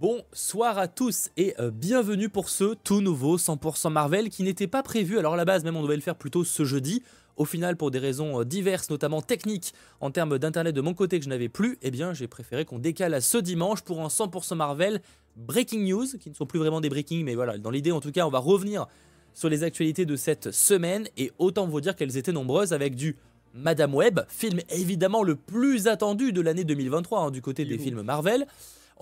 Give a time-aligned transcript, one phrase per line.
[0.00, 4.82] Bonsoir à tous et euh, bienvenue pour ce tout nouveau 100% Marvel qui n'était pas
[4.82, 5.18] prévu.
[5.18, 7.02] Alors à la base, même on devait le faire plutôt ce jeudi.
[7.36, 11.18] Au final, pour des raisons euh, diverses, notamment techniques, en termes d'internet de mon côté
[11.18, 14.06] que je n'avais plus, eh bien j'ai préféré qu'on décale à ce dimanche pour un
[14.06, 15.02] 100% Marvel
[15.36, 18.10] Breaking News, qui ne sont plus vraiment des breaking, mais voilà, dans l'idée en tout
[18.10, 18.86] cas, on va revenir
[19.34, 23.18] sur les actualités de cette semaine et autant vous dire qu'elles étaient nombreuses avec du
[23.52, 28.00] Madame Web, film évidemment le plus attendu de l'année 2023 hein, du côté des films
[28.00, 28.46] Marvel.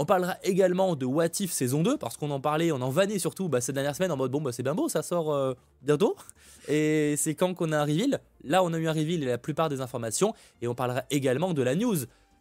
[0.01, 3.19] On parlera également de What If saison 2, parce qu'on en parlait, on en vannait
[3.19, 5.55] surtout bah, cette dernière semaine en mode bon, bah, c'est bien beau, ça sort euh,
[5.83, 6.15] bientôt.
[6.69, 8.21] Et c'est quand qu'on a un reveal.
[8.45, 10.35] Là, on a eu un reveal et la plupart des informations.
[10.63, 11.97] Et on parlera également de la news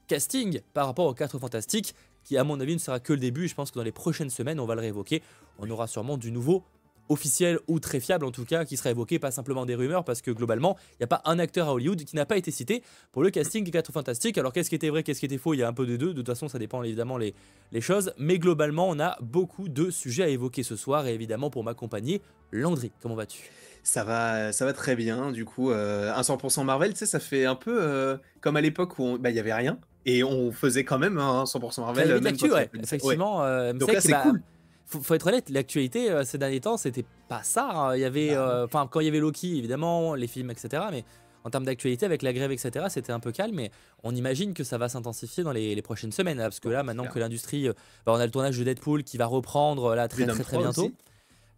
[0.05, 3.48] casting par rapport aux 4 Fantastiques, qui à mon avis ne sera que le début.
[3.48, 5.23] Je pense que dans les prochaines semaines, on va le réévoquer.
[5.57, 6.63] On aura sûrement du nouveau
[7.09, 10.21] officiel ou très fiable en tout cas qui sera évoqué, pas simplement des rumeurs, parce
[10.21, 12.84] que globalement, il n'y a pas un acteur à Hollywood qui n'a pas été cité
[13.11, 14.38] pour le casting des 4 Fantastiques.
[14.38, 15.98] Alors qu'est-ce qui était vrai, qu'est-ce qui était faux, il y a un peu de
[15.98, 17.34] deux, de toute façon ça dépend évidemment les,
[17.71, 21.49] les choses, mais globalement on a beaucoup de sujets à évoquer ce soir, et évidemment
[21.49, 23.49] pour m'accompagner, Landry, comment vas-tu?
[23.84, 25.32] Ça va, ça va très bien.
[25.32, 28.62] Du coup, euh, un 100% Marvel, tu sais, ça fait un peu euh, comme à
[28.62, 32.21] l'époque où bah, il y avait rien et on faisait quand même un 100% Marvel.
[32.21, 33.43] Même ouais, effectivement.
[33.43, 34.41] Euh, Donc là, c'est cool
[34.88, 37.70] faut, faut être honnête, l'actualité euh, ces derniers temps, c'était pas ça.
[37.70, 37.96] Hein.
[37.96, 40.84] Il y avait, bah, euh, enfin, quand il y avait Loki, évidemment, les films, etc.
[40.91, 41.04] Mais
[41.44, 43.55] en termes d'actualité, avec la grève, etc., c'était un peu calme.
[43.55, 43.71] Mais
[44.04, 47.20] on imagine que ça va s'intensifier dans les, prochaines semaines, parce que là, maintenant que
[47.20, 47.74] l'industrie, euh,
[48.05, 50.91] bah, on a le tournage de Deadpool qui va reprendre là très très très, bientôt.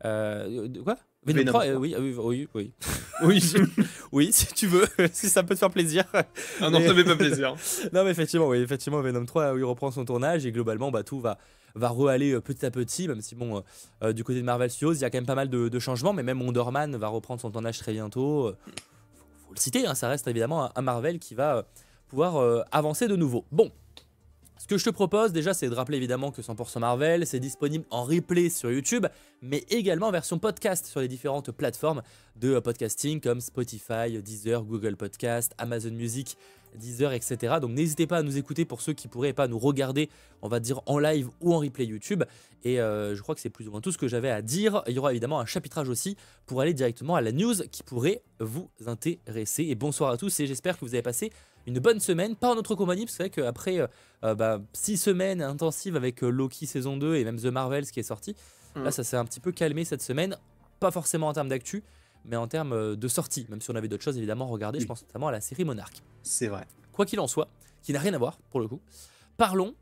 [0.01, 0.97] quoi?
[1.25, 2.71] Venom, 3, oui, oui, oui, oui.
[3.23, 3.53] oui,
[4.13, 6.05] oui, si tu veux, si ça peut te faire plaisir.
[6.61, 7.55] Ah non, ça fait pas plaisir.
[7.91, 11.19] non, mais effectivement, oui, effectivement, Venom 3, il reprend son tournage et globalement, bah, tout
[11.19, 11.37] va,
[11.75, 13.61] va re-aller euh, petit à petit, même si bon, euh,
[14.03, 16.13] euh, du côté de Marvel Studios, il y a quand même pas mal de, changements,
[16.13, 18.53] mais même Wonder Man va reprendre son tournage très bientôt.
[18.65, 18.71] Faut,
[19.47, 21.65] faut le citer, hein, ça reste évidemment un, Marvel qui va
[22.07, 23.45] pouvoir avancer de nouveau.
[23.51, 23.71] Bon,
[24.59, 27.85] ce que je te propose déjà, c'est de rappeler évidemment que 100% Marvel, c'est disponible
[27.91, 29.07] en replay sur YouTube,
[29.41, 32.01] mais également en version podcast sur les différentes plateformes
[32.35, 36.35] de podcasting comme Spotify, Deezer, Google Podcast, Amazon Music,
[36.75, 37.55] Deezer, etc.
[37.61, 40.09] Donc n'hésitez pas à nous écouter pour ceux qui pourraient pas nous regarder,
[40.41, 42.25] on va dire en live ou en replay YouTube.
[42.65, 44.83] Et euh, je crois que c'est plus ou moins tout ce que j'avais à dire.
[44.87, 48.23] Il y aura évidemment un chapitrage aussi pour aller directement à la news qui pourrait
[48.41, 49.63] vous intéresser.
[49.63, 51.31] Et bonsoir à tous et j'espère que vous avez passé
[51.69, 53.87] une bonne semaine, pas en notre compagnie, parce que c'est vrai qu'après 6 euh,
[54.25, 58.35] euh, bah, semaines intensives avec Loki saison 2 et même The Marvels qui est sorti,
[58.75, 58.83] mm.
[58.83, 60.37] là ça s'est un petit peu calmé cette semaine,
[60.79, 61.83] pas forcément en termes d'actu,
[62.25, 64.85] mais en termes de sortie, même si on avait d'autres choses évidemment à regarder, je
[64.85, 66.03] pense notamment à la série Monarch.
[66.23, 66.65] C'est vrai.
[66.91, 67.47] Quoi qu'il en soit,
[67.81, 68.81] qui n'a rien à voir pour le coup,
[69.37, 69.73] parlons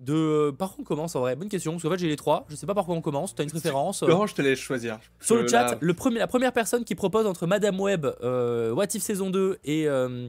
[0.00, 0.50] de.
[0.50, 1.36] Par quoi on commence en vrai?
[1.36, 3.34] Bonne question, parce qu'en fait j'ai les trois, je sais pas par quoi on commence,
[3.34, 4.02] tu as une préférence?
[4.02, 4.98] Laurent, je te laisse choisir.
[5.20, 8.88] Sur le chat, le premier, la première personne qui propose entre Madame Web, euh, What
[8.94, 9.88] If saison 2 et.
[9.88, 10.28] Euh,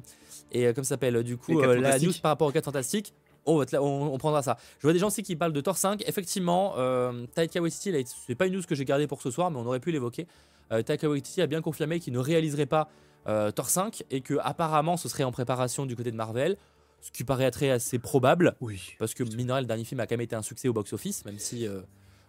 [0.52, 3.14] et euh, comme ça s'appelle du coup la news par rapport aux 4 fantastiques
[3.46, 4.58] on, on, prendra ça.
[4.80, 6.04] Je vois des gens aussi qui parlent de Thor 5.
[6.08, 9.58] Effectivement, euh, Taika Waititi, c'est pas une news que j'ai gardée pour ce soir, mais
[9.58, 10.28] on aurait pu l'évoquer.
[10.72, 12.90] Euh, Taika Waititi a bien confirmé qu'il ne réaliserait pas
[13.28, 16.58] euh, Thor 5 et que apparemment ce serait en préparation du côté de Marvel.
[17.02, 18.56] Ce qui paraîtrait assez probable.
[18.62, 18.94] Oui.
[19.00, 21.40] Parce que Mineral, le dernier film, a quand même été un succès au box-office, même
[21.40, 21.82] si euh,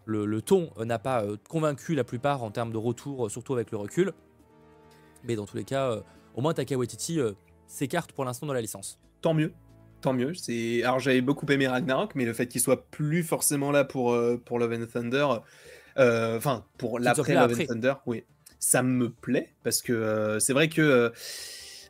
[0.07, 4.15] le, ton n'a pas convaincu la plupart en termes de retour, surtout avec le recul.
[5.25, 5.99] Mais dans tous les cas,
[6.35, 7.21] au moins Taika Waititi
[7.73, 9.01] s'écarte pour l'instant de la licence.
[9.21, 9.53] Tant mieux
[10.01, 10.35] tant mieux.
[10.35, 14.19] C'est alors j'avais beaucoup aimé Ragnarok, mais le fait qu'il soit plus forcément là pour
[14.45, 15.27] pour Love and Thunder,
[15.97, 18.25] enfin pour l'après Love and Thunder, oui,
[18.63, 21.11] ça me plaît parce que euh, c'est vrai que euh,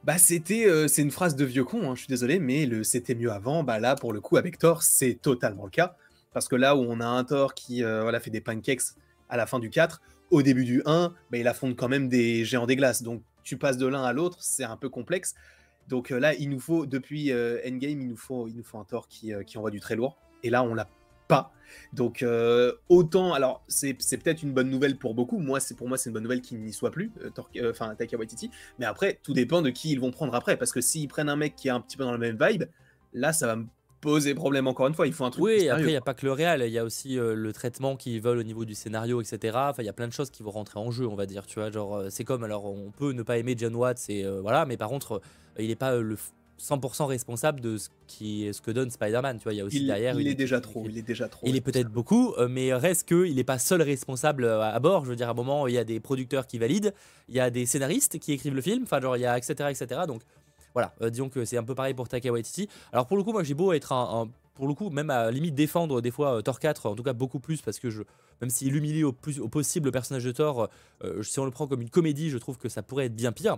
[0.04, 2.82] bah c'était euh, c'est une phrase de vieux con, hein, je suis désolé, mais le
[2.82, 5.96] c'était mieux avant, bah là pour le coup avec Thor c'est totalement le cas
[6.32, 8.96] parce que là où on a un Thor qui voilà fait des pancakes
[9.28, 10.00] à la fin du 4,
[10.30, 13.58] au début du 1, bah, il affronte quand même des géants des glaces, donc tu
[13.58, 15.34] passes de l'un à l'autre, c'est un peu complexe.
[15.88, 19.08] Donc là, il nous faut, depuis Endgame, il nous faut, il nous faut un Thor
[19.08, 20.16] qui, qui envoie du très lourd.
[20.42, 20.88] Et là, on l'a
[21.92, 25.38] donc euh, autant, alors c'est peut-être une bonne nouvelle pour beaucoup.
[25.38, 27.94] Moi, c'est pour moi c'est une bonne nouvelle qu'il n'y soit plus, euh, euh, enfin
[27.94, 28.50] Taika Waititi.
[28.78, 31.36] Mais après, tout dépend de qui ils vont prendre après, parce que s'ils prennent un
[31.36, 32.64] mec qui est un petit peu dans la même vibe,
[33.12, 33.66] là, ça va me
[34.00, 35.06] poser problème encore une fois.
[35.06, 35.44] Il faut un truc.
[35.44, 37.96] Oui, après il n'y a pas que le réel, il y a aussi le traitement
[37.96, 39.56] qu'ils veulent au niveau du scénario, etc.
[39.56, 41.46] Enfin, il y a plein de choses qui vont rentrer en jeu, on va dire.
[41.46, 44.66] Tu vois, genre c'est comme alors on peut ne pas aimer John Watts et voilà,
[44.66, 45.20] mais par contre
[45.58, 46.16] il n'est pas le
[46.62, 49.38] 100% responsable de ce, qui, ce que donne Spider-Man.
[49.38, 50.18] Tu vois, il y a aussi il, derrière.
[50.18, 50.84] Il est déjà trop.
[50.86, 51.46] Il est déjà trop.
[51.46, 55.04] Il est peut-être beaucoup, euh, mais reste qu'il n'est pas seul responsable euh, à, bord.
[55.04, 56.92] Je veux dire, à un moment, il y a des producteurs qui valident,
[57.28, 58.84] il y a des scénaristes qui écrivent le film.
[58.84, 59.70] Enfin, genre, il y a etc.
[59.70, 60.02] etc.
[60.06, 60.22] Donc,
[60.72, 60.94] voilà.
[61.02, 62.68] Euh, disons que c'est un peu pareil pour Taika Waititi.
[62.92, 65.56] Alors, pour le coup, moi, j'ai beau être un, pour le coup, même à limite
[65.56, 68.02] défendre des fois Thor 4, en tout cas beaucoup plus, parce que je,
[68.40, 70.68] même s'il humilie au, plus, au possible le personnage de Thor,
[71.22, 73.56] si on le prend comme une comédie, je trouve que ça pourrait être bien pire.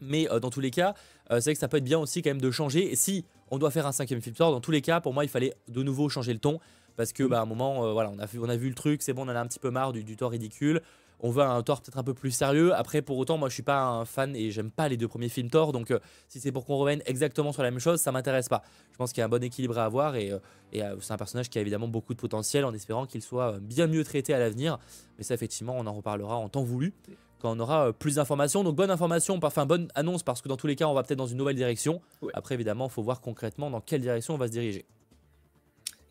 [0.00, 0.94] Mais euh, dans tous les cas,
[1.30, 2.90] euh, c'est vrai que ça peut être bien aussi quand même de changer.
[2.90, 5.24] Et si on doit faire un cinquième film Thor, dans tous les cas, pour moi,
[5.24, 6.60] il fallait de nouveau changer le ton.
[6.96, 9.02] parce que bah, à un moment, voilà, on a, vu, on a vu le truc,
[9.02, 10.82] c'est bon, on en a un petit peu marre du, du Thor ridicule
[11.20, 12.74] on veut un Thor peut-être un peu plus sérieux.
[12.74, 15.28] Après, pour autant, moi je suis pas un fan et j'aime pas les deux premiers
[15.28, 15.98] films Thor, donc euh,
[16.28, 18.62] si c'est pour qu'on revienne exactement sur la même chose, ça m'intéresse pas.
[18.92, 20.38] Je pense qu'il y a un bon équilibre à avoir et, euh,
[20.76, 23.86] euh, c'est un personnage qui a évidemment beaucoup de potentiel en espérant qu'il soit bien
[23.86, 24.78] mieux traité à l'avenir.
[25.16, 26.92] Mais ça, effectivement, on en reparlera en temps voulu
[27.40, 28.64] quand on aura plus d'informations.
[28.64, 31.18] Donc bonne information, enfin bonne annonce parce que dans tous les cas, on va peut-être
[31.18, 32.00] dans une nouvelle direction.
[32.34, 34.84] Après, évidemment, il faut voir concrètement dans quelle direction on va se diriger.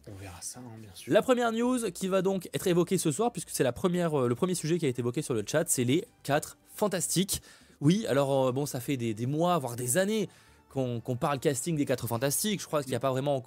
[0.10, 1.14] On verra ça, hein, bien sûr.
[1.14, 4.28] La première news qui va donc être évoquée ce soir, puisque c'est la première, euh,
[4.28, 7.42] le premier sujet qui a été évoqué sur le chat, c'est les 4 fantastiques.
[7.82, 10.30] Oui, alors euh, bon, ça fait des, mois, voire des années
[10.70, 12.62] qu'on parle casting des 4 fantastiques.
[12.62, 13.44] Je crois qu'il n'y a pas vraiment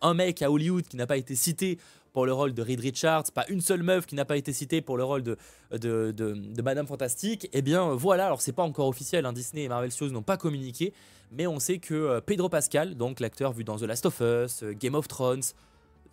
[0.00, 1.78] un mec à Hollywood qui n'a pas été cité
[2.12, 4.80] pour le rôle de Reed Richards, pas une seule meuf qui n'a pas été citée
[4.80, 5.36] pour le rôle de,
[5.70, 7.48] de, Madame Fantastique.
[7.52, 10.36] Eh bien voilà, alors c'est pas encore officiel, hein, Disney et Marvel Studios n'ont pas
[10.36, 10.92] communiqué,
[11.30, 14.64] mais on sait que euh, Pedro Pascal, donc l'acteur vu dans The Last of Us,
[14.78, 15.42] Game of Thrones,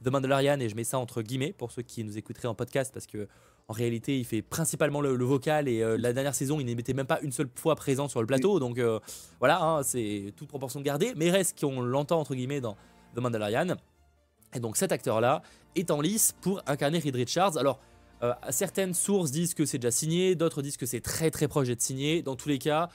[0.04, 2.92] The Mandalorian, et je mets ça entre guillemets pour ceux qui nous écouteraient en podcast,
[2.94, 3.28] parce que
[3.69, 7.06] en réalité, il fait principalement le, vocal et euh, la dernière saison, il n'était même
[7.06, 8.60] pas une seule fois présent sur le plateau.
[8.60, 9.00] Donc euh,
[9.38, 11.13] voilà, hein, c'est toute proportion gardée.
[11.16, 12.75] Mais reste qu'on l'entend entre guillemets dans
[13.16, 13.75] The Mandalorian.
[14.54, 15.42] Et donc cet acteur-là
[15.75, 17.57] est en lice pour incarner Reed Richards.
[17.57, 17.80] Alors,
[18.24, 21.68] euh, certaines sources disent que c'est déjà signé, d'autres disent que c'est très très proche
[21.68, 22.22] d'être signé.
[22.22, 22.90] Dans tous les cas,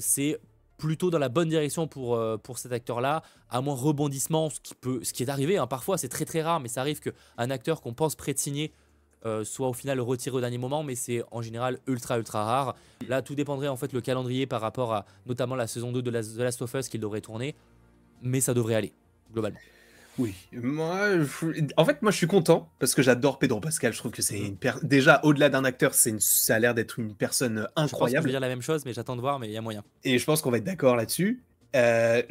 [0.00, 0.40] c'est
[0.78, 4.74] plutôt dans la bonne direction pour, euh, pour cet acteur-là, à moins rebondissement, ce qui,
[4.74, 5.58] peut, ce qui est arrivé.
[5.58, 5.66] Hein.
[5.66, 8.72] Parfois, c'est très très rare, mais ça arrive qu'un acteur qu'on pense prêt de signer
[9.26, 12.76] euh, soit au final retiré au dernier moment, mais c'est en général ultra ultra rare.
[13.08, 16.10] Là, tout dépendrait en fait le calendrier par rapport à notamment la saison 2 de
[16.10, 17.56] The Last of Us qu'il devrait tourner,
[18.22, 18.92] mais ça devrait aller,
[19.32, 19.58] globalement.
[20.18, 21.08] Oui, moi,
[21.76, 23.92] en fait, moi, je suis content parce que j'adore Pedro Pascal.
[23.92, 27.14] Je trouve que c'est une déjà au-delà d'un acteur, c'est ça a l'air d'être une
[27.14, 28.24] personne incroyable.
[28.24, 29.84] Je, vais dire la même chose, mais j'attends de voir, mais il y a moyen.
[30.04, 31.42] Et je pense qu'on va être d'accord là-dessus.
[31.76, 32.22] Euh,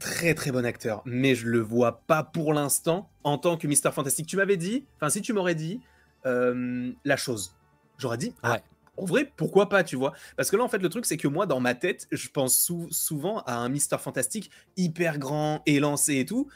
[0.00, 3.90] très, très bon acteur, mais je le vois pas pour l'instant en tant que Mister
[3.92, 4.26] Fantastic.
[4.26, 5.80] Tu m'avais dit, enfin si tu m'aurais dit
[6.24, 7.54] euh, la chose,
[7.98, 8.32] j'aurais dit.
[8.42, 8.60] Ah,
[8.96, 10.14] en vrai, pourquoi pas, tu vois?
[10.36, 12.72] Parce que là, en fait, le truc, c'est que moi, dans ma tête, je pense
[12.90, 16.48] souvent à un Mister Fantastique hyper grand, élancé et tout.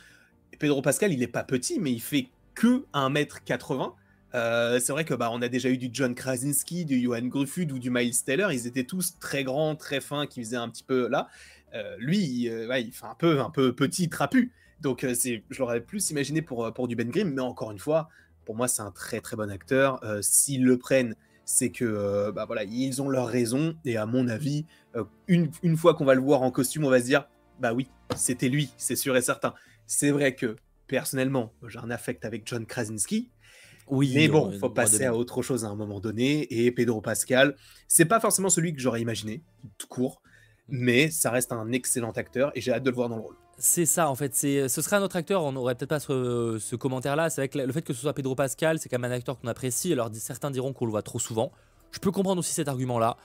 [0.58, 3.93] Pedro Pascal, il est pas petit, mais il fait que 1m80.
[4.34, 7.70] Euh, c'est vrai que bah, on a déjà eu du John Krasinski, du Johan Gruffud
[7.72, 8.52] ou du Miles Taylor.
[8.52, 11.28] Ils étaient tous très grands, très fins, qui faisaient un petit peu là.
[11.75, 14.52] Euh, lui, euh, il fait un peu, un peu petit, trapu.
[14.81, 17.32] Donc c'est, je l'aurais plus imaginé pour, pour du Ben Grimm.
[17.32, 18.08] Mais encore une fois,
[18.44, 20.00] pour moi, c'est un très très bon acteur.
[20.20, 21.14] S'ils le prennent,
[21.44, 23.75] c'est que bah, voilà, ils ont leur raison.
[23.84, 24.66] Et à mon avis,
[25.26, 27.28] une, une fois qu'on va le voir en costume, on va se dire,
[27.58, 29.52] bah oui, c'était lui, c'est sûr et certain.
[29.88, 30.55] C'est vrai que
[30.87, 33.31] personnellement, j'ai un affect avec John Krasinski.
[33.88, 36.46] Oui, mais bon, il faut passer à autre chose à un moment donné.
[36.50, 37.56] Et Pedro Pascal,
[37.88, 39.43] c'est pas forcément celui que j'aurais imaginé,
[39.79, 40.20] tout court,
[40.69, 43.37] mais ça reste un excellent acteur et j'ai hâte de le voir dans le rôle.
[43.56, 46.76] C'est ça en fait, c'est ce serait un autre acteur, on n'aurait peut-être pas ce,
[46.76, 47.31] commentaire-là.
[47.31, 49.49] C'est avec le fait que ce soit Pedro Pascal, c'est quand même un acteur qu'on
[49.49, 49.91] apprécie.
[49.91, 51.50] Alors certains diront qu'on le voit trop souvent.
[51.93, 53.17] Je peux comprendre aussi cet argument-là.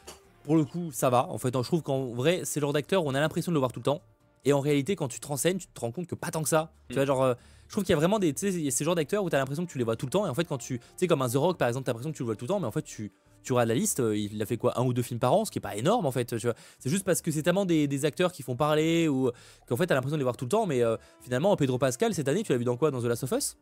[0.46, 1.28] Pour le coup, ça va.
[1.28, 3.56] En fait, je trouve qu'en vrai, c'est le genre d'acteur où on a l'impression de
[3.56, 4.02] le voir tout le temps.
[4.46, 6.50] Et en réalité, quand tu te renseignes, tu te rends compte que pas tant que
[6.50, 6.74] ça.
[6.90, 6.96] Tu mm.
[6.96, 7.34] vois, genre, euh,
[7.68, 9.72] je trouve qu'il y a vraiment des, ces genres d'acteurs où tu as l'impression que
[9.72, 10.26] tu les vois tout le temps.
[10.26, 11.94] Et en fait, quand tu, tu sais, comme un The Rock par exemple, tu as
[11.94, 13.12] l'impression que tu le vois tout le temps, mais en fait, tu,
[13.44, 15.46] tu regardes la liste, euh, il a fait quoi Un ou deux films par an,
[15.46, 16.36] ce qui est pas énorme en fait.
[16.38, 19.32] C'est juste parce que c'est tellement des, acteurs qui font parler ou
[19.68, 20.66] qu'en fait, tu as l'impression de les voir tout le temps.
[20.66, 22.92] Mais euh, finalement, Pedro Pascal, cette année, tu l'as vu dans quoi?
[22.92, 23.58] Dans The Last of Us?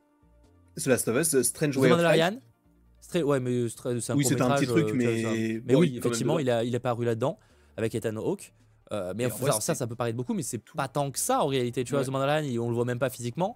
[0.78, 3.24] The Last of Us, Strange Way of Life.
[3.24, 6.76] Ouais, mais c'est un, oui, un petit truc, mais, mais oui, effectivement, il a, il
[6.76, 7.38] a paru là-dedans
[7.78, 8.54] avec Ethan Hawke.
[8.92, 9.30] Euh, mais
[9.60, 11.84] ça, ça peut paraître beaucoup, mais c'est pas tant que ça en réalité.
[11.84, 13.56] Tu vois, The Mandalorian, on le voit même pas physiquement.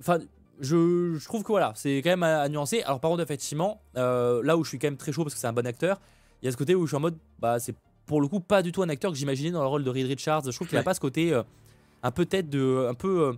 [0.00, 0.18] Enfin,
[0.60, 2.82] je, trouve que voilà, c'est quand même à, nuancer.
[2.82, 5.40] Alors, par contre, effectivement, euh, là où je suis quand même très chaud parce que
[5.40, 6.00] c'est un bon acteur,
[6.42, 7.74] il y a ce côté où je suis en mode, bah, c'est
[8.06, 10.06] pour le coup pas du tout un acteur que j'imaginais dans le rôle de Reed
[10.06, 10.44] Richards.
[10.44, 11.42] Je trouve qu'il a pas ce côté euh,
[12.02, 13.36] un peu tête de, un peu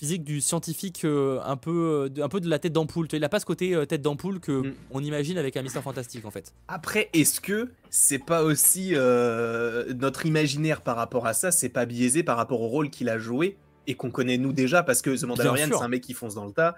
[0.00, 3.06] physique du scientifique euh, un, peu, euh, un peu de la tête d'ampoule.
[3.12, 4.74] Il n'a pas ce côté euh, tête d'ampoule que mm.
[4.92, 6.54] on imagine avec un Mister Fantastique en fait.
[6.68, 12.22] Après, est-ce que c'est pas aussi notre imaginaire par rapport à ça, c'est pas biaisé
[12.22, 14.82] par rapport au rôle qu'il a joué et qu'on connaît nous déjà?
[14.82, 16.76] Parce que The Mandalorian c'est un mec qui fonce dans le tas.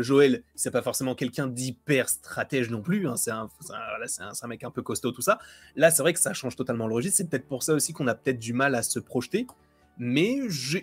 [0.00, 3.06] Joël c'est pas forcément quelqu'un d'hyper stratège non plus.
[3.06, 3.16] Hein.
[3.16, 5.38] c'est un, un, un, mec un peu costaud tout ça.
[5.76, 7.18] Là c'est vrai que ça change totalement le registre.
[7.18, 9.46] C'est peut-être pour ça aussi qu'on a peut-être du mal à se projeter.
[9.98, 10.40] Mais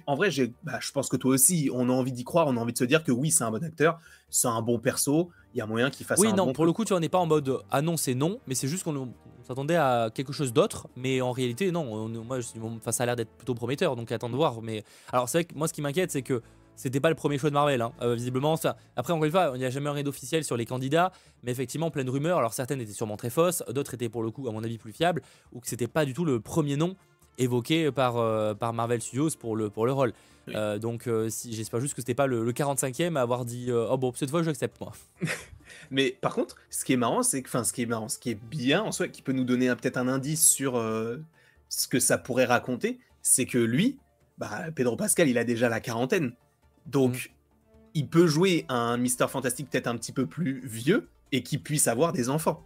[0.08, 0.30] en vrai,
[0.64, 2.78] bah, je pense que toi aussi, on a envie d'y croire, on a envie de
[2.78, 4.00] se dire que oui, c'est un bon acteur,
[4.30, 6.72] c'est un bon perso, il y a moyen qu'il fasse oui, un non, pour le
[6.72, 9.14] coup, tu n'en es pas en mode ah non, c'est non, mais c'est juste qu'on
[9.46, 12.08] s'attendait à quelque chose d'autre, mais en réalité, non.
[12.08, 14.62] moi, ça a l'air d'être plutôt prometteur, donc attends de voir.
[14.62, 16.42] Mais alors, c'est vrai que moi, ce qui m'inquiète, c'est que
[16.76, 17.92] c'était pas le premier show de Marvel, hein.
[18.02, 18.56] euh, visiblement.
[18.56, 18.76] Ça...
[18.96, 21.12] Après, encore une fois, il n'y a jamais rien d'officiel sur les candidats,
[21.44, 22.38] mais effectivement, plein de rumeurs.
[22.38, 24.94] Alors, certaines étaient sûrement très fausses, d'autres étaient pour le coup, à mon avis, plus
[24.94, 26.96] fiables, ou que c'était pas du tout le premier nom
[27.42, 30.14] évoqué par, par Marvel Studios pour le, pour le rôle.
[30.80, 34.30] donc si, j'espère juste que c'était pas le, 45e à avoir dit oh bon cette
[34.30, 34.94] fois j'accepte moi.
[35.92, 38.18] Mais par contre, ce qui est marrant, c'est que, enfin, ce qui est marrant, ce
[38.18, 40.74] qui est bien en soi, qui peut nous donner peut-être un indice sur
[41.72, 43.98] ce que ça pourrait raconter, c'est que lui,
[44.38, 46.34] bah, Pedro Pascal, il a déjà la quarantaine.
[46.86, 47.30] Donc, mm.
[47.96, 51.88] il peut jouer un Mister Fantastique peut-être un petit peu plus vieux et qui puisse
[51.88, 52.66] avoir des enfants.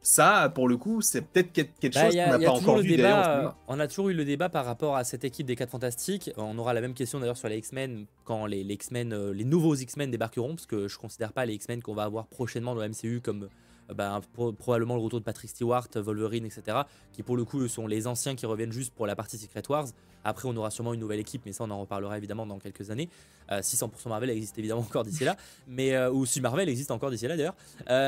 [0.00, 3.56] Ça, pour le coup, c'est peut-être quelque bah, chose qu'on n'a pas encore vu débat,
[3.66, 6.30] On a toujours eu le débat par rapport à cette équipe des 4 Fantastiques.
[6.36, 9.74] On aura la même question d'ailleurs sur les X-Men quand les, X-Men, euh, les nouveaux
[9.74, 12.88] X-Men débarqueront, parce que je considère pas les X-Men qu'on va avoir prochainement dans le
[12.88, 13.48] MCU comme
[13.90, 14.20] euh, bah,
[14.58, 16.78] probablement le retour de Patrick Stewart, Wolverine, etc.
[17.12, 19.86] Qui pour le coup sont les anciens qui reviennent juste pour la partie Secret Wars.
[20.24, 22.90] Après, on aura sûrement une nouvelle équipe, mais ça, on en reparlera évidemment dans quelques
[22.90, 23.08] années.
[23.50, 26.90] Euh, si 100% Marvel existe évidemment encore d'ici là, mais euh, ou si Marvel existe
[26.90, 27.56] encore d'ici là d'ailleurs.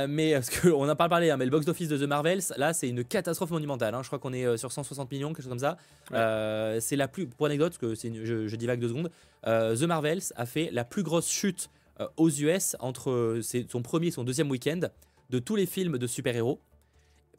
[0.08, 2.72] mais parce qu'on n'a pas parlé, hein, mais le box office de The Marvels, là,
[2.72, 3.94] c'est une catastrophe monumentale.
[3.94, 4.02] Hein.
[4.02, 5.76] Je crois qu'on est sur 160 millions, quelque chose comme ça.
[6.80, 9.10] c'est la plus, pour anecdote, que je, je divague deux secondes.
[9.44, 11.70] The Marvels a fait la plus grosse chute
[12.16, 14.80] aux US entre son premier et son deuxième week-end
[15.30, 16.60] de tous les films de super-héros.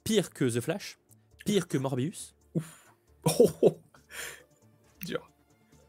[0.03, 0.97] Pire que The Flash,
[1.45, 2.33] pire que Morbius.
[2.55, 2.91] Ouf.
[3.25, 3.77] Oh,
[5.05, 5.29] Dur.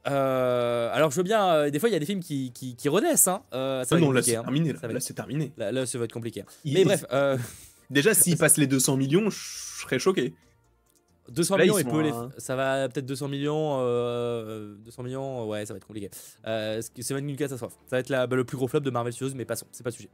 [0.09, 2.75] Euh, alors je veux bien, euh, des fois il y a des films qui, qui,
[2.75, 3.29] qui renaissent.
[3.29, 3.43] Hein.
[3.55, 4.43] Euh, ça ah non, là c'est hein.
[4.43, 4.73] terminé.
[4.73, 5.53] Là, c'est terminé.
[5.57, 6.45] Là, ça va être compliqué.
[6.65, 7.05] Mais bref.
[7.91, 10.35] Déjà, s'il passe les 200 millions, je serais choqué.
[11.29, 13.79] 200 millions, il peut ça va peut-être 200 millions.
[14.79, 16.11] 200 millions, ouais, ça va être compliqué.
[16.43, 17.75] va être une catastrophe.
[17.87, 19.85] Ça va être la, bah, le plus gros flop de Marvel Studios, mais passons, c'est
[19.85, 20.09] pas le sujet.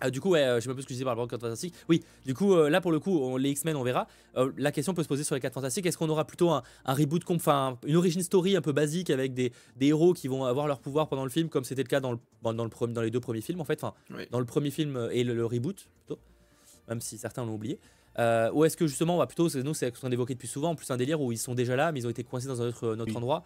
[0.00, 1.24] Ah, du coup, ouais, euh, je sais pas plus ce que je disais par rapport
[1.24, 1.74] aux 4 fantastiques.
[1.88, 4.06] Oui, du coup, euh, là pour le coup, les X-Men, on verra.
[4.56, 5.86] la question peut se poser sur les 4 fantastiques.
[5.86, 9.52] Est-ce qu'on aura plutôt un, reboot, enfin une origin story un peu basique avec des,
[9.80, 12.18] héros qui vont avoir leur pouvoir pendant le film, comme c'était le cas dans, le,
[12.42, 13.94] dans, le, dans les deux premiers films en fait, enfin,
[14.30, 16.20] dans le premier film et le, reboot plutôt,
[16.88, 17.78] même si certains l'ont oublié.
[18.18, 20.74] ou est-ce que justement, on va plutôt, nous, c'est ce qu'on évoquait depuis souvent, en
[20.74, 22.68] plus un délire où ils sont déjà là, mais ils ont été coincés dans un
[22.68, 23.44] autre, autre endroit.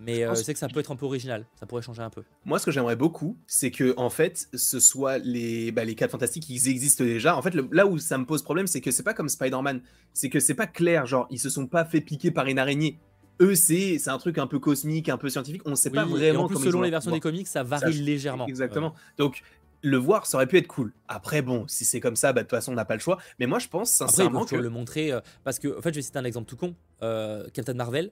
[0.00, 2.10] Mais euh, je sais que ça peut être un peu original, ça pourrait changer un
[2.10, 2.22] peu.
[2.44, 6.12] Moi, ce que j'aimerais beaucoup, c'est que en fait, ce soit les, bah, les 4
[6.12, 7.36] fantastiques, ils existent déjà.
[7.36, 10.28] En fait, là où ça me pose problème, c'est que c'est pas comme Spider-Man, c'est
[10.28, 12.98] que c'est pas clair, genre, ils se sont pas fait piquer par une araignée.
[13.40, 16.40] Eux, c'est un truc un peu cosmique, un peu scientifique, on sait pas vraiment.
[16.40, 18.46] Et en plus, selon les versions des comics, ça varie légèrement.
[18.46, 18.94] Exactement.
[19.16, 19.42] Donc,
[19.82, 20.92] le voir, ça aurait pu être cool.
[21.06, 23.18] Après, bon, si c'est comme ça, bah, de toute façon, on n'a pas le choix.
[23.38, 24.62] Mais moi, je pense sincèrement Après, que...
[24.62, 26.74] le montrer, euh, parce que, en fait, je vais citer un exemple tout con.
[27.02, 28.10] Euh, Captain Marvel,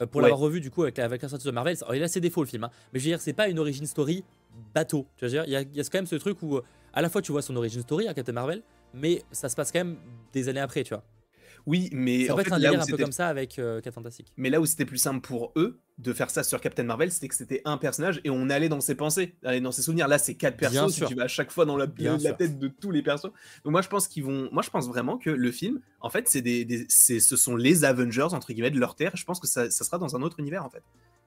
[0.00, 2.20] euh, pour l'avoir revu du coup avec, avec la sortie de Marvel, il a ses
[2.20, 2.70] défauts le film, hein.
[2.92, 4.24] mais je veux dire, c'est pas une origin story
[4.74, 5.06] bateau.
[5.16, 7.02] Tu vois, il y, a, il y a quand même ce truc où euh, à
[7.02, 8.62] la fois tu vois son origin story à Captain Marvel,
[8.94, 9.96] mais ça se passe quand même
[10.32, 11.04] des années après, tu vois.
[11.66, 14.32] Oui, mais ça en peut être un délire un peu comme ça avec euh, Fantastic.
[14.36, 17.28] Mais là où c'était plus simple pour eux de faire ça sur Captain Marvel, c'était
[17.28, 20.08] que c'était un personnage et on allait dans ses pensées, allait dans ses souvenirs.
[20.08, 22.90] Là, c'est quatre personnes, tu vas à chaque fois dans la, la tête de tous
[22.90, 23.30] les persos.
[23.64, 24.48] Donc moi, je pense qu'ils vont.
[24.52, 28.28] Moi, je pense vraiment que le film, en fait, c'est des, ce sont les Avengers
[28.32, 29.12] entre guillemets de leur terre.
[29.14, 30.82] Je pense que ça, ça sera dans un autre univers en fait.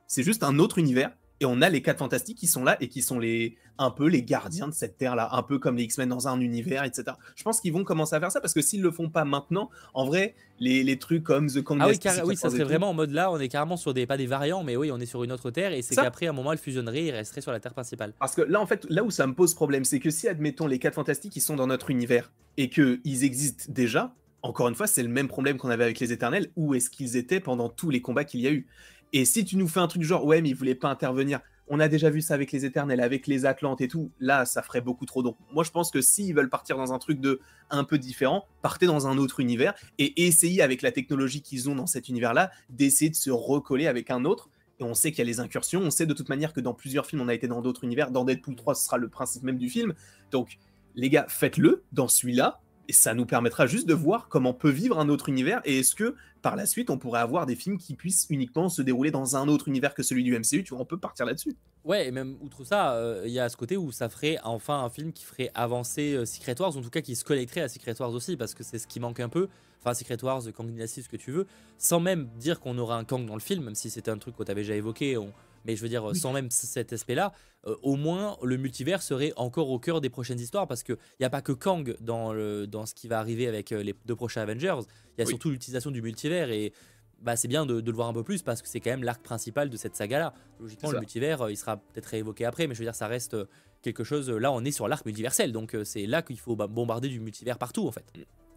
[0.08, 2.88] C'est juste un autre univers et on a les quatre fantastiques qui sont là et
[2.88, 5.84] qui sont les un peu les gardiens de cette terre là, un peu comme les
[5.84, 7.18] X-Men dans un univers, etc.
[7.36, 9.70] Je pense qu'ils vont commencer à faire ça parce que s'ils le font pas maintenant,
[9.96, 11.80] en vrai, les, les trucs comme The Kang.
[11.82, 14.18] Ah oui, oui ça serait vraiment en mode là, on est carrément sur des pas
[14.18, 16.34] des variants, mais oui, on est sur une autre terre et c'est qu'après à un
[16.34, 18.14] moment elle fusionnerait, et resterait sur la terre principale.
[18.20, 20.68] Parce que là en fait, là où ça me pose problème, c'est que si admettons
[20.68, 24.14] les quatre fantastiques qui sont dans notre univers et que ils existent déjà,
[24.44, 26.52] encore une fois, c'est le même problème qu'on avait avec les Éternels.
[26.58, 28.68] Où est-ce qu'ils étaient pendant tous les combats qu'il y a eu?
[29.14, 31.80] Et si tu nous fais un truc genre, ouais, mais ils voulaient pas intervenir, on
[31.80, 34.12] a déjà vu ça avec les Éternels, avec les Atlantes et tout.
[34.20, 35.24] Là, ça ferait beaucoup trop.
[35.24, 37.40] Donc, moi, je pense que s'ils veulent partir dans un truc de
[37.70, 41.76] un peu différent, partez dans un autre univers et essayez avec la technologie qu'ils ont
[41.76, 44.50] dans cet univers-là d'essayer de se recoller avec un autre.
[44.80, 45.80] Et on sait qu'il y a les incursions.
[45.82, 48.10] On sait de toute manière que dans plusieurs films, on a été dans d'autres univers.
[48.10, 49.94] Dans Deadpool 3, ce sera le principe même du film.
[50.32, 50.58] Donc,
[50.96, 55.00] les gars, faites-le dans celui-là et ça nous permettra juste de voir comment peut vivre
[55.00, 57.96] un autre univers et est-ce que par la suite on pourrait avoir des films qui
[57.96, 60.86] puissent uniquement se dérouler dans un autre univers que celui du MCU, tu vois, on
[60.86, 61.56] peut partir là-dessus.
[61.86, 64.84] Ouais, et même outre ça, euh, il y a ce côté où ça ferait enfin
[64.84, 67.70] un film qui ferait avancer euh, Secret Wars, en tout cas qui se connecterait à
[67.70, 69.50] Secret Wars aussi, parce que c'est ce qui manque un peu.
[69.82, 71.46] Enfin, Secret Wars, Kang Dynasty, ce que tu veux,
[71.78, 74.38] sans même dire qu'on aura un Kang dans le film, même si c'était un truc
[74.38, 75.18] que tu avais déjà évoqué,
[75.66, 77.34] mais je veux dire, sans même cet aspect-là,
[77.68, 81.26] euh, au moins le multivers serait encore au cœur des prochaines histoires parce qu'il n'y
[81.26, 84.16] a pas que Kang dans, le, dans ce qui va arriver avec euh, les deux
[84.16, 84.80] prochains Avengers,
[85.18, 86.74] il y a surtout l'utilisation du multivers et
[87.22, 89.22] bah, c'est bien de, le voir un peu plus parce que c'est quand même l'arc
[89.22, 90.34] principal de cette saga-là.
[90.60, 93.38] Logiquement, le multivers, euh, il sera peut-être réévoqué après, mais je veux dire, ça reste
[93.82, 94.30] quelque chose.
[94.30, 97.88] Là, on est sur l'arc multiversel, donc c'est là qu'il faut bombarder du multivers partout
[97.88, 98.06] en fait.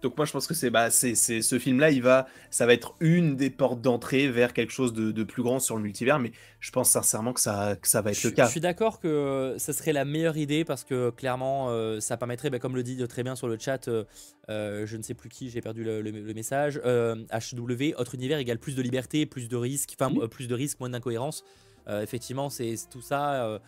[0.06, 2.75] Donc moi je pense que c'est bah c'est ce film là il va ça va
[2.75, 6.30] être une des portes d'entrée vers quelque chose de, plus grand sur le multivers mais
[6.60, 8.44] je pense sincèrement que ça que ça va être le cas.
[8.44, 12.50] Je suis d'accord que ça serait la meilleure idée parce que clairement euh, ça permettrait
[12.50, 14.04] bah, comme le dit très bien sur le chat euh,
[14.48, 18.76] euh, je ne sais plus qui j'ai perdu le, message HW autre univers égale plus
[18.76, 21.42] de liberté plus de risques enfin plus de risques moins d'incohérence
[21.88, 23.60] effectivement c'est tout ça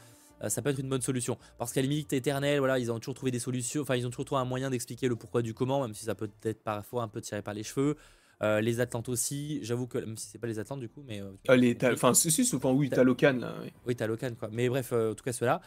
[0.42, 1.38] euh, ça peut être une bonne solution.
[1.58, 4.10] Parce qu'à la limite éternelle, voilà, ils ont toujours trouvé des solutions, enfin ils ont
[4.10, 7.02] toujours trouvé un moyen d'expliquer le pourquoi du comment, même si ça peut être parfois
[7.02, 7.96] un peu tiré par les cheveux.
[8.40, 11.20] Euh, les Atlantes aussi, j'avoue que même si c'est pas les Atlantes du coup, mais
[11.20, 13.56] euh, les enfin si si souvent oui Talocan là.
[13.62, 14.48] Oui, oui Talocan quoi.
[14.52, 15.60] Mais bref, en tout cas ceux-là,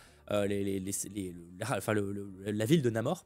[0.47, 1.35] les, les, les,
[2.45, 3.25] la ville de Namor,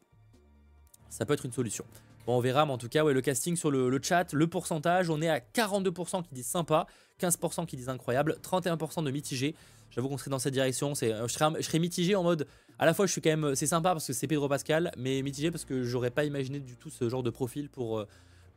[1.09, 1.85] ça peut être une solution.
[2.25, 5.09] Bon, on verra, mais en tout cas, ouais, le casting sur le, chat, le pourcentage,
[5.09, 6.87] on est à 42% qui disent sympa,
[7.21, 9.55] 15% qui disent incroyable, 31% de mitigé.
[9.91, 10.93] J'avoue qu'on serait dans cette direction.
[11.03, 12.47] Euh, je, serais, je serais mitigé en mode.
[12.79, 13.55] À la fois, je suis quand même.
[13.55, 16.75] C'est sympa parce que c'est Pedro Pascal, mais mitigé parce que j'aurais pas imaginé du
[16.75, 18.07] tout ce genre de profil pour, euh,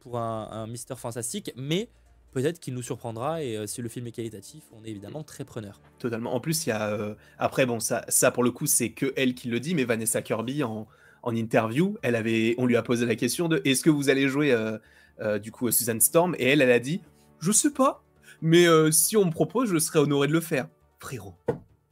[0.01, 1.53] pour un, un Mister Fantastique.
[1.55, 1.91] Mais
[2.33, 5.45] peut-être qu'il nous surprendra et euh, si le film est qualitatif, on est évidemment très
[5.45, 5.81] preneur.
[5.99, 6.35] Totalement.
[6.35, 7.15] En plus, il y a.
[7.39, 10.23] après, bon, ça, ça pour le coup, c'est que elle qui le dit, mais Vanessa
[10.23, 10.89] Kirby en,
[11.23, 14.29] en interview, elle avait, on lui a posé la question de est-ce que vous allez
[14.29, 14.57] jouer
[15.43, 16.35] du coup Susan Storm?
[16.39, 17.01] Et elle, elle a dit
[17.41, 18.05] je sais pas,
[18.41, 21.35] mais si on me propose, je serais honoré de le faire frérot,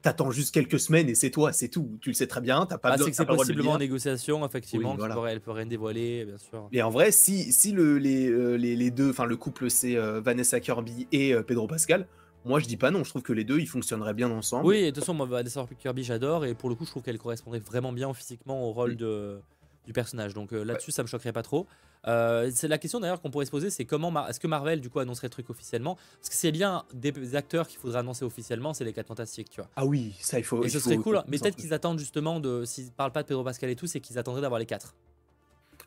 [0.06, 1.98] t'attends juste quelques semaines et c'est toi, c'est tout.
[2.00, 4.96] Tu le sais très bien, t'as pas bah, C'est que c'est possiblement en négociation, effectivement,
[5.26, 6.68] elle peut rien dévoiler, bien sûr.
[6.70, 9.96] Et en vrai, si, si le, les, euh, les, les, deux, enfin le couple c'est
[9.96, 12.06] euh, Vanessa Kirby et euh, Pedro Pascal,
[12.46, 14.66] moi je dis pas non, je trouve que les deux ils fonctionneraient bien ensemble.
[14.66, 17.02] Oui, et de toute façon, moi Vanessa Kirby j'adore et pour le coup, je trouve
[17.02, 19.40] qu'elle correspondrait vraiment bien physiquement au rôle de,
[19.84, 20.32] du personnage.
[20.32, 21.66] Donc là-dessus, ça me choquerait pas trop.
[22.06, 24.90] Euh, c'est la question d'ailleurs qu'on pourrait se poser, c'est comment est-ce que Marvel du
[24.90, 25.96] coup annoncerait le truc officiellement?
[26.20, 29.60] Parce que c'est bien des acteurs qu'il faudrait annoncer officiellement, c'est les 4 fantastiques, tu
[29.60, 29.70] vois.
[29.76, 30.62] Ah oui, ça il faut.
[30.62, 33.42] Et ce serait cool, mais peut-être qu'ils attendent justement de, s'ils parlent pas de Pedro
[33.42, 34.94] Pascal et tout, c'est qu'ils attendraient d'avoir les 4.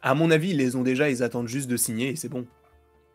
[0.02, 2.46] À mon avis, ils les ont déjà, ils attendent juste de signer et c'est bon.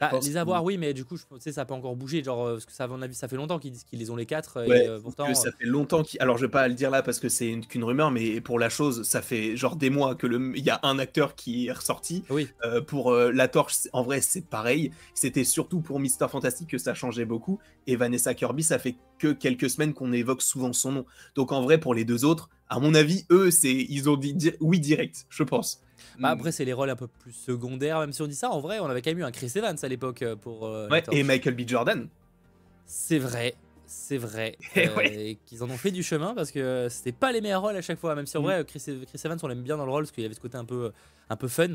[0.00, 2.22] Bah, les avoir, oui, mais du coup, je sais, ça peut encore bouger.
[2.22, 4.10] Genre, euh, parce que ça, à mon avis, ça fait longtemps qu'ils disent qu'ils les
[4.10, 4.64] ont les quatre.
[4.66, 6.20] et, euh, pourtant, ça fait longtemps qu'ils.
[6.20, 8.68] Alors, je vais pas le dire là parce que c'est qu'une rumeur, mais pour la
[8.68, 10.52] chose, ça fait genre des mois que le.
[10.56, 12.24] Il y a un acteur qui est ressorti.
[12.30, 12.48] Oui.
[12.64, 14.90] Euh, pour la torche, en vrai, c'est pareil.
[15.14, 17.58] C'était surtout pour Mister Fantastic que ça changeait beaucoup.
[17.86, 21.06] Et Vanessa Kirby, ça fait que quelques semaines qu'on évoque souvent son nom.
[21.34, 24.52] Donc, en vrai, pour les deux autres, à mon avis, eux, c'est ils ont dit
[24.60, 25.80] oui direct, je pense.
[26.18, 28.50] Bah, après, c'est les rôles un peu plus secondaires, même si on dit ça.
[28.50, 30.66] En vrai, on avait quand même eu un Chris Evans à l'époque euh, pour.
[30.66, 31.62] Euh, ouais, et Michael B.
[31.66, 32.08] Jordan.
[32.86, 33.54] C'est vrai,
[33.86, 34.56] c'est vrai.
[34.76, 37.82] euh, Qu'ils en ont fait du chemin parce que c'était pas les meilleurs rôles à
[37.82, 38.14] chaque fois.
[38.14, 38.44] Même si en mm.
[38.44, 40.40] vrai, Chris, Chris, Evans, on l'aime bien dans le rôle parce qu'il y avait ce
[40.40, 40.92] côté un peu,
[41.28, 41.74] un peu fun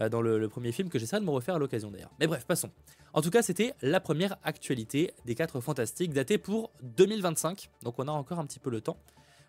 [0.00, 2.10] euh, dans le, premier film que j'essaierai de me refaire à l'occasion d'ailleurs.
[2.18, 2.70] Mais bref, passons.
[3.12, 7.70] En tout cas, c'était la première actualité des 4 Fantastiques, datée pour 2025.
[7.82, 8.98] Donc on a encore un petit peu le temps.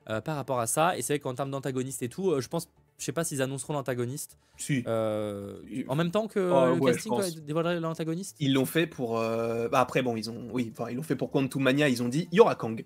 [0.06, 0.98] par rapport à ça.
[0.98, 2.70] Et c'est vrai qu'en termes d'antagonistes et tout, je pense
[3.02, 4.38] je sais pas s'ils annonceront l'antagoniste.
[4.58, 4.84] Si.
[4.86, 8.36] Euh, en même temps que oh, le casting dévoilerait l'antagoniste.
[8.40, 9.20] Ils l'ont fait pour.
[9.20, 10.50] Euh, bah, après, bon, ils ont.
[10.52, 11.90] Oui, enfin, ils l'ont fait pour Quantum Mania.
[11.90, 12.86] Ils ont dit il y aura Kang.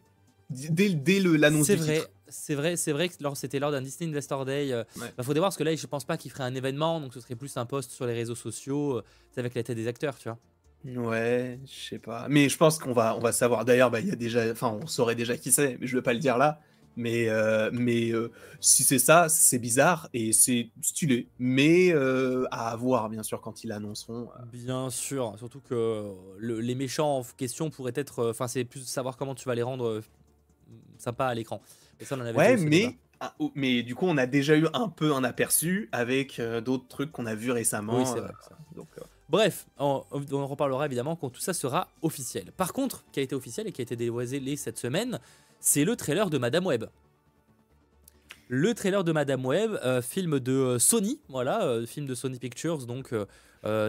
[0.49, 2.01] Dès, dès l'annonce C'est vrai.
[2.29, 4.67] C'est vrai, c'est vrai que c'était lors d'un Disney Investor Day.
[4.67, 5.13] Il euh, ouais.
[5.17, 7.19] bah, faudrait voir parce que là, je pense pas qu'il ferait un événement, donc ce
[7.19, 9.01] serait plus un post sur les réseaux sociaux,
[9.35, 10.39] avec la tête des acteurs, tu vois.
[10.85, 12.27] Ouais, je sais pas.
[12.29, 13.65] Mais je pense qu'on va, on va savoir.
[13.65, 16.01] D'ailleurs, bah, il y a déjà, enfin, on saurait déjà qui c'est, mais je vais
[16.01, 16.61] pas le dire là.
[16.95, 21.27] Mais, euh, mais euh, si c'est ça, c'est bizarre et c'est stylé.
[21.39, 24.29] Mais euh, à voir, bien sûr, quand ils l'annonceront.
[24.51, 28.29] Bien sûr, surtout que les méchants en question pourraient être.
[28.29, 30.01] Enfin, c'est plus savoir comment tu vas les rendre
[30.97, 31.61] sympas à l'écran.
[32.35, 35.89] ouais, mais, ah, oh, mais du coup, on a déjà eu un peu un aperçu
[35.91, 37.97] avec d'autres trucs qu'on a vus récemment.
[37.97, 38.31] Oui, c'est vrai.
[38.75, 38.87] Donc,
[39.27, 42.51] Bref, on, on, reparlera évidemment quand tout ça sera officiel.
[42.51, 45.19] Par contre, qui a été officiel et qui a été dévoilé cette semaine,
[45.59, 46.85] c'est le trailer de Madame Web.
[48.47, 52.37] Le trailer de Madame Web, euh, film de euh, Sony, voilà, euh, film de Sony
[52.37, 53.13] Pictures, donc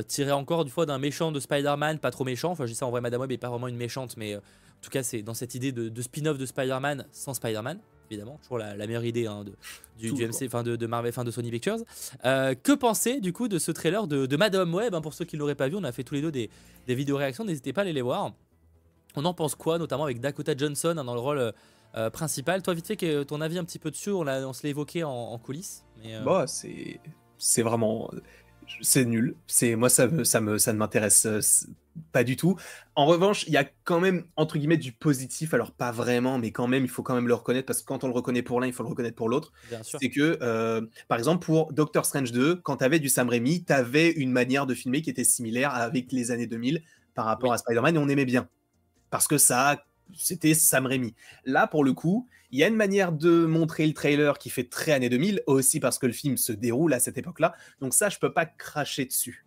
[0.08, 2.52] tiré encore du fois d'un méchant de Spider-Man, pas trop méchant.
[2.52, 4.40] Enfin, je dis ça en vrai, Madame Web est pas vraiment une méchante, mais en
[4.80, 7.78] tout cas, c'est dans cette idée de, spin-off de Spider-Man sans Spider-Man,
[8.10, 9.52] évidemment, toujours la, meilleure idée hein, de,
[9.98, 11.76] du, MC, fin de, Marvel, fin de Sony Pictures.
[12.22, 15.40] que penser du coup de ce trailer de, Madame Web hein, Pour ceux qui ne
[15.40, 16.48] l'auraient pas vu, on a fait tous les deux des,
[16.86, 18.32] des vidéos réactions, n'hésitez pas à aller les voir.
[19.16, 21.52] On en pense quoi, notamment avec Dakota Johnson hein, dans le rôle
[21.96, 22.62] euh, principal?
[22.62, 25.02] Toi, vite fait, que ton avis un petit peu dessus, on, on se l'a évoqué
[25.02, 25.84] en, coulisses.
[26.02, 27.00] Mais, euh, Bah, c'est,
[27.38, 28.10] c'est vraiment.
[28.82, 29.36] C'est nul.
[29.46, 31.40] C'est moi, ça, me, ça, me, ça ne m'intéresse euh,
[32.12, 32.56] pas du tout.
[32.96, 35.54] En revanche, il y a quand même entre guillemets du positif.
[35.54, 38.04] Alors pas vraiment, mais quand même, il faut quand même le reconnaître parce que quand
[38.04, 39.52] on le reconnaît pour l'un, il faut le reconnaître pour l'autre.
[39.82, 40.36] C'est que,
[41.08, 44.32] par exemple, pour Doctor Strange 2, quand tu avais du Sam Raimi, tu avais une
[44.32, 46.82] manière de filmer qui était similaire avec les années 2000
[47.14, 48.48] par rapport à Spider-Man et on aimait bien
[49.16, 49.82] parce que ça
[50.14, 51.14] c'était Sam Raimi.
[51.46, 54.64] Là, pour le coup, Il y a une manière de montrer le trailer qui fait
[54.64, 57.54] très années 2000, aussi parce que le film se déroule à cette époque-là.
[57.80, 59.46] Donc ça, je peux pas cracher dessus.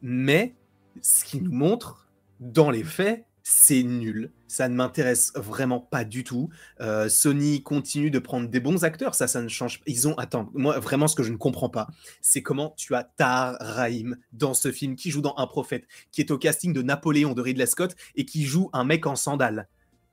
[0.00, 0.54] Mais
[1.02, 2.08] ce qui nous montre,
[2.40, 4.32] dans les faits, c'est nul.
[4.46, 6.50] Ça ne m'intéresse vraiment pas du tout.
[6.80, 9.14] Euh, Sony continue de prendre des bons acteurs.
[9.14, 9.84] Ça, ça ne change pas.
[9.86, 10.14] Ils ont.
[10.18, 11.88] Attends, moi, vraiment, ce que je ne comprends pas,
[12.20, 16.20] c'est comment tu as Tar Rahim dans ce film qui joue dans Un prophète, qui
[16.20, 19.68] est au casting de Napoléon de Ridley Scott et qui joue un mec en sandales.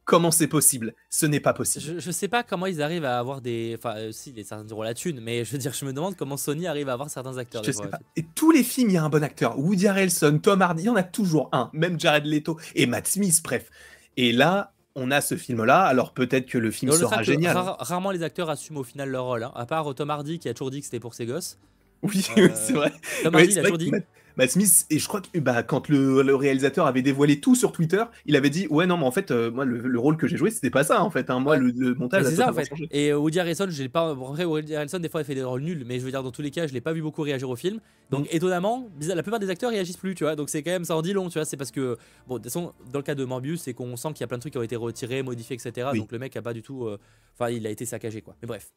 [0.09, 0.95] Comment c'est possible?
[1.11, 1.85] Ce n'est pas possible.
[1.85, 3.75] Je, je sais pas comment ils arrivent à avoir des.
[3.77, 6.15] Enfin, euh, si, les certains diront la thune, mais je veux dire, je me demande
[6.15, 7.63] comment Sony arrive à avoir certains acteurs.
[7.63, 7.99] Je sais pas.
[8.15, 9.59] Et tous les films, il y a un bon acteur.
[9.59, 11.69] Woody Harrelson, Tom Hardy, il y en a toujours un.
[11.73, 13.69] Même Jared Leto et Matt Smith, bref.
[14.17, 15.81] Et là, on a ce film-là.
[15.81, 17.55] Alors peut-être que le film sera génial.
[17.55, 19.43] rarement les acteurs assument au final leur rôle.
[19.43, 19.51] Hein.
[19.53, 21.59] À part Tom Hardy qui a toujours dit que c'était pour ses gosses.
[22.01, 22.91] Oui, euh, c'est vrai.
[23.21, 23.91] Tom Hardy, il a toujours dit.
[23.91, 24.05] Matt
[24.47, 28.35] Smith, et je crois que bah, quand le, réalisateur avait dévoilé tout sur Twitter, il
[28.35, 30.69] avait dit Ouais, non, mais en fait, euh, moi, le, rôle que j'ai joué, c'était
[30.69, 31.29] pas ça, en fait.
[31.29, 31.39] Hein.
[31.39, 32.69] Moi, le, montage, c'est ça, en fait.
[32.91, 34.13] Et euh, Woody Harrelson, j'ai pas.
[34.13, 36.31] Vrai, Woody Harrelson, des fois, il fait des rôles nuls, mais je veux dire, dans
[36.31, 37.79] tous les cas, je l'ai pas vu beaucoup réagir au film.
[38.11, 38.35] Donc, mm.
[38.35, 40.35] étonnamment, la plupart des acteurs réagissent plus, tu vois.
[40.35, 41.45] Donc, c'est quand même, ça en dit long, tu vois.
[41.45, 41.97] C'est parce que,
[42.27, 44.27] bon, de toute façon, dans le cas de Morbius, c'est qu'on sent qu'il y a
[44.27, 45.89] plein de trucs qui ont été retirés, modifiés, etc.
[45.95, 46.85] Donc, le mec a pas du tout.
[46.85, 46.97] Euh,
[47.37, 48.35] enfin, il a été saccagé, quoi.
[48.41, 48.71] Mais bref.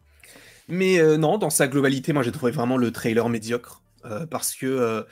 [0.68, 3.82] Mais non, dans sa globalité, moi, j'ai trouvé vraiment le trailer médiocre.
[4.04, 5.02] Euh, parce que euh,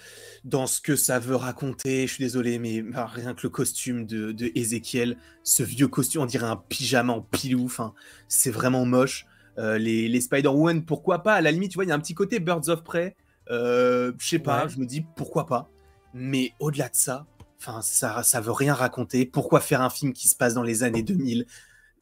[0.44, 4.04] dans ce que ça veut raconter, je suis désolé, mais bah, rien que le costume
[4.04, 7.94] de, de Ezekiel, ce vieux costume, on dirait un pyjama en pilou, enfin,
[8.26, 9.26] c'est vraiment moche.
[9.58, 11.34] Euh, les, les Spider-Woman, pourquoi pas?
[11.34, 13.16] À la limite, tu vois, il y a un petit côté Birds of Prey,
[13.48, 15.70] je sais pas, je me dis pourquoi pas.
[16.12, 17.26] Mais au-delà de ça,
[17.58, 19.26] enfin, ça, ça veut rien raconter.
[19.26, 21.46] Pourquoi faire un film qui se passe dans les années 2000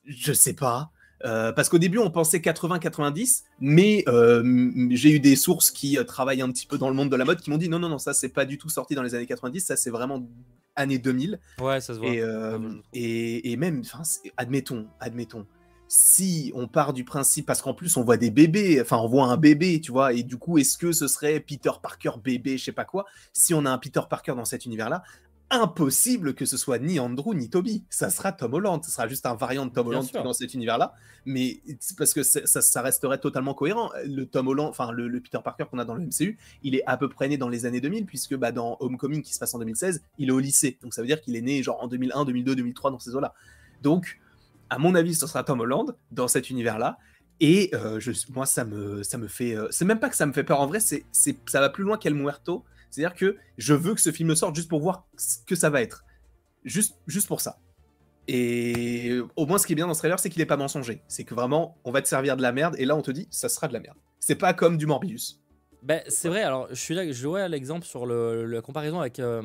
[0.05, 0.91] Je sais pas.
[1.21, 4.43] Parce qu'au début, on pensait 80-90, mais euh,
[4.91, 7.25] j'ai eu des sources qui euh, travaillent un petit peu dans le monde de la
[7.25, 9.15] mode qui m'ont dit non, non, non, ça c'est pas du tout sorti dans les
[9.15, 10.29] années 90, ça c'est vraiment
[10.77, 11.41] années 2000.
[11.61, 12.09] Ouais, ça se voit.
[12.93, 13.83] Et, et, même,
[14.37, 15.47] admettons, admettons,
[15.89, 19.27] si on part du principe, parce qu'en plus on voit des bébés, enfin on voit
[19.27, 22.65] un bébé, tu vois, et du coup, est-ce que ce serait Peter Parker bébé, je
[22.65, 25.03] sais pas quoi, si on a un Peter Parker dans cet univers-là,
[25.51, 27.85] impossible que ce soit ni Andrew ni Toby.
[27.91, 28.83] Ça sera Tom Holland.
[28.85, 30.95] Ce sera juste un variant de Tom Holland dans cet univers-là.
[31.25, 31.61] Mais
[31.97, 33.91] parce que ça, resterait totalement cohérent.
[34.05, 36.97] Le Tom Holland, enfin le, Peter Parker qu'on a dans le MCU, il est à
[36.97, 39.59] peu près né dans les années 2000, puisque bah, dans Homecoming qui se passe en
[39.59, 40.79] 2016, il est au lycée.
[40.83, 43.35] Donc ça veut dire qu'il est né genre en 2001, 2002, 2003 dans ces eaux-là.
[43.83, 44.21] Donc,
[44.71, 46.99] à mon avis, ce sera Tom Holland dans cet univers-là.
[47.41, 49.55] Et euh, je, moi, ça me, ça me fait.
[49.55, 51.85] Euh, c'est même pas que ça me fait peur en vrai, c'est, ça va plus
[51.85, 55.39] loin qu'El Muerto c'est-à-dire que je veux que ce film sorte juste pour voir ce
[55.47, 56.05] que ça va être.
[56.65, 57.59] Juste, juste pour ça.
[58.29, 61.03] Et au moins, ce qui est bien dans ce trailer, c'est qu'il n'est pas mensonger.
[61.09, 63.27] C'est que vraiment, on va te servir de la merde, et là, on te dit,
[63.31, 63.97] ça sera de la merde.
[64.21, 65.41] C'est pas comme du Morbius.
[65.83, 69.21] Ben, c'est vrai, alors je suis là, je vois l'exemple sur le, la comparaison avec,
[69.21, 69.43] euh,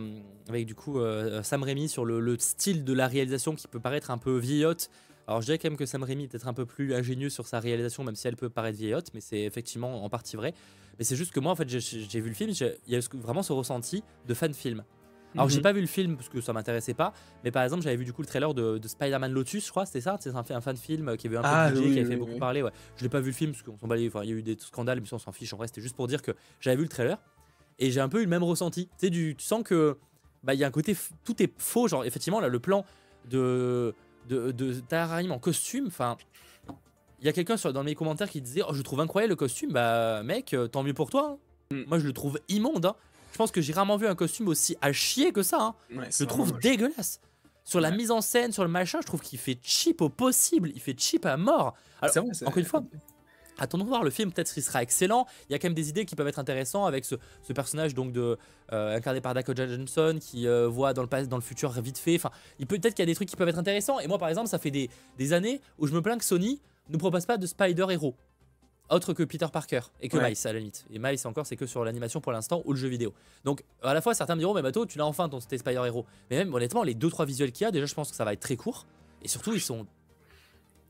[0.50, 4.10] avec du coup euh, Sam Raimi sur le, style de la réalisation qui peut paraître
[4.10, 4.90] un peu vieillotte.
[5.28, 7.48] Alors je dirais quand même que Sam Raimi est peut-être un peu plus ingénieux sur
[7.48, 10.54] sa réalisation, même si elle peut paraître vieillotte, mais c'est effectivement en partie vrai.
[11.00, 13.42] Mais c'est juste que moi, en fait, j'ai vu le film, il y a vraiment
[13.42, 14.84] ce ressenti de fan film.
[15.36, 15.64] Alors, j'ai mhm.
[15.64, 18.14] pas vu le film parce que ça m'intéressait pas, mais par exemple, j'avais vu du
[18.14, 20.18] coup le trailer de, Spider-Man Lotus, je crois, c'était ça?
[20.20, 22.38] C'est un, un fan film qui avait un peu ah, budget, qui avait fait beaucoup
[22.38, 22.62] parler.
[22.62, 22.72] Ouais.
[22.98, 24.58] Je l'ai pas vu le film parce qu'on s'en enfin, il y a eu des
[24.60, 25.54] scandales, mais on s'en fiche.
[25.54, 27.18] En vrai, c'était juste pour dire que j'avais vu le trailer
[27.80, 28.88] et j'ai un peu eu le même ressenti.
[28.88, 29.98] Tu sais, du, tu sens que
[30.44, 31.88] bah, il y a un côté, tout est faux.
[31.88, 32.86] Genre, effectivement, là, le plan
[33.30, 33.96] de,
[34.30, 36.18] de, de, de en costume, enfin,
[37.24, 39.72] il y a quelqu'un dans mes commentaires qui disait Oh, je trouve incroyable le costume.
[39.72, 41.38] Bah, mec, euh, tant mieux pour toi.
[41.72, 41.76] Hein.
[41.76, 41.84] Mm.
[41.88, 42.86] Moi, je le trouve immonde.
[42.86, 42.96] Hein.
[43.32, 45.62] Je pense que j'ai rarement vu un costume aussi à chier que ça.
[45.62, 45.76] Hein.
[45.90, 47.22] je le trouve dégueulasse.
[47.64, 50.72] Sur la mise en scène, sur le machin, je trouve qu'il fait cheap au possible.
[50.76, 51.76] Il fait cheap à mort.
[52.02, 52.84] Alors, encore une fois,
[53.58, 55.28] Attendons voir le film, peut-être qu'il sera excellent.
[55.50, 57.16] Il y a quand même des idées qui peuvent être intéressantes avec ce,
[57.54, 58.38] personnage donc de
[58.72, 62.16] euh, incarné par Dakota Johnson qui euh, voit dans le dans le futur vite fait.
[62.16, 64.00] Enfin, il peut peut-être qu'il y a des trucs qui peuvent être intéressants.
[64.00, 66.62] Et moi, par exemple, ça fait des, des années où je me plains que Sony
[66.90, 68.16] ne propose pas de Spider-Héros.
[68.90, 70.86] Autre que Peter Parker et que Miles à la limite.
[70.92, 73.14] Et Miles encore, c'est que sur l'animation pour l'instant ou le jeu vidéo.
[73.44, 76.06] Donc à la fois, certains me diront, mais Mato, tu l'as enfin ton Spider-Héros.
[76.30, 78.34] Mais même honnêtement, les 2-3 visuels qu'il y a, déjà, je pense que ça va
[78.34, 78.86] être très court.
[79.22, 79.88] Et surtout, ils sont.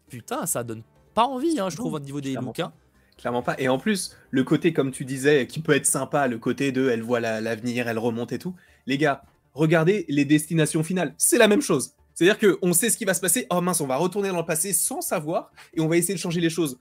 [0.09, 2.59] Putain, ça donne pas envie, hein, je trouve, au niveau des looks.
[2.59, 2.73] Hein.
[3.17, 3.55] Clairement pas.
[3.59, 6.89] Et en plus, le côté, comme tu disais, qui peut être sympa, le côté de
[6.89, 8.55] elle voit l'avenir, elle remonte et tout.
[8.85, 9.23] Les gars,
[9.53, 11.13] regardez les destinations finales.
[11.17, 11.93] C'est la même chose.
[12.13, 13.47] C'est-à-dire qu'on sait ce qui va se passer.
[13.49, 16.19] Oh mince, on va retourner dans le passé sans savoir et on va essayer de
[16.19, 16.79] changer les choses.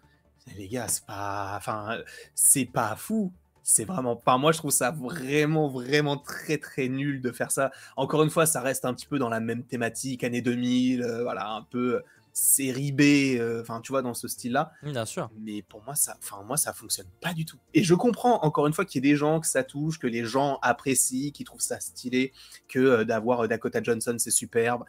[0.56, 1.54] Les gars, c'est pas.
[1.56, 1.98] Enfin,
[2.34, 3.32] c'est pas fou.
[3.62, 4.38] C'est vraiment pas.
[4.38, 7.70] Moi, je trouve ça vraiment, vraiment très, très nul de faire ça.
[7.96, 11.22] Encore une fois, ça reste un petit peu dans la même thématique, année 2000, euh,
[11.22, 13.02] voilà, un peu série B,
[13.38, 14.72] euh, enfin, tu vois, dans ce style-là.
[14.82, 15.30] Bien sûr.
[15.40, 17.58] Mais pour moi, ça, enfin, moi, ça fonctionne pas du tout.
[17.74, 20.06] Et je comprends, encore une fois, qu'il y ait des gens que ça touche, que
[20.06, 22.32] les gens apprécient, qui trouvent ça stylé,
[22.68, 24.84] que euh, d'avoir Dakota Johnson, c'est superbe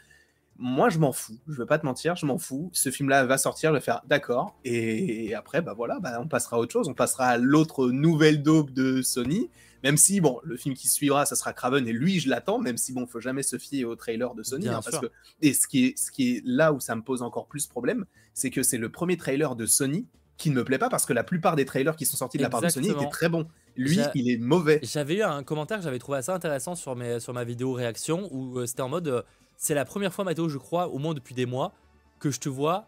[0.58, 1.40] moi, je m'en fous.
[1.48, 2.70] Je veux pas te mentir, je m'en fous.
[2.74, 4.56] Ce film-là va sortir, je vais faire d'accord.
[4.64, 6.88] Et après, bah voilà, bah, on passera à autre chose.
[6.88, 9.50] On passera à l'autre nouvelle dope de Sony.
[9.84, 12.78] Même si, bon, le film qui suivra, ça sera Craven, et lui, je l'attends, même
[12.78, 14.70] si, bon, faut jamais se fier au trailer de Sony.
[14.70, 15.08] Hein, parce que,
[15.42, 18.06] et ce qui, est, ce qui est là où ça me pose encore plus problème,
[18.34, 21.14] c'est que c'est le premier trailer de Sony qui ne me plaît pas, parce que
[21.14, 23.48] la plupart des trailers qui sont sortis de la part de Sony étaient très bons.
[23.76, 24.80] Lui, il est mauvais.
[24.84, 28.30] J'avais eu un commentaire que j'avais trouvé assez intéressant sur, mes, sur ma vidéo réaction,
[28.32, 29.22] où euh, c'était en mode, euh,
[29.58, 31.74] c'est la première fois, Mathéo, je crois, au moins depuis des mois,
[32.20, 32.88] que je te vois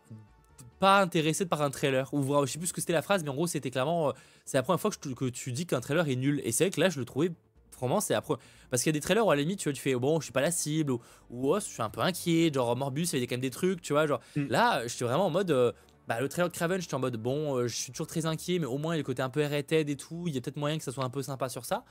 [0.85, 2.13] pas intéressé par un trailer.
[2.13, 4.09] Ou je sais plus ce que c'était la phrase, mais en gros, c'était clairement.
[4.09, 4.11] Euh,
[4.45, 6.41] c'est la première fois que, tu dis qu'un trailer est nul.
[6.43, 7.31] Et c'est vrai que là, je le trouvais.
[7.79, 8.35] Vraiment, c'est après.
[8.69, 10.19] Parce qu'il y a des trailers où à la limite, tu, vois, tu fais bon,
[10.19, 12.51] je suis pas la cible, ou, oh, je suis un peu inquiet.
[12.53, 14.05] Genre, Morbus, il y avait quand même des trucs, tu vois.
[14.05, 14.45] Genre, mm.
[14.47, 15.49] là, je suis vraiment en mode.
[15.49, 15.71] Euh,
[16.07, 18.59] bah, le trailer de Craven, j'étais en mode bon, euh, je suis toujours très inquiet,
[18.59, 20.25] mais au moins il y a le côté un peu rated et tout.
[20.27, 21.83] Il y a peut-être moyen que ça soit un peu sympa sur ça.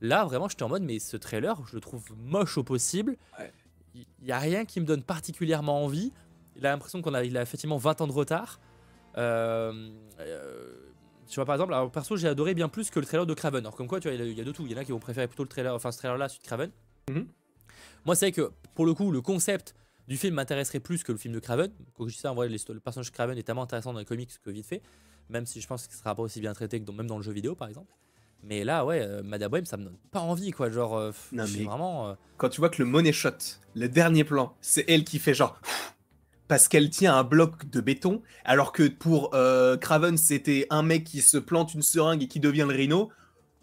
[0.00, 3.16] Là, vraiment, j'étais en mode, mais ce trailer, je le trouve moche au possible.
[3.94, 6.12] Il n'y a rien qui me donne particulièrement envie.
[6.56, 8.60] Il a l'impression qu'on a, il a effectivement 20 ans de retard.
[9.16, 10.72] Euh, euh,
[11.28, 13.60] tu vois, par exemple, alors perso, j'ai adoré bien plus que le trailer de Craven.
[13.60, 14.64] Alors, comme quoi, tu vois, il y a de tout.
[14.66, 16.46] Il y en a qui vont préférer plutôt le trailer, enfin ce trailer-là, celui de
[16.46, 16.70] Craven.
[17.10, 17.26] Mhm.
[18.04, 19.74] Moi, c'est que pour le coup, le concept
[20.08, 21.72] du film m'intéresserait plus que le film de Craven.
[21.94, 24.04] Quand je dis ça, en vrai, le personnage de Craven est tellement intéressant dans les
[24.04, 24.82] comics que vite fait.
[25.28, 27.32] Même si je pense qu'il sera pas aussi bien traité que même dans le jeu
[27.32, 27.94] vidéo, par exemple.
[28.42, 30.68] Mais là, ouais, euh, Madame Web, ça me donne pas envie, quoi.
[30.68, 32.16] Genre, non, mais vraiment.
[32.36, 33.30] Quand tu vois que le money shot,
[33.74, 35.60] le dernier plan, c'est elle qui fait genre
[36.52, 41.04] parce qu'elle tient un bloc de béton, alors que pour euh, Craven, c'était un mec
[41.04, 43.08] qui se plante une seringue et qui devient le rhino.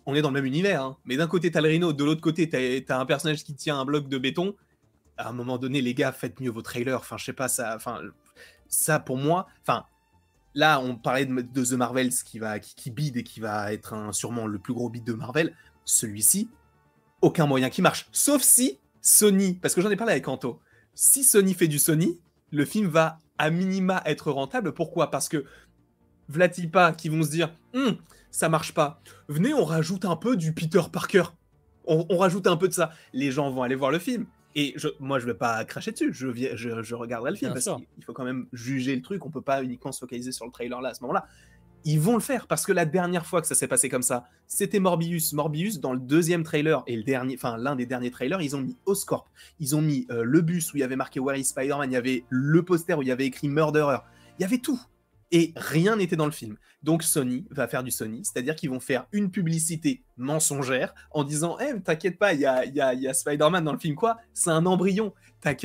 [0.07, 0.97] On est dans le même univers, hein.
[1.05, 3.79] mais d'un côté t'as le rhino, de l'autre côté t'as as un personnage qui tient
[3.79, 4.55] un bloc de béton.
[5.17, 6.97] À un moment donné, les gars, faites mieux vos trailers.
[6.97, 8.01] Enfin, je sais pas, ça, enfin,
[8.67, 9.85] ça pour moi, enfin,
[10.55, 14.47] là, on parlait de, The Marvels qui va, qui, bide et qui va être sûrement
[14.47, 15.53] le plus gros bid de Marvel.
[15.85, 16.49] Celui-ci,
[17.21, 20.59] aucun moyen qui marche, sauf si Sony, parce que j'en ai parlé avec Anto.
[20.95, 22.19] Si Sony fait du Sony,
[22.51, 24.73] le film va à minima être rentable.
[24.73, 25.11] Pourquoi?
[25.11, 25.45] Parce que
[26.27, 27.97] Vlatipa qui vont se dire hum,
[28.31, 29.01] ça marche pas.
[29.27, 31.23] Venez, on rajoute un peu du Peter Parker.
[31.91, 32.91] On, rajoute un peu de ça.
[33.13, 34.27] Les gens vont aller voir le film.
[34.53, 36.13] Et je, moi, je vais pas cracher dessus.
[36.13, 39.25] Je, je, je regarderai le film parce qu'il faut quand même juger le truc.
[39.25, 41.25] On peut pas uniquement se focaliser sur le trailer là à ce moment-là
[41.85, 42.47] ils vont le faire.
[42.47, 45.33] Parce que la dernière fois que ça s'est passé comme ça, c'était Morbius.
[45.33, 48.61] Morbius, dans le deuxième trailer et le dernier, enfin l'un des derniers trailers, ils ont
[48.61, 51.45] mis Oscorp, ils ont mis euh, le bus où il y avait marqué Where is
[51.45, 53.99] Spider-Man, il y avait le poster où il y avait écrit Murderer,
[54.37, 54.79] il y avait tout
[55.31, 56.57] et rien n'était dans le film.
[56.81, 61.57] Donc Sony va faire du Sony, c'est-à-dire qu'ils vont faire une publicité mensongère en disant
[61.59, 64.17] Eh, t'inquiète pas, il y a, y a, Spider-Man dans le film, quoi?
[64.33, 65.13] C'est un embryon.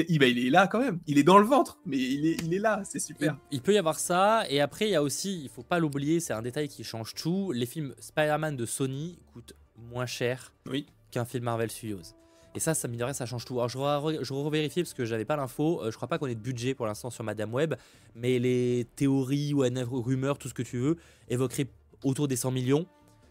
[0.09, 2.37] Il, bah, il est là quand même, il est dans le ventre, mais il est,
[2.45, 3.37] il est là, c'est super.
[3.51, 6.21] Il, peut y avoir ça, et après, il y a aussi, il faut pas l'oublier,
[6.21, 10.87] c'est un détail qui change tout les films Spider-Man de Sony coûtent moins cher oui.
[11.11, 12.24] qu'un film Marvel Studios.
[12.55, 13.61] Et ça, ça me ça change tout.
[13.61, 15.83] Alors, je revérifier parce que j'avais pas l'info.
[15.83, 17.75] Euh, je crois pas qu'on ait de budget pour l'instant sur Madame Web,
[18.15, 19.65] mais les théories ou
[20.01, 20.97] rumeurs, tout ce que tu veux,
[21.29, 21.67] évoqueraient
[22.05, 22.87] autour des 100 millions.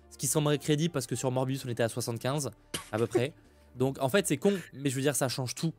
[0.09, 2.51] Ce qui semblerait crédible parce que sur Morbius, on était à 75
[2.91, 3.33] à peu près.
[3.75, 5.73] Donc, en fait, c'est con, mais je veux dire, ça change tout.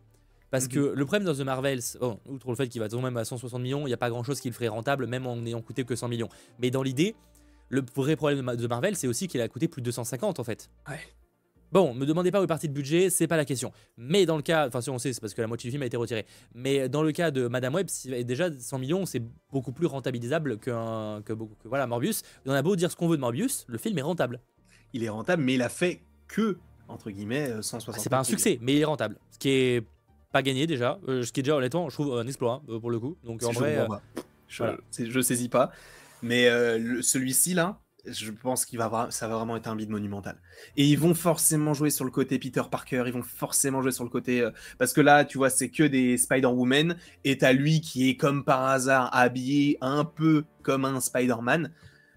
[0.50, 0.94] Parce que mhm.
[0.94, 1.83] le problème dans The Marvels,
[2.26, 4.22] outre le fait qu'il va tomber même à 160 millions, il n'y a pas grand
[4.22, 6.28] chose qui le ferait rentable, même en n'ayant coûté que 100 millions.
[6.61, 7.14] Mais dans l'idée,
[7.68, 10.70] le vrai problème de Marvel, c'est aussi qu'il a coûté plus de 250 en fait.
[10.88, 11.00] Ouais.
[11.74, 13.72] Bon, me demandez pas où est parti le budget, c'est pas la question.
[13.96, 15.82] Mais dans le cas, enfin si on sait, c'est parce que la moitié du film
[15.82, 16.24] a été retirée.
[16.54, 17.88] Mais dans le cas de Madame Web,
[18.22, 22.22] déjà 100 millions, c'est beaucoup plus rentabilisable qu'un que, que, voilà Morbius.
[22.46, 24.40] On a beau dire ce qu'on veut de Morbius, le film est rentable.
[24.92, 27.88] Il est rentable, mais il a fait que entre guillemets 160.
[27.88, 29.18] Euh, c'est pas un succès, mais il est rentable.
[29.32, 29.84] Ce qui est
[30.30, 32.92] pas gagné déjà, euh, ce qui est déjà honnêtement, je trouve un exploit hein, pour
[32.92, 33.16] le coup.
[33.24, 33.84] Donc en vrai,
[34.46, 34.62] je,
[34.96, 35.72] je, saisis pas.
[36.22, 40.37] Mais euh, celui-ci là, je pense qu'il va ça va vraiment être un bid monumental.
[40.77, 44.05] Et ils vont forcément jouer sur le côté Peter Parker, ils vont forcément jouer sur
[44.05, 47.81] le côté euh, parce que là, tu vois, c'est que des Spider-Woman et t'as lui
[47.81, 51.71] qui est comme par hasard habillé un peu comme un Spider-Man.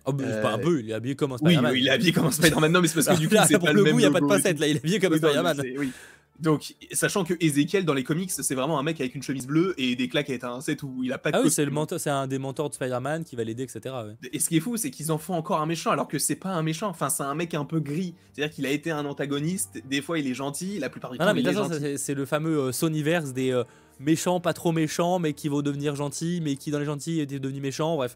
[0.05, 1.71] Oh, pas un peu, il est habillé comme un Spider-Man.
[1.71, 2.71] Oui, il est habillé comme un Spider-Man.
[2.71, 4.21] Non, mais c'est parce que du coup, c'est pas le, coup, il n'y a pas
[4.21, 5.61] de passette là, il est habillé comme un Spider-Man.
[5.77, 5.91] Oui.
[6.39, 9.73] Donc, sachant que Ezekiel dans les comics, c'est vraiment un mec avec une chemise bleue
[9.77, 11.01] et des claquettes, hein, c'est tout.
[11.03, 13.23] Il a pas de Ah oui, c'est le mentor, c'est un des mentors de Spider-Man
[13.23, 13.95] qui va l'aider, etc.
[14.31, 16.35] Et ce qui est fou, c'est qu'ils en font encore un méchant, alors que c'est
[16.35, 16.89] pas un méchant.
[16.89, 18.13] Enfin, c'est un mec un peu gris.
[18.33, 19.81] C'est-à-dire qu'il a été un antagoniste.
[19.89, 20.79] Des fois, il est gentil.
[20.79, 21.97] La plupart du temps, il est gentil.
[21.97, 23.63] C'est le fameux euh, Sonyverse des euh,
[23.99, 27.39] méchants, pas trop méchants, mais qui vont devenir gentils, mais qui dans les gentils étaient
[27.39, 27.95] devenus méchants.
[27.95, 28.15] Bref,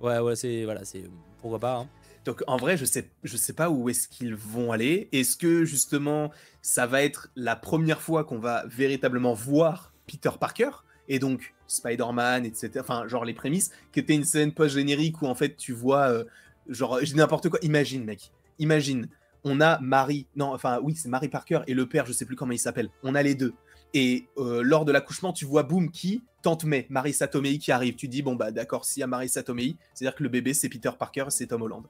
[0.00, 1.04] ouais, ouais, c'est voilà, c'est
[1.40, 1.76] pourquoi pas.
[1.78, 1.88] Hein.
[2.24, 5.08] Donc en vrai, je sais, je sais pas où est-ce qu'ils vont aller.
[5.12, 6.30] Est-ce que justement,
[6.62, 10.70] ça va être la première fois qu'on va véritablement voir Peter Parker
[11.08, 12.70] et donc Spider-Man, etc.
[12.80, 16.24] Enfin, genre les prémices, qui était une scène post-générique où en fait tu vois, euh,
[16.68, 17.58] genre, je n'importe quoi.
[17.62, 19.08] Imagine, mec, imagine,
[19.44, 22.36] on a Marie, non, enfin oui, c'est Marie Parker et le père, je sais plus
[22.36, 22.88] comment il s'appelle.
[23.02, 23.52] On a les deux.
[23.92, 27.94] Et lors de l'accouchement, tu vois Boom qui Tante May, Marissa Tomei qui arrive.
[27.94, 30.68] Tu dis, bon, bah d'accord, s'il y a Marissa Tomei, c'est-à-dire que le bébé, c'est
[30.68, 31.84] Peter Parker, c'est Tom Holland.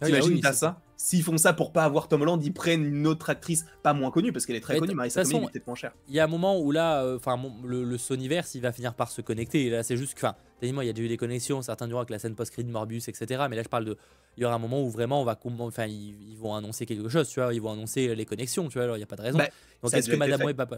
[0.00, 3.06] Ah T'imagines, ah ça S'ils font ça pour pas avoir Tom Holland, ils prennent une
[3.06, 5.76] autre actrice pas moins connue, parce qu'elle est très connue, Marissa Tomei, est peut-être moins
[5.76, 5.92] chère.
[6.08, 8.94] Il y a un moment où là, euh, enfin, le, le, Sonyverse, il va finir
[8.94, 9.66] par se connecter.
[9.66, 11.98] Et là, c'est juste que, enfin, il y a déjà eu des connexions, certains diront
[11.98, 13.44] avec la scène post-credit Morbius, etc.
[13.50, 13.98] Mais là, je parle de.
[14.38, 17.28] Il y aura un moment où vraiment, on va, enfin, ils, vont annoncer quelque chose,
[17.28, 19.22] tu vois, ils vont annoncer les connexions, tu vois, alors il n'y a pas de
[19.22, 19.38] raison.
[19.38, 19.48] Bah,
[19.82, 20.68] Donc, est-ce que Madame Web pas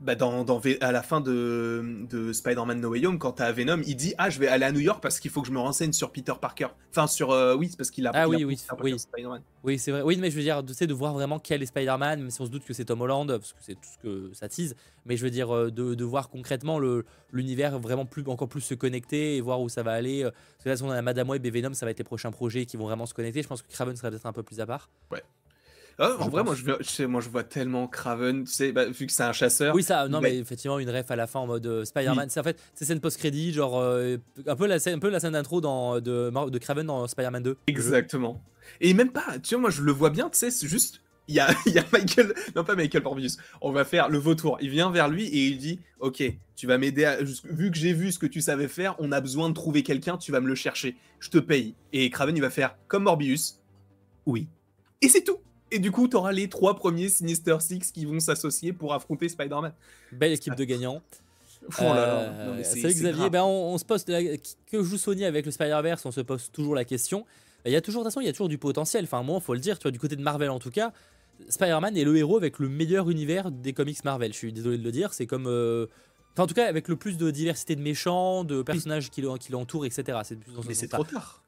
[0.00, 3.82] bah dans, dans, à la fin de, de Spider-Man No Way Home, quand t'as Venom,
[3.86, 5.58] il dit Ah, je vais aller à New York parce qu'il faut que je me
[5.58, 6.68] renseigne sur Peter Parker.
[6.90, 7.32] Enfin, sur.
[7.32, 8.12] Euh, oui, c'est parce qu'il a.
[8.14, 8.96] Ah, oui, oui, oui.
[9.64, 10.02] Oui, c'est vrai.
[10.02, 12.40] Oui, mais je veux dire, tu sais, de voir vraiment quel est Spider-Man, même si
[12.40, 14.76] on se doute que c'est Tom Holland, parce que c'est tout ce que ça tease.
[15.04, 16.78] Mais je veux dire, euh, de, de voir concrètement
[17.32, 20.22] l'univers vraiment plus, encore plus se connecter et voir où ça va aller.
[20.22, 22.30] Euh, parce que là, on a Madame Web et Venom, ça va être les prochains
[22.30, 23.42] projets qui vont vraiment se connecter.
[23.42, 24.90] Je pense que Craven sera peut-être un peu plus à part.
[25.10, 25.22] Ouais.
[26.00, 29.06] Ah, en vrai, moi je, sais, moi je vois tellement Craven, tu sais, bah, vu
[29.06, 29.74] que c'est un chasseur.
[29.74, 32.30] Oui, ça, non, mais, effectivement, une ref à la fin en mode euh, Spider-Man.
[32.30, 35.18] C'est en fait, c'est scène post-crédit, genre euh, un peu la scène, un peu la
[35.18, 37.56] scène d'intro de, de Craven dans Spider-Man 2.
[37.66, 38.40] Exactement.
[38.80, 41.00] Et même pas, tu vois, moi je le vois bien, tu sais, c'est juste.
[41.26, 44.18] Il y, a, il y a Michael, non pas Michael Morbius, on va faire le
[44.18, 44.56] vautour.
[44.62, 46.22] Il vient vers lui et il dit Ok,
[46.54, 47.18] tu vas m'aider à.
[47.22, 50.16] Vu que j'ai vu ce que tu savais faire, on a besoin de trouver quelqu'un,
[50.16, 50.96] tu vas me le chercher.
[51.18, 51.74] Je te paye.
[51.92, 53.60] Et Craven, il va faire comme Morbius.
[54.26, 54.46] Oui.
[55.02, 55.38] Et c'est tout.
[55.70, 59.28] Et du coup, tu auras les trois premiers Sinister Six qui vont s'associer pour affronter
[59.28, 59.72] Spider-Man.
[60.12, 61.02] Belle équipe de gagnants.
[61.80, 66.12] Oh euh, salut Xavier, ben on, se pose que joue Sony avec le Spider-Verse, on
[66.12, 67.26] se pose toujours la question.
[67.66, 69.04] Il y a toujours, de toute façon, il y a toujours du potentiel.
[69.04, 70.92] Enfin, moi, faut le dire, tu vois, du côté de Marvel en tout cas,
[71.48, 74.32] Spider-Man est le héros avec le meilleur univers des comics Marvel.
[74.32, 75.46] Je suis désolé de le dire, c'est comme.
[75.46, 75.86] Euh,
[76.32, 79.84] enfin, en tout cas, avec le plus de diversité de méchants, de personnages qui l'entourent,
[79.84, 80.18] etc.
[80.66, 81.42] Mais c'est trop tard.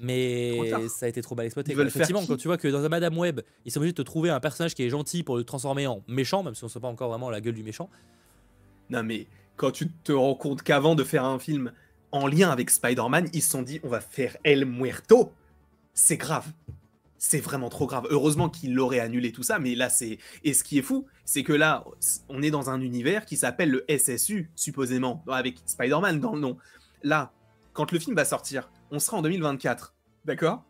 [0.00, 1.72] Mais ça a été trop mal exploité.
[1.72, 4.30] Effectivement, quand tu vois que dans un Madame Web, ils sont obligés de te trouver
[4.30, 6.80] un personnage qui est gentil pour le transformer en méchant, même si on ne sait
[6.80, 7.90] pas encore vraiment la gueule du méchant.
[8.90, 11.72] Non, mais quand tu te rends compte qu'avant de faire un film
[12.12, 15.32] en lien avec Spider-Man, ils se sont dit on va faire El Muerto.
[15.94, 16.46] C'est grave.
[17.18, 18.06] C'est vraiment trop grave.
[18.10, 20.18] Heureusement qu'il l'aurait annulé tout ça, mais là c'est.
[20.44, 21.84] Et ce qui est fou, c'est que là,
[22.28, 26.56] on est dans un univers qui s'appelle le SSU, supposément, avec Spider-Man dans le nom.
[27.02, 27.32] Là,
[27.72, 29.94] quand le film va sortir, on sera en 2024.
[30.24, 30.64] D'accord?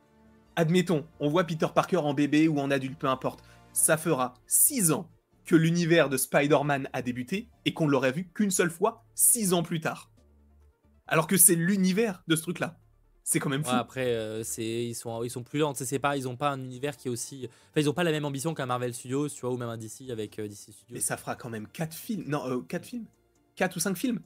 [0.56, 3.44] Admettons, on voit Peter Parker en bébé ou en adulte, peu importe.
[3.72, 5.08] Ça fera 6 ans
[5.44, 9.62] que l'univers de Spider-Man a débuté et qu'on l'aurait vu qu'une seule fois 6 ans
[9.62, 10.10] plus tard.
[11.06, 12.78] Alors que c'est l'univers de ce truc-là.
[13.24, 13.70] C'est quand même fou.
[13.72, 15.74] après, euh, ils, sont, ils sont plus lents.
[15.74, 17.46] C'est pas, ils ont pas un univers qui est aussi.
[17.70, 19.76] Enfin, ils ont pas la même ambition qu'un Marvel Studios, tu vois, ou même un
[19.76, 20.96] DC avec euh, DC Studios.
[20.96, 22.24] Et ça fera quand même 4 films.
[22.26, 23.04] Non, 4 euh, films?
[23.56, 24.20] 4 ou 5 films?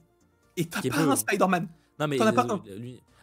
[0.55, 1.67] Et t'as pas un Spider-Man.
[1.99, 2.17] Non, mais.
[2.17, 2.61] T'en as pas un.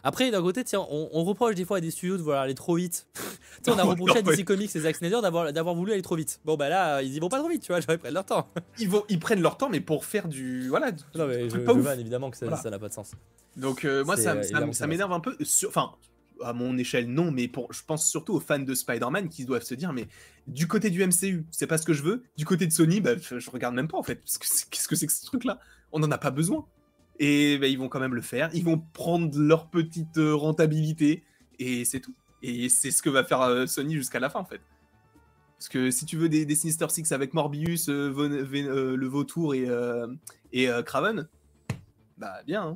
[0.03, 3.07] Après, d'un côté, on, reproche des fois à des studios de vouloir aller trop vite.
[3.67, 6.39] on a reproché à DC Comics et Zack Snyder d'avoir voulu aller trop vite.
[6.43, 8.49] Bon, bah là, ils y vont pas trop vite, tu vois, ils prennent leur temps.
[8.79, 10.69] Ils, vont, ils prennent leur temps, mais pour faire du.
[10.69, 10.91] Voilà.
[11.15, 13.11] non, mais je, je évidemment que ça n'a pas de sens.
[13.57, 15.37] Donc, euh, moi, ça, ça, m'énerve un peu.
[15.67, 15.91] Enfin,
[16.43, 19.63] à mon échelle, non, mais pour, je pense surtout aux fans de Spider-Man qui doivent
[19.63, 20.07] se dire, mais
[20.47, 22.23] du côté du MCU, c'est pas ce que je veux.
[22.37, 24.21] Du côté de Sony, bah, je regarde même pas en fait.
[24.23, 25.59] Qu'est-ce que c'est que ce truc-là?
[25.91, 26.65] On en a pas besoin.
[27.21, 28.49] Et bah, ils vont quand même le faire.
[28.51, 31.23] Ils vont prendre leur petite euh, rentabilité.
[31.59, 32.15] Et c'est tout.
[32.41, 34.59] Et c'est ce que va faire euh, Sony jusqu'à la fin, en fait.
[35.59, 38.11] Parce que si tu veux des, Sinister Six avec Morbius, euh,
[38.97, 39.67] le Vautour et,
[40.51, 41.27] et Craven,
[42.17, 42.63] bah bien.
[42.63, 42.75] Hein.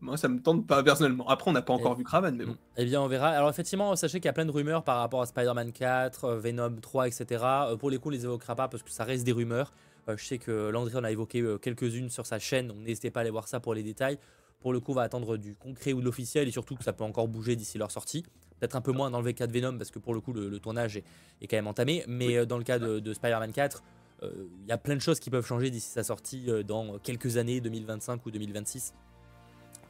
[0.00, 1.28] Moi, ça me tente pas personnellement.
[1.28, 2.56] Après, on n'a pas encore vu Craven, mais bon.
[2.76, 3.28] Eh bien, on verra.
[3.28, 6.74] Alors, effectivement, sachez qu'il y a plein de rumeurs par rapport à Spider-Man 4, Venom
[6.82, 7.44] 3, etc.
[7.78, 9.72] pour les coups, on les évoquera pas parce que ça reste des rumeurs.
[10.08, 13.10] Euh, je sais que Landry en a évoqué euh, quelques-unes sur sa chaîne, donc n'hésitez
[13.10, 14.18] pas à aller voir ça pour les détails.
[14.60, 16.92] Pour le coup, on va attendre du concret ou de l'officiel et surtout que ça
[16.92, 18.22] peut encore bouger d'ici leur sortie.
[18.58, 20.96] Peut-être un peu moins dans le V4 Venom parce que pour le coup, le, tournage
[20.96, 22.02] est, quand même entamé.
[22.06, 23.82] Mais euh, dans le cas de, Spider-Man 4,
[24.22, 27.60] il y a plein de choses qui peuvent changer d'ici sa sortie dans quelques années,
[27.60, 28.94] 2025 ou 2026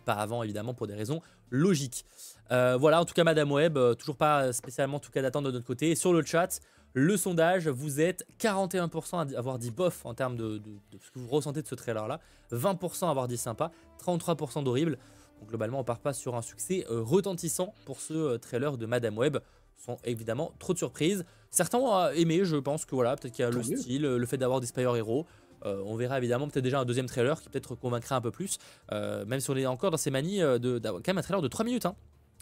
[0.05, 2.05] pas avant évidemment pour des raisons logiques.
[2.50, 5.66] voilà, en tout cas Madame Web, toujours pas spécialement en tout cas d'attendre de notre
[5.66, 5.94] côté.
[5.94, 6.61] sur le chat,
[6.94, 11.26] le sondage, vous êtes 41% à avoir dit bof en termes de, ce que vous
[11.26, 12.20] ressentez de ce trailer-là,
[12.52, 14.96] 20% à avoir dit sympa, 33% d'horrible.
[15.40, 18.87] Donc globalement, on part pas sur un succès euh, retentissant pour ce euh, trailer de
[18.87, 19.38] Madame Web.
[19.76, 21.24] Sans évidemment trop de surprises.
[21.50, 24.38] Certains ont aimé, je pense que voilà, peut-être qu'il y a le style, le fait
[24.38, 25.26] d'avoir des Spire Hero.
[25.66, 28.59] Euh, on verra évidemment peut-être déjà un deuxième trailer qui peut-être convaincra un peu plus.
[28.92, 31.64] même si on est encore dans ces manies d'avoir quand même un trailer de 3
[31.64, 31.87] minutes.
[31.87, 31.96] Hein.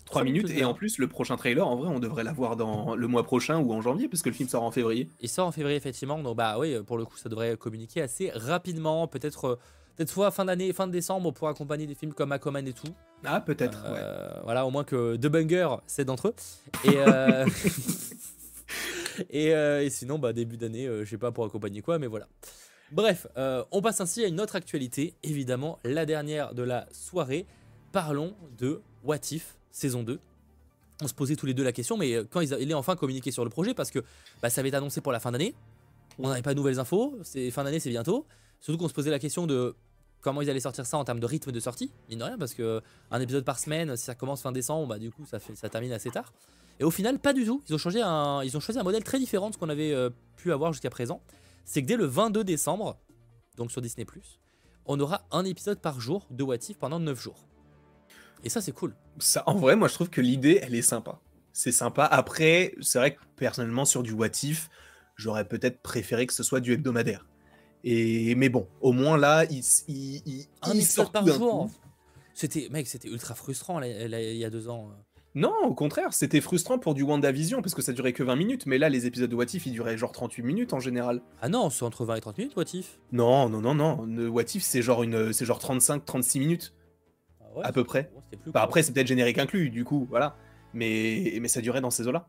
[0.07, 3.07] 3 minutes et en plus le prochain trailer en vrai on devrait l'avoir dans le
[3.07, 5.09] mois prochain ou en janvier parce que le film sort en février.
[5.21, 8.31] Il sort en février effectivement donc bah oui pour le coup ça devrait communiquer assez
[8.35, 9.59] rapidement peut-être euh,
[9.97, 12.89] peut-être soit fin d'année fin de décembre pour accompagner des films comme Aquaman et tout.
[13.25, 16.35] Ah peut-être euh, Voilà au moins que The Bunger c'est d'entre eux
[19.31, 22.27] et euh, et, sinon bah début d'année je sais pas pour accompagner quoi mais voilà.
[22.91, 27.47] Bref, on passe ainsi à une autre actualité, évidemment la dernière de la soirée.
[27.91, 30.21] Parlons de What If saison 2.
[31.03, 33.43] On se posait tous les deux la question, mais quand il est enfin communiqué sur
[33.43, 33.99] le projet, parce que
[34.41, 35.55] bah, ça avait été annoncé pour la fin d'année,
[36.19, 38.27] on n'avait pas de nouvelles infos, c'est fin d'année, c'est bientôt.
[38.61, 39.75] Surtout qu'on se posait la question de
[40.21, 42.55] comment ils allaient sortir ça en termes de rythme de sortie, mine de rien, parce
[42.55, 45.57] que un épisode par semaine, si ça commence fin décembre, bah du coup ça, fait,
[45.57, 46.33] ça termine assez tard.
[46.79, 47.63] Et au final, pas du tout.
[47.69, 50.73] Ils ils ont choisi un modèle très différent de ce qu'on avait euh, pu avoir
[50.73, 51.21] jusqu'à présent.
[51.65, 52.97] C'est que dès le 22 décembre,
[53.57, 54.07] donc sur Disney,
[54.87, 57.39] on aura un épisode par jour de What If pendant 9 jours.
[58.45, 58.95] Et ça, c'est cool.
[59.19, 61.21] Ça, en vrai, moi, je trouve que l'idée, elle est sympa.
[61.53, 62.05] C'est sympa.
[62.05, 64.69] Après, c'est vrai que personnellement, sur du What If,
[65.17, 67.27] j'aurais peut-être préféré que ce soit du hebdomadaire.
[67.85, 71.69] Et mais bon, au moins là, il, il, un épisode par jour.
[72.35, 74.91] C'était, mec, c'était ultra frustrant il y a deux ans.
[75.35, 78.67] Non, au contraire, c'était frustrant pour du WandaVision parce que ça durait que 20 minutes,
[78.67, 81.23] mais là les épisodes de What If ils duraient genre 38 minutes en général.
[81.41, 84.29] Ah non, c'est entre 20 et 30 minutes What If Non, non, non, non, le
[84.29, 86.75] What If c'est genre une c'est genre 35 36 minutes.
[87.55, 88.11] Ouais, à peu près.
[88.47, 90.37] bah après c'est peut-être générique inclus du coup, voilà.
[90.75, 92.29] Mais mais ça durait dans ces eaux-là.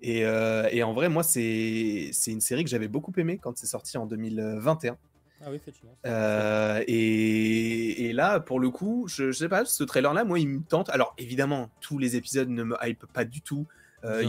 [0.00, 3.66] Et, euh, et, en vrai, moi, c'est une série que j'avais beaucoup aimée quand c'est
[3.66, 4.96] sorti en 2021.
[5.40, 5.96] Ah oui, effectivement.
[6.06, 10.48] Euh, et, et, là, pour le coup, je, je sais pas, ce trailer-là, moi, il
[10.48, 10.88] me tente.
[10.90, 13.66] Alors, évidemment, tous les épisodes ne me hype pas du tout.
[14.04, 14.22] Euh,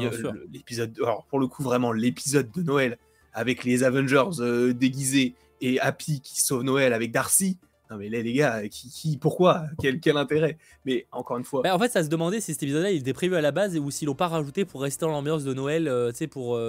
[0.52, 2.98] l'épisode, alors pour le coup, vraiment, l'épisode de Noël
[3.34, 7.58] avec les Avengers euh, déguisés et Happy qui sauve Noël avec Darcy.
[7.90, 9.66] Non mais là les gars, qui, qui pourquoi?
[9.82, 10.58] Quel, quel intérêt?
[10.86, 11.64] Mais encore une fois.
[11.64, 13.78] Bah, en fait, ça se demandait si cet épisode-là il était prévu à la base
[13.78, 16.60] ou s'ils l'ont pas rajouté pour rester dans l'ambiance de Noël, tu sais, pour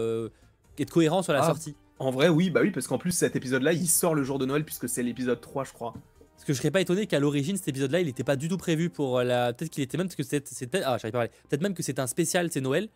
[0.82, 1.46] être cohérent sur la ah.
[1.46, 1.76] sortie.
[1.98, 4.46] En vrai, oui, bah oui, parce qu'en plus, cet épisode-là, il sort le jour de
[4.46, 5.92] Noël, puisque c'est l'épisode 3, je crois.
[6.34, 8.56] Parce que je serais pas étonné qu'à l'origine, cet épisode-là, il n'était pas du tout
[8.56, 9.52] prévu pour la.
[9.52, 10.08] Peut-être qu'il était même.
[10.08, 10.82] que c'était.
[10.82, 11.30] Ah, j'arrive pas à parler.
[11.48, 12.88] Peut-être même que c'est un spécial, c'est Noël,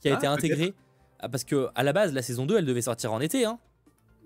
[0.00, 0.74] qui a ah, été intégré.
[1.18, 3.58] Ah, parce que à la base, la saison 2, elle devait sortir en été, hein.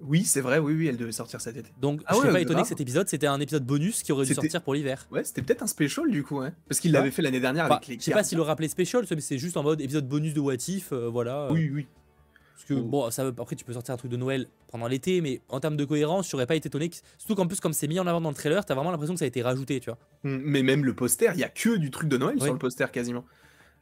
[0.03, 1.71] Oui, c'est vrai, oui, oui, elle devait sortir cet été.
[1.81, 4.35] Donc, je serais pas étonné que cet épisode, c'était un épisode bonus qui aurait dû
[4.35, 5.07] sortir pour l'hiver.
[5.11, 6.53] Ouais, c'était peut-être un special du coup, hein.
[6.69, 7.99] Parce qu'il l'avait fait l'année dernière avec les.
[7.99, 10.41] Je sais pas s'il le rappelait special, mais c'est juste en mode épisode bonus de
[10.41, 11.49] What If, euh, voilà.
[11.53, 11.87] Oui, oui.
[12.55, 15.41] Parce que, bon, ça, après, tu peux sortir un truc de Noël pendant l'été, mais
[15.49, 16.91] en termes de cohérence, je n'aurais pas été étonné.
[17.17, 19.19] surtout qu'en plus, comme c'est mis en avant dans le trailer, t'as vraiment l'impression que
[19.19, 19.99] ça a été rajouté, tu vois.
[20.25, 22.59] Mm, mais même le poster, il y a que du truc de Noël sur le
[22.59, 23.25] poster quasiment.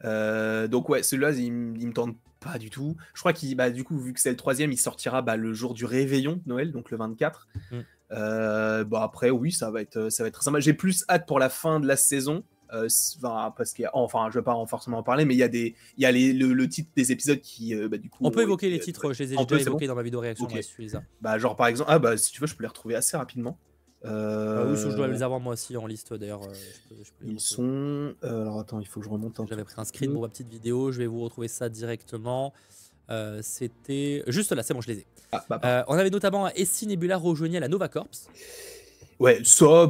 [0.04, 2.96] Euh, donc, ouais, celui-là, il, me tente pas du tout.
[3.14, 5.52] Je crois qu'il, bah, du coup, vu que c'est le troisième, il sortira bah, le
[5.52, 7.48] jour du réveillon de Noël, donc le 24.
[7.70, 7.76] Mm.
[8.12, 10.60] Euh, bon, après, oui, ça va être, ça va être très sympa.
[10.60, 12.88] J'ai plus hâte pour la fin de la saison euh,
[13.56, 16.02] parce qu'il enfin, je vais pas forcément en parler, mais il y a des, il
[16.02, 18.18] y a les, le, titre des épisodes qui, euh, bah, du coup.
[18.22, 20.48] On peut évoquer les titres, je les ai déjà évoqués dans ma vidéo réaction.
[21.20, 23.58] bah, genre par exemple, ah bah si tu veux, je peux les retrouver assez rapidement.
[24.04, 24.70] Euh...
[24.70, 26.42] oui, je dois les avoir moi aussi en liste d'ailleurs.
[26.42, 28.14] Euh, ils sont.
[28.22, 29.40] alors attends, il faut que je remonte.
[29.48, 32.52] J'avais pris un screen pour ma petite vidéo, je vais vous retrouver ça directement.
[33.42, 35.06] C'était juste là, c'est bon, je les ai.
[35.32, 38.08] Ah, bah, on avait notamment Essie Nebula rejoignait à la Nova Corps.
[39.20, 39.88] Ouais, ça,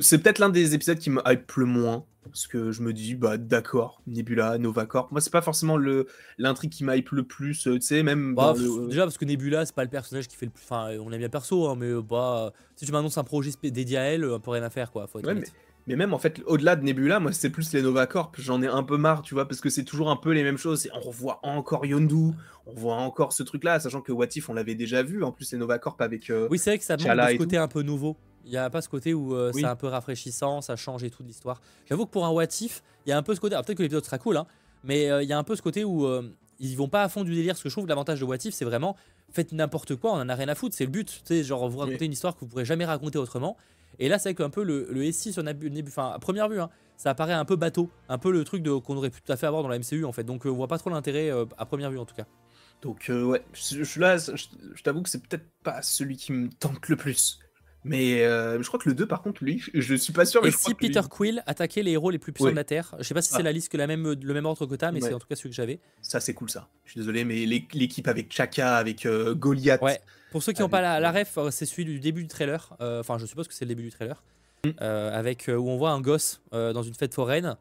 [0.00, 2.04] c'est peut-être l'un des épisodes qui me hype le moins.
[2.30, 5.12] Parce que je me dis, bah d'accord, Nebula, Nova Corp.
[5.12, 5.78] Moi, c'est pas forcément
[6.38, 8.34] l'intrigue qui m'hype le plus, euh, tu sais, même.
[8.34, 8.54] Bah,
[8.88, 10.64] déjà, parce que Nebula, c'est pas le personnage qui fait le plus.
[10.64, 14.02] Enfin, on aime bien perso, hein, mais bah, si tu m'annonces un projet dédié à
[14.02, 15.06] elle, un peu rien à faire, quoi.
[15.06, 15.34] Faut ouais,
[15.86, 18.34] mais, même en fait, au-delà de Nebula, moi, c'est plus les Nova Corp.
[18.38, 20.58] J'en ai un peu marre, tu vois, parce que c'est toujours un peu les mêmes
[20.58, 20.88] choses.
[20.92, 22.32] On revoit encore Yondu,
[22.66, 25.22] on voit encore ce truc-là, sachant que What If, on l'avait déjà vu.
[25.22, 26.28] En plus, les Nova Corp avec.
[26.30, 28.16] Euh, oui, c'est vrai que ça manque de ce côté un peu nouveau.
[28.46, 31.10] Il n'y a pas ce côté où euh, c'est un peu rafraîchissant, ça change et
[31.10, 31.60] tout de l'histoire.
[31.88, 33.56] J'avoue que pour un What If, il y a un peu ce côté.
[33.56, 34.46] Peut-être que l'épisode sera cool, hein,
[34.84, 36.22] mais euh, il y a un peu ce côté où euh,
[36.60, 37.56] ils vont pas à fond du délire.
[37.56, 38.96] Ce que je trouve l'avantage de What If, c'est vraiment
[39.32, 40.76] faites n'importe quoi, on en a rien à foutre.
[40.76, 41.08] C'est le but.
[41.08, 43.56] Tu sais, genre vous racontez une histoire que vous pourrez jamais raconter autrement.
[43.98, 46.70] Et là, c'est qu'un peu le, le SI sur Nebula, enfin, à première vue, hein,
[46.96, 49.46] ça apparaît un peu bateau, un peu le truc qu'on aurait pu tout à fait
[49.46, 50.22] avoir dans la MCU en fait.
[50.22, 52.26] Donc, on voit pas trop l'intérêt à première vue en tout cas.
[52.82, 56.96] Donc, ouais, je, là, je t'avoue que c'est peut-être pas celui qui me tente le
[56.96, 57.40] plus.
[57.86, 60.42] Mais euh, je crois que le 2, par contre, lui, je suis pas sûr.
[60.42, 63.04] Mais Et si Peter Quill attaquait les héros les plus puissants de la Terre Je
[63.04, 63.42] sais pas si c'est ah.
[63.42, 65.36] la liste que la même, le même ordre que t'as, mais c'est en tout cas
[65.36, 65.78] celui que j'avais.
[66.02, 66.68] Ça, c'est cool ça.
[66.84, 69.82] Je suis désolé, mais l'équipe avec Chaka, avec euh, Goliath.
[69.82, 70.00] Ouais.
[70.32, 72.76] Pour ceux qui n'ont pas la, la, ref, euh, c'est celui du début du trailer.
[72.80, 74.22] Enfin, je suppose que c'est le début du trailer.
[74.64, 74.70] Mm.
[74.80, 77.56] avec où on voit un gosse dans une fête foraine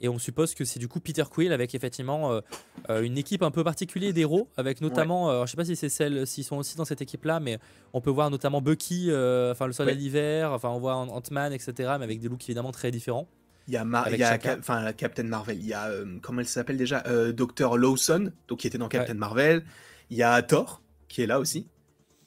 [0.00, 2.40] et on suppose que c'est du coup Peter Quill avec effectivement euh,
[2.88, 5.88] euh, une équipe un peu particulière d'héros, avec notamment, euh, je sais pas si c'est
[5.88, 7.58] celle, s'ils sont aussi dans cette équipe-là, mais
[7.92, 12.04] on peut voir notamment Bucky, enfin le soleil d'hiver, enfin on voit Ant-Man, etc., mais
[12.04, 13.28] avec des looks évidemment très différents.
[13.68, 15.90] Il y a, il y a enfin, Captain Marvel, il y a,
[16.22, 17.76] comment elle s'appelle déjà Dr.
[17.76, 19.64] Lawson, donc qui était dans Captain Marvel.
[20.08, 21.68] Il y a Thor, qui est là aussi.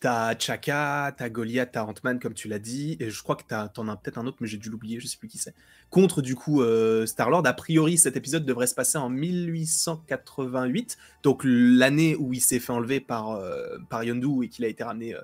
[0.03, 3.87] T'as Chaka, t'as Goliath, t'as Ant-Man, comme tu l'as dit, et je crois que t'en
[3.87, 5.55] as, peut-être un autre, mais j'ai dû l'oublier, je sais plus qui c'est.
[5.89, 7.47] Contre, du coup, euh, Star-Lord.
[7.47, 12.73] A priori, cet épisode devrait se passer en 1888, donc l'année où il s'est fait
[12.73, 15.15] enlever par, euh, par Yondu et qu'il a été ramené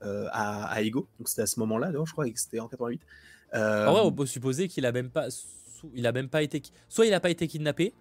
[0.00, 1.06] à, Ego.
[1.18, 3.02] Donc c'était à ce moment-là, je crois, que c'était en 88.
[3.52, 5.10] Ah ouais, on peut supposer qu'il a même
[6.02, 7.92] a même pas été, soit il a pas été kidnappé,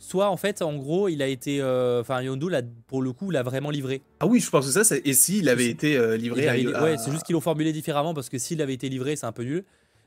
[0.00, 3.44] soit en fait, en gros, il a été, enfin Yondu, là, pour le coup, l'a
[3.44, 4.02] vraiment livré.
[4.18, 5.06] Ah oui, je pense que ça, c'est...
[5.06, 8.60] et s'il avait été livré, ouais, c'est juste qu'ils l'ont formulé différemment parce que s'il
[8.60, 9.64] avait été livré, c'est un peu nul.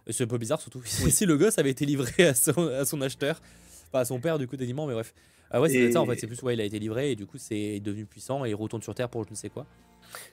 [0.09, 2.99] C'est un peu bizarre, surtout si le gosse avait été livré à son, à son
[3.01, 3.41] acheteur,
[3.87, 5.13] enfin à son père du coup techniquement, mais bref.
[5.49, 7.25] Ah ouais, c'est ça en fait, c'est plus ouais, il a été livré et du
[7.25, 9.65] coup c'est devenu puissant et il retourne sur Terre pour je ne sais quoi.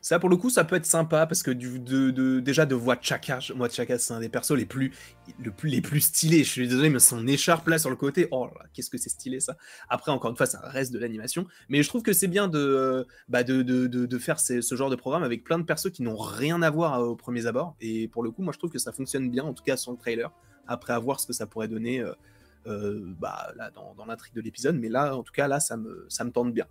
[0.01, 2.99] Ça, pour le coup, ça peut être sympa parce que du, de, déjà de voir
[3.01, 4.93] Chaka, moi Chaka, c'est un des persos les plus,
[5.39, 6.45] le plus, les plus stylés.
[6.45, 9.41] Je suis désolé, mais son écharpe là sur le côté, oh qu'est-ce que c'est stylé
[9.41, 9.57] ça.
[9.89, 13.07] Après, encore une fois, ça reste de l'animation, mais je trouve que c'est bien de,
[13.28, 16.16] bah de, de, de, faire ce genre de programme avec plein de persos qui n'ont
[16.16, 17.76] rien à voir au premier abord.
[17.81, 19.93] Et pour le coup, moi, je trouve que ça fonctionne bien, en tout cas sur
[19.93, 20.31] le trailer.
[20.66, 22.01] Après, à voir ce que ça pourrait donner.
[22.01, 22.12] Euh,
[22.66, 24.76] euh, bah, là, dans, dans l'intrigue de l'épisode.
[24.76, 26.66] Mais là, en tout cas, là, ça me, ça me tente bien.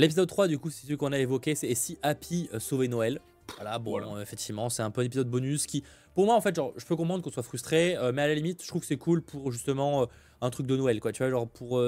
[0.00, 3.20] L'épisode 3, du coup, c'est celui qu'on a évoqué, c'est si Happy euh, sauvait Noël.
[3.56, 5.84] Voilà, bon, effectivement, c'est un peu un épisode bonus qui,
[6.14, 8.34] pour moi, en fait, genre, je peux comprendre qu'on soit frustré, euh, mais à la
[8.34, 10.08] limite, je trouve que c'est cool pour justement
[10.40, 11.12] un truc de Noël, quoi.
[11.12, 11.82] Tu vois, genre, pour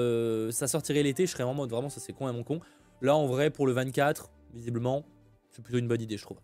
[0.51, 2.59] ça sortirait l'été, je serais vraiment, vraiment, ça c'est con et mon con.
[3.01, 5.07] Là, en vrai, pour le 24, visiblement,
[5.49, 6.37] c'est plutôt une bonne idée, je trouve.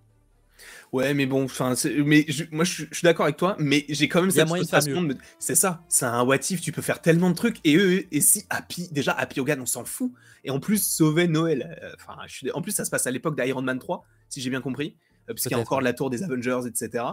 [0.91, 1.73] Ouais, mais bon, enfin,
[2.05, 5.55] mais moi je, suis d'accord avec toi, mais j'ai quand même cette frustration de C'est
[5.55, 8.45] ça, c'est un what if, tu peux faire tellement de trucs, et eux, et si
[8.49, 10.11] Happy, déjà Happy Hogan, on s'en fout,
[10.43, 11.77] et en plus sauver Noël.
[11.83, 12.19] Euh, enfin,
[12.53, 14.95] en plus, ça se passe à l'époque d'Iron Man 3, si j'ai bien compris,
[15.29, 17.05] euh, puisqu'il y a encore la tour des Avengers, etc.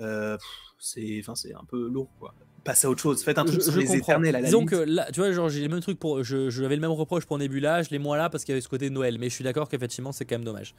[0.00, 0.36] Euh,
[0.78, 2.34] c'est, enfin, c'est un peu lourd, quoi.
[2.64, 5.08] Passez à autre chose, faites un truc sur les éternels à la Disons que là,
[5.12, 6.22] tu vois, genre, j'ai les mêmes trucs pour.
[6.22, 8.60] Je, je, le même reproche pour Nebula, je l'ai moins là parce qu'il y avait
[8.60, 10.74] ce côté de Noël, mais je suis d'accord qu'effectivement, c'est quand même dommage.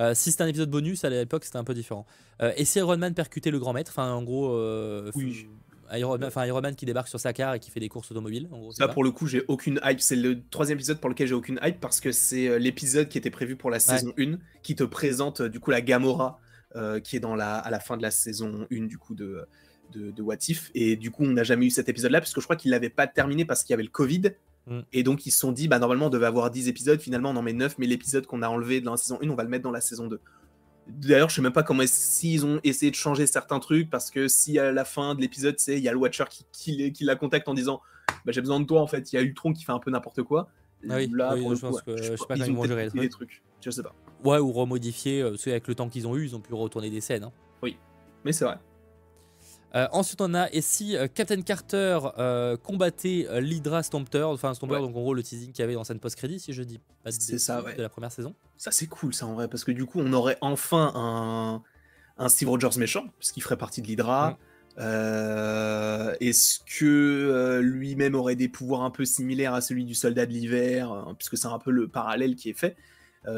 [0.00, 2.06] Euh, si c'était un épisode bonus, à l'époque, c'était un peu différent.
[2.40, 5.48] Euh, et si Iron Man percutait le grand maître, enfin, en gros, euh, oui.
[5.90, 6.18] Iron,
[6.60, 8.48] Man qui débarque sur sa car et qui fait des courses automobiles.
[8.52, 10.00] En gros, ça, pour le coup, j'ai aucune hype.
[10.00, 13.30] C'est le troisième épisode pour lequel j'ai aucune hype parce que c'est l'épisode qui était
[13.30, 16.38] prévu pour la saison 1 qui te présente du coup la Gamora
[17.02, 19.46] qui est dans la, à la fin de la saison 1 du coup de,
[19.92, 20.70] de, de What If.
[20.74, 22.90] Et du coup, on n'a jamais eu cet épisode-là parce que je crois qu'il l'avait
[22.90, 24.32] pas terminé parce qu'il y avait le Covid.
[24.68, 24.80] Mm.
[24.92, 27.36] Et donc ils se sont dit, bah normalement on devait avoir 10 épisodes, finalement on
[27.36, 29.48] en met 9, mais l'épisode qu'on a enlevé dans la saison 1, on va le
[29.48, 30.20] mettre dans la saison 2.
[30.88, 34.26] D'ailleurs, je sais même pas comment s'ils ont essayé de changer certains trucs, parce que
[34.26, 37.46] si à la fin de l'épisode, il y a le Watcher qui, qui, la contacte
[37.46, 37.82] en disant
[38.24, 39.90] bah, J'ai besoin de toi, en fait, il y a Ultron qui fait un peu
[39.90, 40.48] n'importe quoi.
[40.88, 43.42] Ah oui, Là, pour je, pense que, je, sais pas ils ont gérer des trucs.
[43.60, 43.94] Je sais pas.
[44.24, 47.00] Ouais, ou remodifier, euh, avec le temps qu'ils ont eu, ils ont pu retourner des
[47.00, 47.24] scènes.
[47.24, 47.32] Hein.
[47.62, 47.76] Oui,
[48.24, 48.58] mais c'est vrai.
[49.74, 54.78] Euh, ensuite, on a et si euh, Captain Carter euh, combattait l'Hydra Stomper, enfin Stomper,
[54.78, 57.10] donc en gros le teasing qu'il y avait dans scène post-crédit, si je dis pas
[57.10, 58.34] de, ça, de la première saison.
[58.56, 61.62] Ça, c'est cool, ça en vrai, parce que du coup, on aurait enfin un,
[62.16, 64.38] un Steve Rogers méchant, puisqu'il ferait partie de l'Hydra.
[64.78, 71.14] Est-ce que lui-même aurait des pouvoirs un peu similaires à celui du soldat de l'hiver,
[71.18, 72.76] puisque c'est un peu le parallèle qui est fait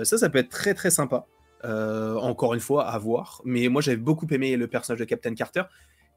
[0.05, 1.26] Ça, ça peut être très très sympa.
[1.64, 3.43] encore une fois, à voir.
[3.45, 5.62] Mais moi, j'avais beaucoup aimé le personnage de Captain Carter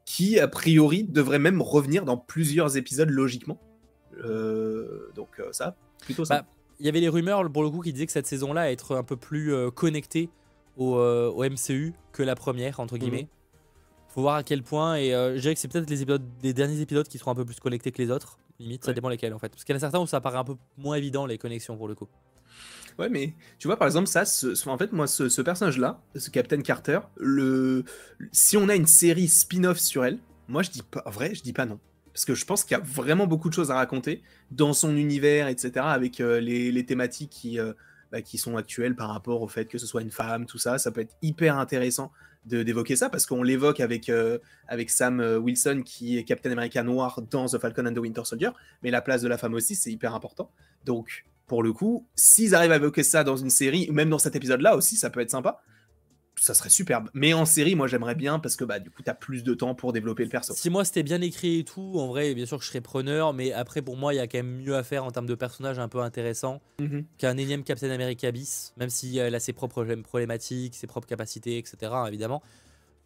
[0.04, 3.60] qui a priori devrait même revenir dans plusieurs épisodes logiquement.
[4.24, 6.42] Euh, donc euh, ça, plutôt ça.
[6.42, 6.46] Bah,
[6.80, 9.04] il y avait les rumeurs pour le coup qui disaient que cette saison-là être un
[9.04, 10.28] peu plus euh, connectée
[10.76, 13.22] au, au, MCU que la première entre guillemets.
[13.22, 13.28] Mhm.
[14.08, 16.80] Faut voir à quel point et je dirais que c'est peut-être les épisodes, les derniers
[16.80, 18.38] épisodes qui seront un peu plus connectés que les autres.
[18.60, 19.48] Limite, ça dépend lesquels en fait.
[19.48, 21.76] Parce qu'il y en a certains où ça paraît un peu moins évident les connexions
[21.76, 22.06] pour le coup.
[22.98, 24.22] Ouais, mais tu vois, par exemple, ça,
[24.66, 27.84] en fait, moi, ce, personnage-là, ce Captain Carter, le,
[28.30, 30.18] si on a une série spin-off sur elle,
[30.48, 31.80] moi, je dis pas, vrai, je dis pas non.
[32.12, 34.22] Parce que je pense qu'il y a vraiment beaucoup de choses à raconter
[34.52, 37.72] dans son univers, etc., avec euh, les, thématiques qui, euh,
[38.12, 40.78] bah, qui sont actuelles par rapport au fait que ce soit une femme, tout ça.
[40.78, 42.12] Ça peut être hyper intéressant
[42.44, 44.38] d'évoquer ça parce qu'on l'évoque avec, euh,
[44.68, 48.50] avec Sam Wilson qui est Captain America noir dans The Falcon and the Winter Soldier,
[48.82, 50.52] mais la place de la femme aussi, c'est hyper important.
[50.84, 54.18] Donc, pour le coup, s'ils arrivent à évoquer ça dans une série, ou même dans
[54.18, 55.60] cet épisode-là aussi, ça peut être sympa.
[56.40, 57.10] Ça serait superbe.
[57.14, 59.74] Mais en série, moi j'aimerais bien parce que bah du coup t'as plus de temps
[59.74, 60.52] pour développer le perso.
[60.54, 63.32] Si moi c'était bien écrit et tout, en vrai, bien sûr que je serais preneur,
[63.32, 65.36] mais après pour moi il y a quand même mieux à faire en termes de
[65.36, 67.04] personnages un peu intéressants mhm.
[67.18, 71.56] qu'un énième Captain America bis, même si elle a ses propres problématiques, ses propres capacités,
[71.56, 71.92] etc.
[72.08, 72.42] Évidemment.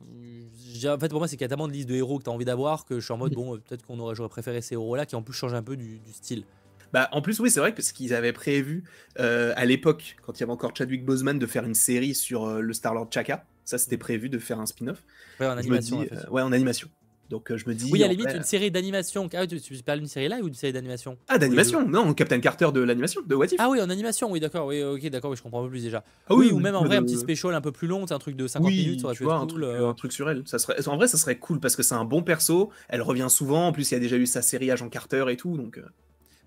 [0.00, 2.30] En fait, pour moi, c'est qu'il y a tellement de listes de héros que tu
[2.30, 4.74] as envie d'avoir que je suis en mode, bon, peut-être qu'on aurait, j'aurais préféré ces
[4.74, 6.44] héros-là qui en plus changent un peu du style.
[6.92, 8.84] Bah, en plus, oui, c'est vrai que ce qu'ils avaient prévu
[9.18, 12.46] euh, à l'époque, quand il y avait encore Chadwick Boseman, de faire une série sur
[12.46, 13.44] euh, le Star-Lord Chaka.
[13.64, 15.02] Ça, c'était prévu de faire un spin-off.
[15.40, 16.00] Ouais, en animation.
[16.00, 16.88] Euh, ouais, en animation.
[17.28, 17.90] Donc je me dis.
[17.92, 19.28] Oui, à la limite, une série d'animation.
[19.34, 21.18] Ah, tu, tu parles d'une série live ou d'une série d'animation?
[21.28, 23.56] Ah, d'animation Non, Captain Carter de l'animation, de What If.
[23.58, 24.64] Ah oui, en animation, oui, d'accord.
[24.68, 26.02] Oui, ok, d'accord, oui, je comprends un peu plus déjà.
[26.30, 28.34] Ah, oui, ou même en vrai, un petit special un peu plus long, un truc
[28.34, 30.42] de 50 minutes, ça aurait pu un, truc, un truc sur elle.
[30.46, 30.88] Ça serait...
[30.88, 32.70] En vrai, ça serait cool parce que c'est un bon perso.
[32.88, 33.66] Elle revient souvent.
[33.66, 35.58] En plus, il y a déjà eu sa série Agent Carter et tout.
[35.58, 35.78] Donc.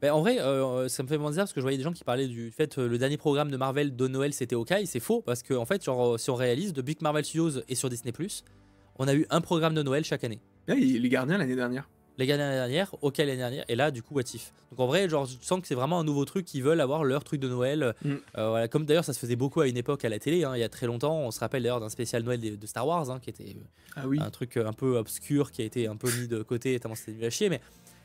[0.01, 0.37] Ben, en vrai,
[0.89, 2.81] ça me fait penser parce que je voyais des gens qui parlaient du fait que
[2.81, 4.87] le dernier programme de Marvel de Noël c'était Hawkeye.
[4.87, 7.75] C'est faux parce que en fait, genre, si on réalise, depuis que Marvel Studios est
[7.75, 8.11] sur Disney,
[8.97, 10.39] on a eu un programme de Noël chaque année.
[10.67, 11.87] les Gardiens l'année dernière
[12.17, 14.53] les Gardiens l'année dernière, OK l'année dernière, et là, du coup, What If.
[14.69, 17.03] Donc en vrai, genre, je sens que c'est vraiment un nouveau truc qu'ils veulent avoir
[17.03, 17.95] leur truc de Noël.
[18.03, 18.11] Mm.
[18.37, 20.51] Euh, voilà, comme d'ailleurs, ça se faisait beaucoup à une époque à la télé, hein,
[20.55, 21.19] il y a très longtemps.
[21.19, 23.55] On se rappelle d'ailleurs d'un spécial Noël de, Star Wars, hein, qui était
[23.95, 24.19] ah oui.
[24.21, 26.95] un truc euh, un peu obscur, qui a été un peu mis de côté, tellement
[26.95, 27.49] c'était du à chier.
[27.49, 27.61] Mais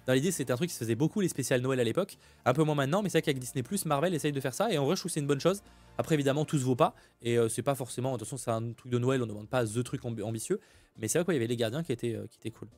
[0.07, 2.19] dans l'idée, c'était un truc qui se faisait beaucoup les spéciales Noël à l'époque.
[2.45, 4.73] Un peu moins maintenant, mais c'est vrai qu'avec Disney, Marvel essaye de faire ça.
[4.73, 5.63] Et en vrai, je trouve que c'est une bonne chose.
[5.99, 6.95] Après, évidemment, tout se vaut pas.
[7.23, 8.13] Et euh, c'est pas forcément.
[8.13, 10.61] De toute façon, c'est un truc de Noël, on ne demande pas The truc ambitieux.
[10.99, 12.69] Mais c'est vrai qu'il y avait les gardiens qui étaient, qui étaient cool.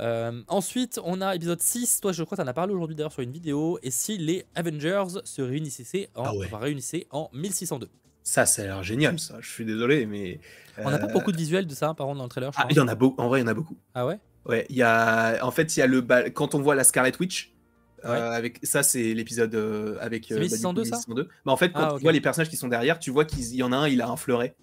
[0.00, 2.00] Euh, ensuite, on a épisode 6.
[2.00, 3.78] Toi, je crois que tu en as parlé aujourd'hui d'ailleurs sur une vidéo.
[3.82, 7.88] Et si les Avengers se réunissaient en, ah réunissaient en 1602
[8.22, 9.38] Ça, ça a l'air génial, ça.
[9.40, 10.40] Je suis désolé, mais.
[10.78, 12.50] On n'a pas euh, beaucoup de visuels de ça, par contre, dans le trailer.
[12.56, 13.20] ah, il y en a beaucoup.
[13.20, 13.76] En vrai, il y en a beaucoup.
[13.94, 14.18] Ah ouais?
[14.46, 15.44] Ouais, il y a.
[15.44, 16.02] En fait, il y a le.
[16.30, 17.50] Quand on voit la Scarlet Witch.
[18.04, 19.54] Euh, avec ça c'est l'épisode
[19.98, 22.68] avec 1602 bah, ça bah, en fait quand ah, tu vois les personnages qui sont
[22.68, 24.54] derrière tu vois qu'il y en a un il a un fleuret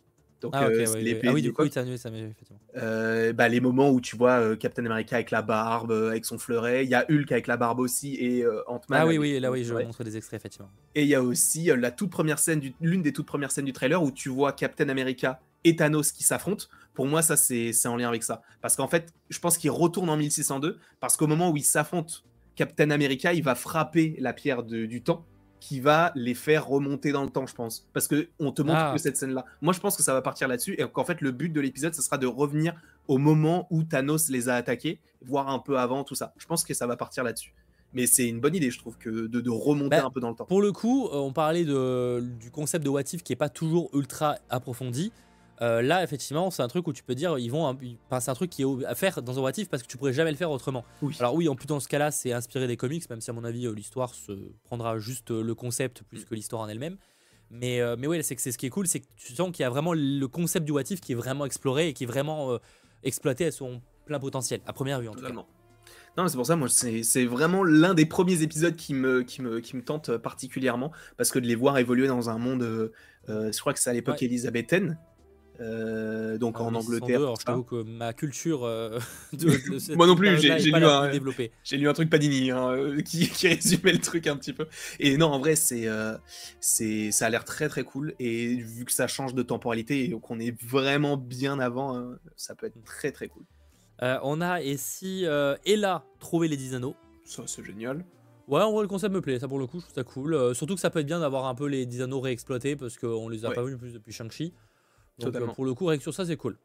[0.51, 0.85] ah, euh,
[1.23, 2.59] ah, oui, du coup, ça effectivement.
[2.77, 6.37] Euh, bah, les moments où tu vois euh, Captain America avec la barbe, avec son
[6.37, 6.83] fleuret.
[6.83, 9.01] Il y a Hulk avec la barbe aussi et Ant-Man.
[9.01, 10.69] Ah oui, oui, là, oui, je vais montrer des extraits, effectivement.
[10.95, 13.73] Et il y a aussi la toute première scène, l'une des toutes premières scènes du
[13.73, 16.65] trailer où tu vois Captain America et Thanos qui s'affrontent.
[16.93, 18.41] Pour moi, ça, c'est en lien avec ça.
[18.61, 22.15] Parce qu'en fait, je pense qu'il retourne en 1602 parce qu'au moment où il s'affrontent,
[22.55, 25.25] Captain America, il va frapper la pierre du temps
[25.61, 27.87] qui va les faire remonter dans le temps, je pense.
[27.93, 28.91] Parce que on te montre ah.
[28.93, 29.45] que cette scène-là.
[29.61, 31.93] Moi, je pense que ça va partir là-dessus et qu'en fait, le but de l'épisode,
[31.93, 32.73] ce sera de revenir
[33.07, 36.33] au moment où Thanos les a attaqués, voire un peu avant, tout ça.
[36.37, 37.53] Je pense que ça va partir là-dessus.
[37.93, 40.35] Mais c'est une bonne idée, je trouve, que de, remonter bah, un peu dans le
[40.35, 40.45] temps.
[40.45, 43.49] Pour le coup, euh, on parlait de, du concept de What If qui est pas
[43.49, 45.11] toujours ultra approfondi.
[45.61, 47.77] Euh, là, effectivement, c'est un truc où tu peux dire, ils vont,
[48.19, 50.31] c'est un truc qui est à faire dans un What parce que tu pourrais jamais
[50.31, 50.83] le faire autrement.
[51.19, 53.43] Alors oui, en plus dans ce cas-là, c'est inspiré des comics, même si à mon
[53.43, 54.31] avis euh, l'histoire se
[54.63, 56.97] prendra juste euh, le concept plus que l'histoire en elle-même.
[57.51, 59.63] Mais mais ouais, c'est que c'est ce qui est cool, c'est que tu sens qu'il
[59.63, 62.57] y a vraiment le concept du What qui est vraiment exploré et qui est vraiment
[63.03, 65.33] exploité à son plein potentiel, à première vue en tout cas.
[66.17, 69.59] Non, c'est pour ça, moi, c'est vraiment l'un des premiers épisodes qui me, qui, me,
[69.59, 72.91] qui me tente particulièrement, parce que de les voir évoluer dans un monde,
[73.27, 74.97] je crois que c'est à l'époque élisabéthaine,
[75.61, 77.35] euh, donc en Angleterre.
[77.39, 78.99] je t'avoue que ma culture euh,
[79.33, 83.47] de, Moi non plus, j'ai lu, un, lu un truc Panini hein, euh, qui, qui,
[83.47, 84.67] résumait le truc un petit peu.
[84.99, 85.87] Et non, en vrai, c'est
[86.59, 88.15] c'est ça a l'air très très cool.
[88.19, 92.55] Et vu que ça change de temporalité et qu'on est vraiment bien avant, hein, ça
[92.55, 93.43] peut être très très cool.
[94.01, 95.25] on a ici
[95.65, 96.95] Ella trouver les 10 anneaux?
[97.23, 98.03] Ça, c'est génial.
[98.47, 99.39] Ouais, en vrai, le concept me plaît.
[99.39, 100.55] Ça, pour le coup, je trouve ça cool.
[100.55, 103.29] surtout que ça peut être bien d'avoir un peu les 10 anneaux réexploités parce qu'on
[103.29, 104.53] les a pas vus plus depuis Shang-Chi.
[105.21, 106.57] Donc, euh, pour le coup, avec sur ça, c'est cool.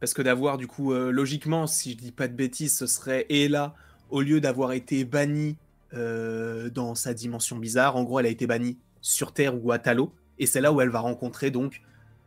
[0.00, 3.26] Parce que d'avoir, du coup, euh, logiquement, si je dis pas de bêtises, ce serait
[3.30, 3.74] Ella,
[4.10, 5.56] au lieu d'avoir été bannie
[5.94, 9.78] euh, dans sa dimension bizarre, en gros, elle a été bannie sur Terre ou à
[9.78, 10.12] Talo.
[10.38, 11.82] Et c'est là où elle va rencontrer donc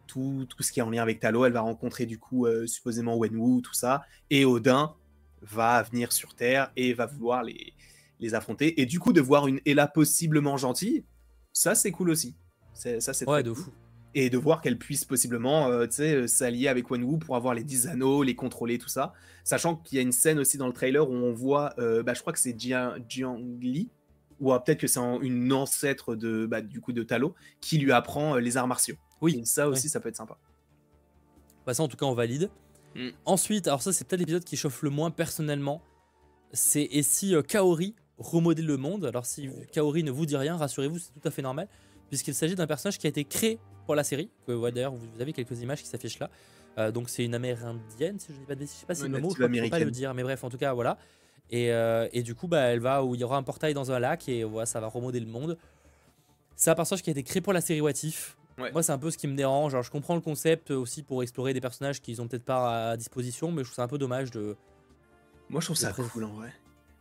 [0.07, 1.45] tout, tout, ce qui est en lien avec Talo.
[1.45, 4.03] Elle va rencontrer du coup supposément Wenwu, tout ça.
[4.29, 4.93] Et Odin
[5.41, 7.73] va venir sur Terre et va vouloir les,
[8.19, 8.81] les affronter.
[8.81, 11.05] Et du coup, de voir une Ella possiblement gentille,
[11.53, 12.35] ça c'est cool aussi.
[12.73, 13.71] Ça c'est ouais, de fou
[14.13, 17.87] et de voir qu'elle puisse possiblement euh, euh, s'allier avec Wenwu pour avoir les 10
[17.87, 19.13] anneaux, les contrôler, tout ça.
[19.43, 22.13] Sachant qu'il y a une scène aussi dans le trailer où on voit, euh, bah,
[22.13, 22.99] je crois que c'est Jiang,
[23.61, 23.89] Li,
[24.39, 28.35] ou peut-être que c'est une ancêtre de, bah, du coup de Talo, qui lui apprend
[28.35, 28.95] les arts martiaux.
[29.21, 29.41] Oui.
[29.45, 30.37] ça aussi, ça peut être sympa.
[31.65, 32.49] Bah, ça, en tout cas, on valide.
[32.95, 33.09] Mm.
[33.25, 35.81] Ensuite, alors ça, c'est peut-être l'épisode qui chauffe le moins personnellement.
[36.53, 39.05] C'est et si Kaori remodèle le monde?
[39.05, 41.69] Alors, si Kaori ne vous dit rien, rassurez-vous, c'est tout à fait normal
[42.11, 44.29] puisqu'il s'agit d'un personnage qui a été créé pour la série.
[44.45, 46.29] D'ailleurs, vous avez quelques images qui s'affichent là.
[46.77, 48.61] Euh, donc c'est une amérindienne, si je ne dis pas de...
[48.61, 50.43] je sais pas si c'est le mot, je ne peux pas le dire, mais bref,
[50.43, 50.97] en tout cas, voilà.
[51.49, 53.93] Et, euh, et, du coup, bah, elle va où il y aura un portail dans
[53.93, 55.57] un lac et voilà, ça va remodeler le monde.
[56.57, 58.35] C'est un personnage qui a été créé pour la série What If.
[58.57, 59.73] Moi, c'est un peu ce qui me dérange.
[59.73, 62.97] Alors, je comprends le concept aussi pour explorer des personnages qu'ils ont peut-être pas à
[62.97, 64.57] disposition, mais je trouve ça un peu dommage de.
[65.49, 66.53] Moi, je trouve ça cool en vrai.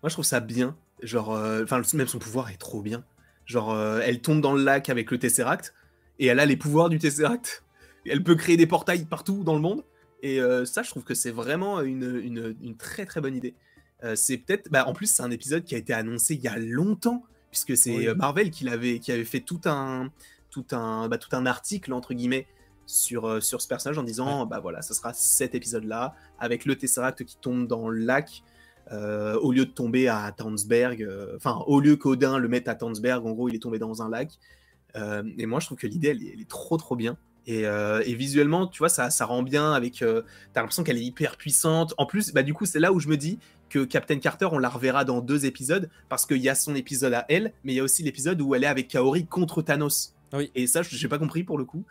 [0.02, 0.76] Moi, je trouve ça bien.
[1.02, 3.04] Genre, euh, enfin, même son pouvoir est trop bien.
[3.50, 5.74] Genre, euh, elle tombe dans le lac avec le Tesseract
[6.20, 7.64] et elle a les pouvoirs du Tesseract.
[8.06, 9.82] Elle peut créer des portails partout dans le monde.
[10.22, 13.56] Et euh, ça, je trouve que c'est vraiment une, très très bonne idée.
[14.04, 14.70] Euh, c'est peut-être.
[14.70, 17.76] Bah, en plus, c'est un épisode qui a été annoncé il y a longtemps, puisque
[17.76, 20.12] c'est Marvel qui, avait, qui avait fait tout un,
[20.50, 22.46] tout, un, bah, tout un article, entre guillemets,
[22.86, 27.24] sur, sur ce personnage en disant bah voilà, ce sera cet épisode-là, avec le Tesseract
[27.24, 28.44] qui tombe dans le lac.
[28.92, 32.74] Euh, au lieu de tomber à Townsberg, euh, enfin, au lieu qu'Odin le mette à
[32.74, 34.32] Townsberg, en gros, il est tombé dans un lac.
[34.96, 37.16] Euh, et moi, je trouve que l'idée, elle, est trop, trop bien.
[37.46, 39.98] Et, visuellement, tu vois, ça, ça rend bien avec.
[39.98, 41.94] T'as l'impression qu'elle est hyper puissante.
[41.98, 43.38] En plus, bah, du coup, c'est là où je me dis
[43.68, 47.14] que Captain Carter, on la reverra dans deux épisodes parce qu'il y a son épisode
[47.14, 50.14] à elle, mais il y a aussi l'épisode où elle est avec Kaori contre Thanos.
[50.32, 50.50] Oui.
[50.54, 51.84] Et ça, je n'ai pas compris pour le coup.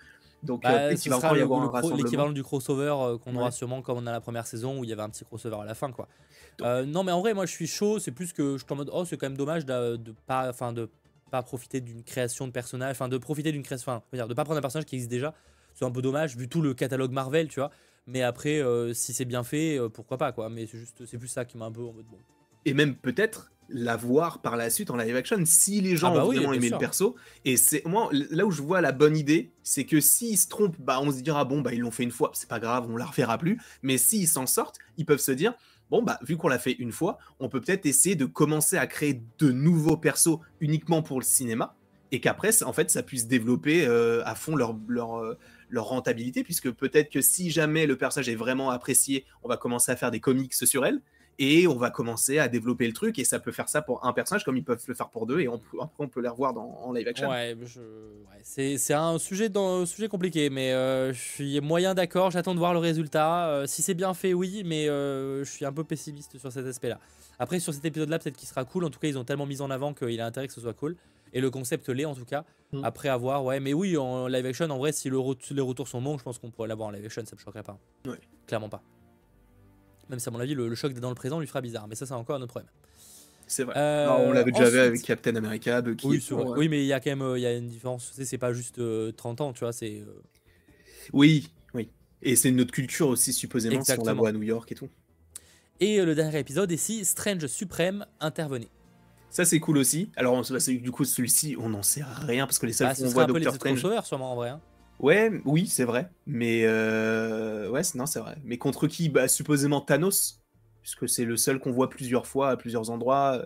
[0.43, 4.07] Donc, bah, euh, va y avoir l'équivalent du crossover euh, qu'on aura sûrement comme on
[4.07, 6.07] a la première saison où il y avait un petit crossover à la fin, quoi.
[6.61, 7.99] Euh, non, mais en vrai, moi, je suis chaud.
[7.99, 10.49] C'est plus que je suis en mode, oh, c'est quand même dommage de, de pas,
[10.49, 10.89] enfin, de
[11.31, 14.43] pas profiter d'une création de personnage, enfin, de profiter d'une création, enfin, dire, de pas
[14.43, 15.33] prendre un personnage qui existe déjà.
[15.75, 17.71] C'est un peu dommage vu tout le catalogue Marvel, tu vois.
[18.07, 18.61] Mais après,
[18.93, 20.49] si c'est bien fait, pourquoi pas, quoi.
[20.49, 22.17] Mais c'est juste, c'est plus ça qui m'a un peu en mode bon.
[22.65, 26.15] Et même peut-être la voir par la suite en live action si les gens ah
[26.15, 27.15] bah ont vraiment aimé le perso.
[27.45, 30.75] Et c'est moi là où je vois la bonne idée, c'est que s'ils se trompent,
[30.79, 32.97] bah on se dira bon bah ils l'ont fait une fois, c'est pas grave, on
[32.97, 33.61] la refera plus.
[33.83, 35.53] Mais s'ils s'en sortent, ils peuvent se dire
[35.89, 38.87] bon bah vu qu'on l'a fait une fois, on peut peut-être essayer de commencer à
[38.87, 41.75] créer de nouveaux persos uniquement pour le cinéma
[42.11, 45.37] et qu'après en fait ça puisse développer euh, à fond leur leur euh,
[45.69, 49.91] leur rentabilité puisque peut-être que si jamais le personnage est vraiment apprécié, on va commencer
[49.91, 51.01] à faire des comics sur elle
[51.39, 54.11] et on va commencer à développer le truc et ça peut faire ça pour un
[54.11, 56.53] personnage comme ils peuvent le faire pour deux et on, après on peut les revoir
[56.53, 57.29] dans, en live action.
[57.29, 57.55] Ouais,
[58.43, 62.73] c'est un sujet, dans, sujet compliqué mais euh, je suis moyen d'accord, j'attends de voir
[62.73, 63.47] le résultat.
[63.47, 66.65] Euh, si c'est bien fait, oui, mais euh, je suis un peu pessimiste sur cet
[66.65, 66.99] aspect-là.
[67.39, 69.61] Après sur cet épisode-là, peut-être qu'il sera cool, en tout cas ils ont tellement mis
[69.61, 70.97] en avant qu'il a intérêt que ce soit cool.
[71.31, 72.43] Et le concept l'est en tout cas.
[72.73, 72.83] Mm.
[72.83, 75.17] Après avoir, ouais, mais oui, en live action, en vrai, si le
[75.51, 77.63] les retours sont bons, je pense qu'on pourrait l'avoir en live action, ça me choquerait
[77.63, 77.77] pas.
[78.05, 78.19] Ouais.
[78.47, 78.81] Clairement pas.
[80.09, 81.87] Même si, à mon avis, le, choc d'être dans le présent lui fera bizarre.
[81.87, 82.69] Mais ça, c'est encore un autre problème.
[83.47, 83.75] C'est vrai.
[83.77, 86.07] Euh, on l'avait déjà vu avec Captain America, Bucky.
[86.07, 88.11] Oui, oui mais il y a quand même euh, il y a une différence.
[88.13, 89.73] C'est pas juste 30 euh, ans, tu vois.
[89.73, 90.03] c'est
[91.13, 91.89] Oui, oui.
[92.21, 94.75] Et c'est une autre culture aussi, supposément, si on la voit à New York et
[94.75, 94.89] tout.
[95.79, 98.69] Et le dernier épisode est si Strange Suprême intervenait.
[99.29, 100.09] Ça, c'est cool aussi.
[100.15, 103.25] Alors, du coup, celui-ci, on n'en sait rien parce que les seuls bah, qu'on voit
[103.25, 103.85] Doctor Strange.
[104.03, 104.49] sûrement en vrai.
[104.49, 104.61] Hein.
[104.99, 106.09] Ouais, oui, c'est vrai.
[106.27, 107.69] Mais euh...
[107.69, 108.37] ouais, non, c'est vrai.
[108.43, 109.09] Mais contre qui?
[109.09, 110.41] Bah, Supposément Thanos,
[110.81, 113.45] puisque c'est le seul qu'on voit plusieurs fois à plusieurs endroits.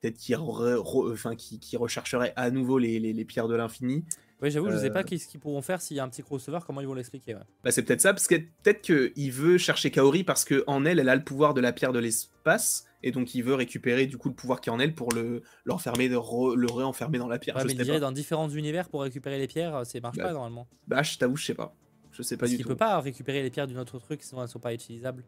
[0.00, 4.04] Peut-être qui, enfin, qui, qui, rechercherait à nouveau les, les, pierres de l'infini.
[4.42, 5.18] Ouais, j'avoue, je sais pas euh.
[5.18, 7.34] ce qu'ils pourront faire s'il y a un petit crossover, comment ils vont l'expliquer.
[7.64, 11.08] Bah, c'est peut-être ça, parce que peut-être qu'il veut chercher Kaori parce qu'en elle, elle
[11.08, 14.28] a le pouvoir de la pierre de l'espace et donc il veut récupérer du coup
[14.28, 17.56] le pouvoir qui est en elle pour le l'enfermer, le, réenfermer dans la pierre.
[17.56, 20.66] Ouais, mais il dans différents univers pour récupérer les pierres, c'est marche bah, pas normalement.
[20.86, 21.74] Bah, je t'avoue, je sais pas.
[22.12, 22.62] Je sais pas Parce du tout.
[22.62, 25.24] Il peut pas récupérer les pierres d'une autre truc sinon elles sont pas utilisables.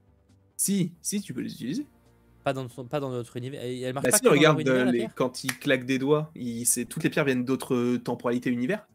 [0.56, 1.86] Si, si, tu peux les utiliser.
[2.42, 3.62] Pas dans, pas dans notre univers.
[3.62, 4.62] Elle marche bah, pas si, regarde,
[5.14, 8.86] quand il claque des doigts, il, toutes les pierres viennent d'autres temporalités univers.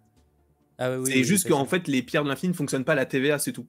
[0.77, 3.05] Ah, oui, c'est juste qu'en fait, les pierres de l'infini ne fonctionnent pas à la
[3.05, 3.67] TVA, c'est tout.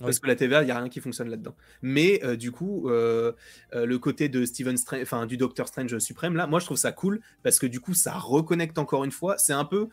[0.00, 1.54] Parce que la TVA, il n'y a rien qui fonctionne là-dedans.
[1.82, 3.32] Mais euh, du coup, euh,
[3.74, 6.76] euh, le côté de Steven Strange, enfin du Docteur Strange suprême, là, moi je trouve
[6.76, 9.38] ça cool parce que du coup, ça reconnecte encore une fois.
[9.38, 9.88] C'est un peu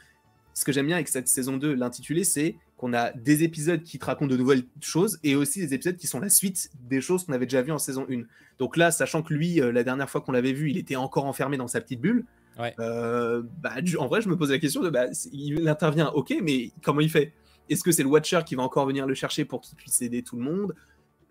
[0.53, 3.97] ce que j'aime bien avec cette saison 2, l'intitulé, c'est qu'on a des épisodes qui
[3.97, 7.23] te racontent de nouvelles choses et aussi des épisodes qui sont la suite des choses
[7.23, 8.23] qu'on avait déjà vues en saison 1.
[8.59, 11.57] Donc là, sachant que lui, la dernière fois qu'on l'avait vu, il était encore enfermé
[11.57, 12.25] dans sa petite bulle.
[12.59, 12.75] Ouais.
[12.77, 16.99] bah, en vrai, je me pose la question de, bah, il intervient, ok, mais comment
[16.99, 17.33] il fait?
[17.69, 20.23] Est-ce que c'est le Watcher qui va encore venir le chercher pour qu'il puisse aider
[20.23, 20.75] tout le monde?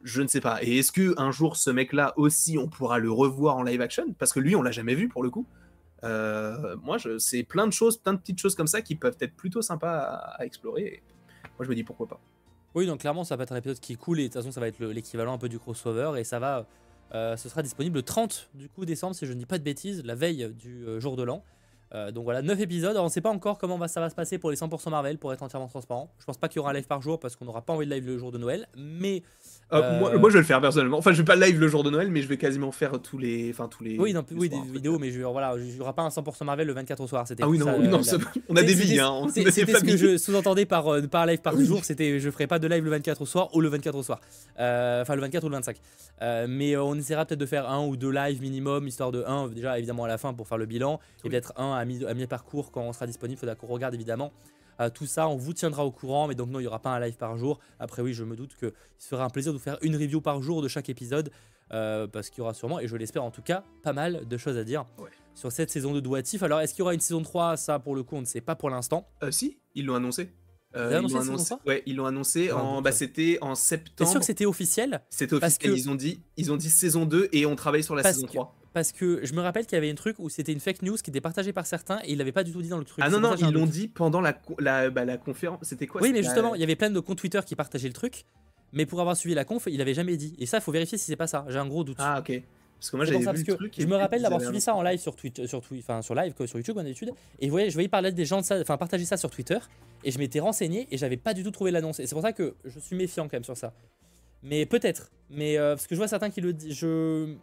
[0.02, 0.62] Je ne sais pas.
[0.62, 4.12] Et est-ce que un jour ce mec-là aussi, on pourra le revoir en live action?
[4.18, 5.46] Parce que lui, on l'a jamais vu pour le coup.
[6.04, 9.34] Euh, moi, c'est plein de choses, plein de petites choses comme ça qui peuvent être
[9.34, 11.02] plutôt sympas à, explorer.
[11.56, 12.20] moi, je me dis pourquoi pas.
[12.74, 14.60] Oui, donc clairement, ça va être un épisode qui cool et de toute façon, ça
[14.60, 16.66] va être l'équivalent un peu du crossover et ça va.
[17.14, 19.62] Euh, ce sera disponible le 30 du coup décembre, si je ne dis pas de
[19.62, 21.44] bêtises, la veille du euh, jour de l'an.
[21.94, 22.92] Euh, donc voilà, 9 épisodes.
[22.92, 25.18] Alors on ne sait pas encore comment ça va se passer pour les 100% Marvel,
[25.18, 26.10] pour être entièrement transparent.
[26.18, 27.86] Je pense pas qu'il y aura un live par jour parce qu'on n'aura pas envie
[27.86, 28.66] de live le jour de Noël.
[28.76, 29.22] Mais
[29.72, 30.98] euh, moi, moi, je vais le faire personnellement.
[30.98, 33.18] Enfin, je vais pas live le jour de Noël, mais je vais quasiment faire tous
[33.18, 33.98] les, enfin tous les.
[33.98, 36.66] Oui, non, oui, des vidéos, mais je, voilà, il y aura pas un 100% Marvel
[36.66, 37.26] le 24 au soir.
[37.26, 37.42] C'était.
[37.42, 38.00] Ah oui, non, non
[38.48, 39.26] on a des vies, hein.
[39.32, 41.84] C'était ce que je sous-entendais par euh, par live par jour.
[41.84, 44.20] C'était, je ferai pas de live le 24 au soir ou le 24 au soir.
[44.56, 45.76] Enfin, le 24 ou le 25.
[46.48, 49.78] mais on essaiera peut-être de faire un ou deux lives minimum, histoire de un déjà
[49.78, 52.70] évidemment à la fin pour faire le bilan, et peut-être un à à mi parcours
[52.72, 53.38] quand on sera disponible.
[53.38, 54.32] Faudra qu'on regarde évidemment.
[54.80, 56.90] Euh, tout ça, on vous tiendra au courant, mais donc non, il n'y aura pas
[56.90, 57.60] un live par jour.
[57.78, 60.20] Après, oui, je me doute qu'il se fera un plaisir de vous faire une review
[60.20, 61.30] par jour de chaque épisode,
[61.72, 64.36] euh, parce qu'il y aura sûrement, et je l'espère en tout cas, pas mal de
[64.36, 64.84] choses à dire
[65.34, 66.42] sur cette saison de Doatif.
[66.42, 68.40] Alors, est-ce qu'il y aura une saison 3 Ça, pour le coup, on ne sait
[68.40, 69.08] pas pour l'instant.
[69.22, 70.30] Euh, si, ils l'ont annoncé.
[70.74, 73.94] ils l'ont annoncé, ouais, ils l'ont annoncé en, bah, c'était en septembre.
[73.96, 75.02] T'es sûr que c'était officiel?
[75.10, 75.76] C'était officiel.
[75.76, 78.61] Ils ont dit, ils ont dit saison 2 et on travaille sur la saison 3
[78.72, 80.96] parce que je me rappelle qu'il y avait un truc où c'était une fake news
[80.96, 83.04] qui était partagée par certains et ils l'avaient pas du tout dit dans le truc.
[83.04, 85.60] Ah non, non, ils l'ont dit pendant la, la, bah, la conférence.
[85.62, 86.00] C'était quoi?
[86.00, 88.24] Oui, mais justement, il y avait plein de comptes Twitter qui partageaient le truc,
[88.72, 90.34] mais pour avoir suivi la conf, il avait jamais dit.
[90.38, 91.44] Et ça, il faut vérifier si c'est pas ça.
[91.48, 91.98] J'ai un gros doute.
[92.00, 92.42] Ah, ok.
[92.78, 93.74] Parce que moi j'avais vu le truc.
[93.78, 96.56] Je me rappelle d'avoir suivi ça en live sur Twitch, sur, enfin, sur live, sur
[96.56, 97.12] YouTube en étude.
[97.38, 99.58] Et vous voyez, je voyais parler des gens de ça, enfin partager ça sur Twitter.
[100.02, 102.00] Et je m'étais renseigné et j'avais pas du tout trouvé l'annonce.
[102.00, 103.72] Et c'est pour ça que je suis méfiant quand même sur ça.
[104.42, 105.12] Mais peut-être.
[105.30, 106.74] Mais euh, parce que je vois certains qui le disent.
[106.74, 107.36] Je,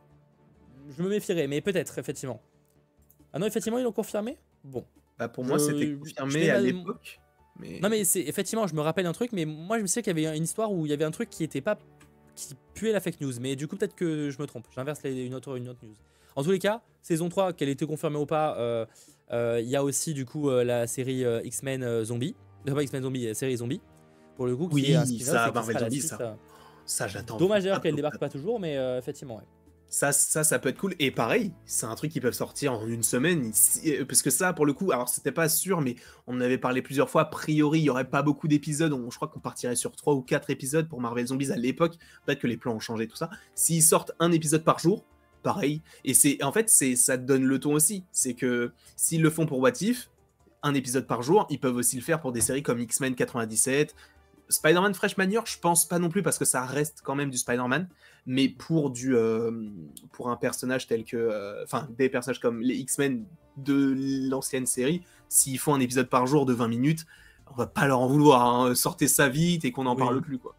[0.90, 2.42] je me méfierais, mais peut-être, effectivement.
[3.34, 4.38] Ah non, effectivement, ils l'ont confirmé?
[4.64, 4.86] Bon.
[5.18, 7.20] Bah pour moi, c'était confirmé à l'époque.
[7.60, 7.80] Mais...
[7.82, 10.18] Non, mais c'est effectivement, je me rappelle un truc, mais moi je me sais qu'il
[10.18, 11.78] y avait une histoire où il y avait un truc qui était pas
[12.36, 13.34] qui puait la fake news.
[13.42, 14.66] Mais du coup, peut-être que je me trompe.
[14.74, 15.96] J'inverse une autre, une autre news.
[16.36, 18.86] En tous les cas, saison 3, qu'elle était confirmée ou pas, euh,
[19.32, 22.36] euh, il y a aussi du coup euh, la série X-Men Zombie.
[22.66, 23.82] Non, pas X-Men Zombie, la série Zombie.
[24.38, 26.38] Pour le coup, qui oui, est ça, Marvel Zombie, ça.
[26.86, 27.38] Ça, j'attends.
[27.38, 29.44] Dommage d'ailleurs qu'elle débarque pas toujours, mais effectivement, ouais.
[29.90, 30.96] Ça, ça, ça peut être cool.
[31.00, 33.52] Et pareil, c'est un truc qui peut sortir en une semaine.
[34.08, 35.96] Parce que ça, pour le coup, alors c'était pas sûr, mais
[36.28, 37.24] on en avait parlé plusieurs fois.
[37.24, 38.96] A priori, il y aurait pas beaucoup d'épisodes.
[39.10, 41.96] Je crois qu'on partirait sur 3 ou 4 épisodes pour Marvel Zombies à l'époque.
[42.26, 43.32] Peut-être que les plans ont changé, tout ça.
[43.56, 45.06] S'ils sortent un épisode par jour,
[45.42, 45.82] pareil.
[46.06, 48.06] Et c'est en fait, c'est ça donne le ton aussi.
[48.12, 50.12] C'est que s'ils le font pour What If,
[50.62, 53.96] un épisode par jour, ils peuvent aussi le faire pour des séries comme X-Men 97,
[54.50, 57.38] Spider-Man Freshman Year, je pense pas non plus parce que ça reste quand même du
[57.38, 57.88] Spider-Man,
[58.30, 59.50] mais pour du euh,
[60.12, 63.26] pour un personnage tel que euh, enfin des personnages comme les X-Men
[63.58, 63.96] de
[64.30, 67.08] l'ancienne série, s'ils font un épisode par jour de 20 minutes,
[67.52, 68.76] on va pas leur en vouloir, hein.
[68.76, 70.56] sortez ça vite et qu'on n'en parle plus quoi.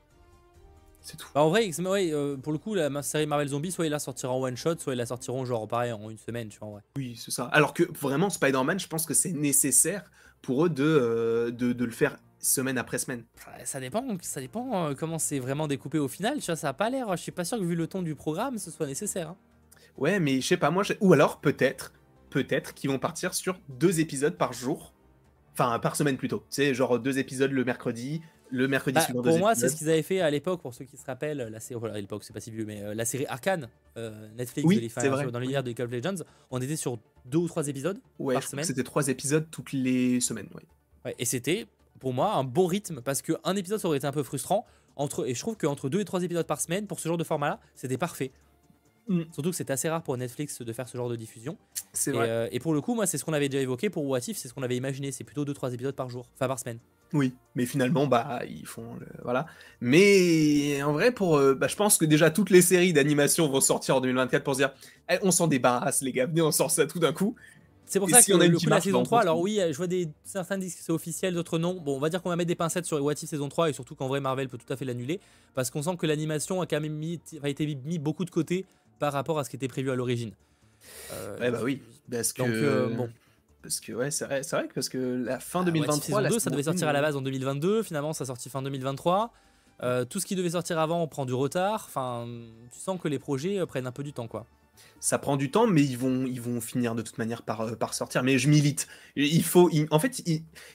[1.00, 1.28] C'est tout.
[1.32, 4.34] Bah, en vrai, euh, pour le coup, la série Marvel Zombie, soit ils la sortiront
[4.34, 6.68] en one shot, soit ils la sortiront genre pareil en une semaine, tu vois.
[6.68, 6.82] En vrai.
[6.96, 7.44] Oui, c'est ça.
[7.52, 10.10] Alors que vraiment, Spider-Man, je pense que c'est nécessaire
[10.42, 13.24] pour eux de, de, de, le faire semaine après semaine.
[13.64, 16.38] Ça dépend, ça dépend euh, comment c'est vraiment découpé au final.
[16.40, 17.16] Tu vois, ça a pas l'air.
[17.16, 19.30] Je suis pas sûr que vu le ton du programme, ce soit nécessaire.
[19.30, 19.36] Hein.
[19.96, 20.82] Ouais, mais je sais pas moi.
[21.00, 21.92] Ou alors peut-être,
[22.30, 24.94] peut-être qu'ils vont partir sur deux épisodes par jour,
[25.52, 26.44] enfin par semaine plutôt.
[26.48, 30.02] C'est genre deux épisodes le mercredi, le mercredi bah, Pour moi, c'est ce qu'ils avaient
[30.02, 32.50] fait à l'époque, pour ceux qui se rappellent, la série, à l'époque, c'est pas si
[32.50, 34.90] vieux, mais euh, la série Arcane, euh, Netflix, oui,
[35.30, 38.42] dans l'univers de League of Legends, on était sur deux ou trois épisodes ouais, par
[38.42, 38.64] semaine.
[38.64, 40.62] C'était trois épisodes toutes les semaines, oui.
[41.04, 41.66] Ouais, et c'était
[42.00, 45.28] pour moi un bon rythme parce qu'un épisode ça aurait été un peu frustrant entre
[45.28, 47.48] et je trouve qu'entre deux et trois épisodes par semaine pour ce genre de format
[47.48, 48.32] là c'était parfait.
[49.08, 49.22] Mm.
[49.32, 51.56] surtout que c'est assez rare pour Netflix de faire ce genre de diffusion.
[51.92, 52.28] C'est vrai.
[52.28, 54.36] euh, et pour le coup moi c'est ce qu'on avait déjà évoqué pour What If
[54.36, 55.12] c'est ce qu'on avait imaginé.
[55.12, 56.78] C'est plutôt deux trois épisodes par jour enfin par semaine.
[57.12, 59.46] Oui mais finalement bah ils font voilà.
[59.80, 63.60] Mais en vrai pour euh, bah, je pense que déjà toutes les séries d'animation vont
[63.60, 64.72] sortir en 2024 pour se dire
[65.10, 67.34] eh, on s'en débarrasse les gars venez on sort ça tout d'un coup
[67.90, 70.08] c'est pour ça que le coup de la saison 3, alors oui, je vois des,
[70.22, 71.74] certains disent que c'est officiel, d'autres non.
[71.74, 73.72] Bon, on va dire qu'on va mettre des pincettes sur What If saison 3 et
[73.72, 75.20] surtout qu'en vrai Marvel peut tout à fait l'annuler
[75.54, 78.64] parce qu'on sent que l'animation a quand même mis, a été mis beaucoup de côté
[79.00, 80.32] par rapport à ce qui était prévu à l'origine.
[81.12, 82.42] Euh, ouais, bah oui, parce que.
[82.42, 83.10] Donc, euh, bon.
[83.62, 86.62] Parce que ouais, c'est vrai, vrai, que parce que la fin 2023, ah, ça devait
[86.62, 87.82] sortir à la base en 2022.
[87.82, 89.32] Finalement, ça sortit fin 2023.
[89.82, 91.84] Euh, tout ce qui devait sortir avant prend du retard.
[91.86, 92.26] Enfin,
[92.72, 94.46] tu sens que les projets prennent un peu du temps, quoi
[95.00, 97.74] ça prend du temps, mais ils vont, ils vont finir de toute manière par, euh,
[97.74, 98.22] par sortir.
[98.22, 98.86] Mais je milite.
[99.16, 100.22] Il faut, en fait,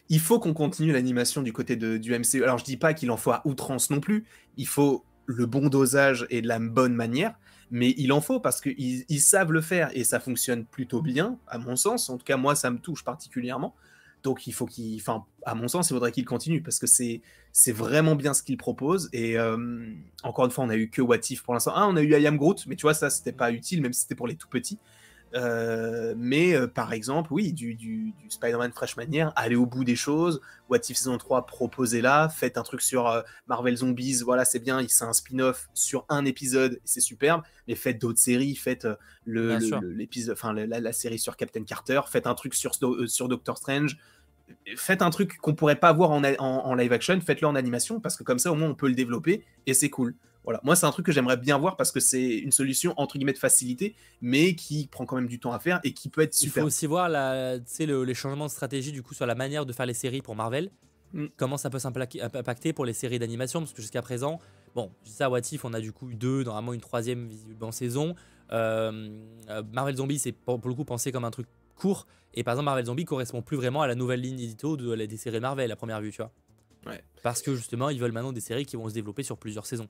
[0.09, 2.43] il, faut qu'on continue l'animation du côté de, du MCU.
[2.43, 4.25] Alors, je dis pas qu'il en faut à outrance non plus.
[4.57, 7.35] Il faut le bon dosage et de la bonne manière,
[7.71, 11.37] mais il en faut parce qu'ils ils savent le faire et ça fonctionne plutôt bien,
[11.47, 12.09] à mon sens.
[12.09, 13.75] En tout cas, moi, ça me touche particulièrement.
[14.23, 17.21] Donc il faut qu'il, enfin, à mon sens, il faudrait qu'il continue parce que c'est
[17.57, 19.07] c'est vraiment bien ce qu'il propose.
[19.13, 19.55] Et euh,
[20.23, 21.71] encore une fois, on a eu que What If pour l'instant.
[21.73, 23.93] Ah, on a eu I Am Groot, mais tu vois, ça c'était pas utile, même
[23.93, 24.77] si c'était pour les tout petits.
[25.35, 29.95] Euh, mais euh, par exemple, oui, du, du, Spider-Man Fresh Manière, allez au bout des
[29.95, 30.41] choses.
[30.69, 32.27] What If saison 3, proposez-la.
[32.27, 36.25] Faites un truc sur euh, Marvel Zombies, voilà, c'est bien, c'est un spin-off sur un
[36.25, 37.41] épisode, c'est superbe.
[37.69, 38.85] Mais faites d'autres séries, faites
[39.23, 42.75] le, l'épisode, enfin la, série sur Captain Carter, faites un truc sur,
[43.07, 43.97] sur Doctor Strange.
[44.75, 47.99] Faites un truc qu'on pourrait pas voir en, en, en live action, faites-le en animation
[47.99, 50.15] parce que comme ça au moins on peut le développer et c'est cool.
[50.43, 53.17] Voilà, moi c'est un truc que j'aimerais bien voir parce que c'est une solution entre
[53.17, 56.21] guillemets de facilité, mais qui prend quand même du temps à faire et qui peut
[56.21, 56.57] être super.
[56.57, 59.65] Il faut aussi voir la, le, les changements de stratégie du coup sur la manière
[59.65, 60.69] de faire les séries pour Marvel.
[61.13, 61.25] Mm.
[61.37, 64.39] Comment ça peut s'impacter pour les séries d'animation Parce que jusqu'à présent,
[64.75, 67.27] bon, je dis ça, What If, on a du coup eu deux, normalement une troisième
[67.27, 68.15] visiblement saison.
[68.51, 69.09] Euh,
[69.49, 72.07] euh, Marvel Zombie, c'est pour, le coup pensé comme un truc court.
[72.33, 75.17] Et par exemple, Marvel Zombie correspond plus vraiment à la nouvelle ligne édito de, des
[75.17, 76.31] séries Marvel à première vue, tu vois.
[76.85, 77.03] Ouais.
[77.23, 79.87] Parce que justement, ils veulent maintenant des séries qui vont se développer sur plusieurs saisons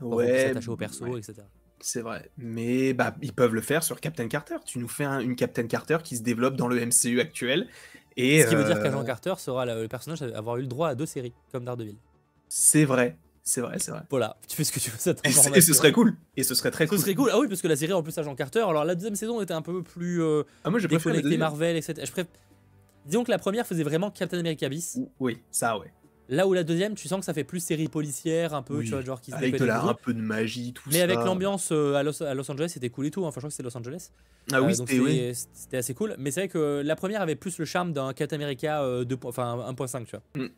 [0.00, 1.34] ouais, s'attacher au perso, etc.
[1.80, 4.56] C'est vrai, mais bah, ils peuvent le faire sur Captain Carter.
[4.64, 7.68] Tu nous fais une Captain Carter qui se développe dans le MCU actuel.
[8.16, 10.66] Et, Ce qui veut dire qu'Agent euh, Carter sera le personnage à avoir eu le
[10.66, 11.96] droit à deux séries, comme Daredevil.
[12.48, 13.16] C'est vrai,
[13.48, 14.02] c'est vrai, c'est vrai.
[14.10, 15.14] Voilà, tu fais ce que tu veux.
[15.24, 16.14] Et, et, ce serait cool.
[16.36, 16.98] Et ce serait très cool.
[16.98, 17.30] Ce serait cool.
[17.32, 18.60] Ah oui, parce que la série en plus Agent Carter.
[18.60, 22.02] Alors la deuxième saison était un peu plus euh, ah, moi, déconnectée Marvel, etc.
[22.04, 22.22] Je
[23.06, 24.98] Disons que la première faisait vraiment Captain America bis.
[25.18, 25.90] Oui, ça ouais.
[26.28, 28.90] Là où la deuxième, tu sens que ça fait plus série policière, un peu, tu
[28.90, 31.94] vois, genre qui se Avec de un peu de magie, tout Mais avec l'ambiance euh,
[31.94, 33.24] à, Los, à, Los, Angeles, c'était cool et tout.
[33.24, 34.10] Enfin, je crois que c'était Los Angeles.
[34.52, 36.16] Ah oui, euh, c'était assez cool.
[36.18, 39.56] Mais c'est vrai que la première avait plus le charme d'un Cat America euh, enfin
[39.72, 40.44] 1.5, tu vois.
[40.44, 40.50] Mm.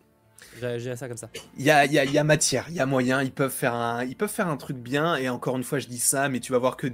[0.61, 1.31] J'ai ça comme ça.
[1.59, 3.75] Il y a, y, a, y a, matière, il y a moyen, ils peuvent, faire
[3.75, 5.17] un, ils peuvent faire un truc bien.
[5.17, 6.89] Et encore une fois, je dis ça, mais tu vas voir que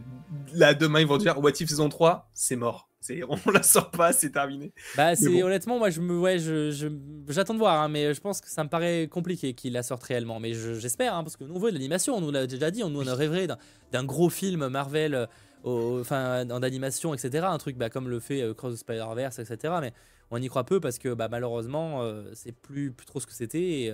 [0.52, 2.88] là, demain, ils vont dire What If saison 3, c'est mort.
[3.46, 4.72] On la sort pas, c'est terminé.
[4.96, 6.90] Bah, c'est honnêtement, moi, je me, ouais, je,
[7.28, 10.02] j'attends de voir, hein, mais je pense que ça me paraît compliqué qu'il la sorte
[10.02, 10.40] réellement.
[10.40, 12.82] Mais j'espère, hein, parce que nous on veut de l'animation, on nous l'a déjà dit,
[12.82, 13.46] on, nous, on a rêvé
[13.92, 15.28] d'un gros film Marvel,
[15.66, 17.46] euh, enfin, d'animation, etc.
[17.48, 19.74] Un truc bah, comme le fait euh, Cross Spider-Verse, etc.
[19.80, 19.92] Mais
[20.30, 23.32] on y croit peu parce que bah, malheureusement, euh, c'est plus, plus trop ce que
[23.32, 23.92] c'était.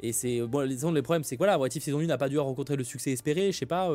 [0.00, 2.38] Et, c'est bon, les, problèmes, c'est que voilà, What If saison 1 n'a pas dû
[2.38, 3.90] rencontrer le succès espéré, je sais pas.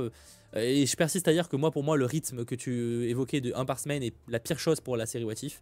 [0.55, 3.53] et je persiste à dire que moi, pour moi, le rythme que tu évoquais de
[3.55, 5.61] 1 par semaine est la pire chose pour la série What If.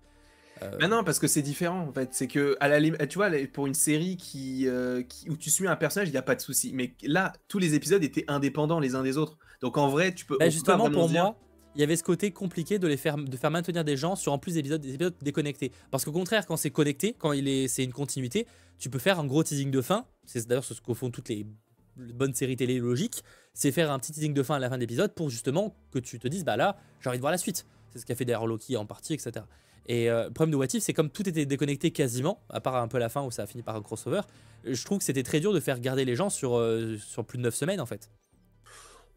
[0.62, 0.88] Euh...
[0.88, 2.10] non, parce que c'est différent en fait.
[2.14, 4.68] C'est que, à la tu vois, pour une série qui,
[5.28, 6.72] où tu suis un personnage, il n'y a pas de souci.
[6.74, 9.38] Mais là, tous les épisodes étaient indépendants les uns des autres.
[9.62, 10.38] Donc en vrai, tu peux.
[10.38, 11.38] Bah, justement, pour moi,
[11.80, 14.34] il y avait ce côté compliqué de les faire, de faire maintenir des gens sur
[14.34, 15.72] en plus des épisodes, des épisodes déconnectés.
[15.92, 18.48] Parce qu'au contraire, quand c'est connecté, quand il est, c'est une continuité,
[18.80, 20.06] tu peux faire un gros teasing de fin.
[20.26, 21.46] C'est d'ailleurs ce que font toutes les
[21.96, 23.24] bonnes séries télé logiques.
[23.54, 26.00] C'est faire un petit teasing de fin à la fin de l'épisode pour justement que
[26.00, 27.66] tu te dises, bah là, j'ai envie de voir la suite.
[27.92, 29.46] C'est ce qu'a fait d'ailleurs Loki en partie, etc.
[29.86, 32.76] Et euh, le problème de What If, c'est comme tout était déconnecté quasiment, à part
[32.76, 34.20] un peu la fin où ça a fini par un crossover,
[34.66, 37.38] je trouve que c'était très dur de faire garder les gens sur, euh, sur plus
[37.38, 38.10] de 9 semaines en fait.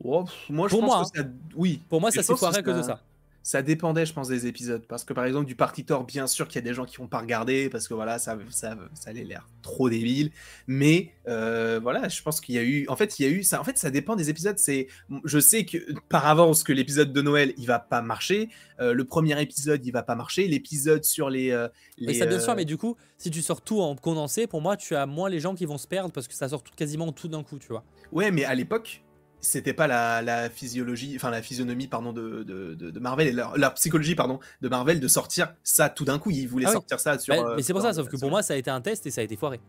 [0.01, 0.24] Moi,
[0.68, 1.24] je pour moi, que ça...
[1.57, 1.80] oui.
[1.88, 3.01] Pour moi, ça s'est foiré que de ça
[3.43, 4.84] ça dépendait, je pense, des épisodes.
[4.86, 7.09] Parce que par exemple, du Partitor, bien sûr qu'il y a des gens qui vont
[7.09, 10.30] pas regarder parce que voilà, ça, ça, ça allait l'air trop débile.
[10.66, 12.86] Mais euh, voilà, je pense qu'il y a eu.
[12.88, 13.61] En fait, il y a eu ça.
[13.61, 14.59] En fait, ça dépend des épisodes.
[14.59, 14.86] C'est,
[15.24, 15.78] je sais que
[16.09, 18.49] par avance que l'épisode de Noël, il va pas marcher.
[18.80, 20.47] Euh, le premier épisode, il va pas marcher.
[20.47, 21.51] L'épisode sur les.
[21.51, 21.68] Euh,
[21.99, 24.76] les ça bien sûr, mais du coup, si tu sors tout en condensé, pour moi,
[24.76, 27.11] tu as moins les gens qui vont se perdre parce que ça sort tout, quasiment
[27.11, 27.82] tout d'un coup, tu vois.
[28.12, 29.03] Ouais, mais à l'époque,
[29.43, 34.38] c'était pas la, physiologie, enfin la physionomie pardon de, de, Marvel et leur, psychologie pardon
[34.62, 36.30] de Marvel de sortir ça tout d'un coup.
[36.30, 37.34] Ils voulaient ah sortir ça sur.
[37.57, 39.20] mais c'est pour ça, sauf que pour moi ça a été un test et ça
[39.20, 39.61] a été foiré.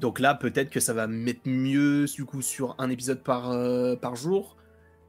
[0.00, 3.94] Donc là peut-être que ça va mettre mieux du coup sur un épisode par euh,
[3.94, 4.56] par jour.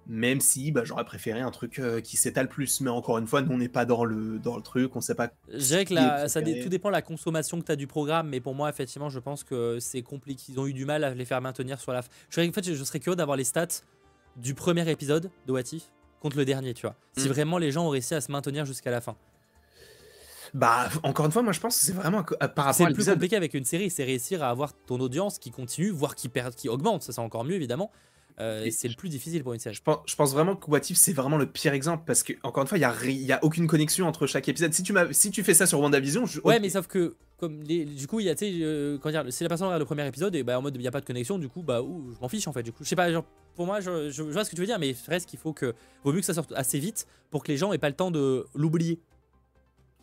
[0.08, 2.82] Même si bah, j'aurais préféré un truc euh, qui s'étale plus.
[2.82, 5.16] Mais encore une fois, nous, on n'est pas dans le, dans le truc, on sait
[5.16, 5.32] pas.
[5.52, 5.96] Je dirais que
[6.28, 8.30] ça tout dépend de la consommation que tu as du programme.
[8.30, 10.44] Mais pour moi, effectivement, je pense que c'est compliqué.
[10.50, 12.02] Ils ont eu du mal à les faire maintenir sur la.
[12.30, 13.82] Je en fait, je serais curieux d'avoir les stats
[14.36, 15.90] du premier épisode de What If
[16.20, 16.96] contre le dernier, tu vois.
[17.18, 17.32] Si mm.
[17.32, 19.16] vraiment les gens ont réussi à se maintenir jusqu'à la fin.
[20.54, 22.94] Bah, encore une fois, moi je pense que c'est vraiment par rapport à C'est le
[22.94, 26.30] plus compliqué avec une série, c'est réussir à avoir ton audience qui continue, voire qui
[26.30, 27.04] perd, qui augmente.
[27.04, 27.92] Ça, c'est encore mieux évidemment.
[28.40, 29.76] Euh, c'est le plus difficile pour une série.
[29.76, 32.34] Je pense, je pense vraiment que What If c'est vraiment le pire exemple parce que
[32.44, 34.74] encore une fois il y a, y a aucune connexion entre chaque épisode.
[34.74, 36.42] Si tu si tu fais ça sur WandaVision, je...
[36.42, 38.98] ouais mais sauf que comme les, du coup il y a tu sais euh,
[39.30, 41.02] si la personne regarde le premier épisode et bah en mode il y a pas
[41.02, 43.12] de connexion du coup bah je m'en fiche en fait du coup je sais pas
[43.12, 43.26] genre
[43.56, 45.74] pour moi je, je, vois ce que tu veux dire mais reste qu'il faut que
[46.04, 48.12] vaut mieux que ça sorte assez vite pour que les gens aient pas le temps
[48.12, 49.00] de l'oublier.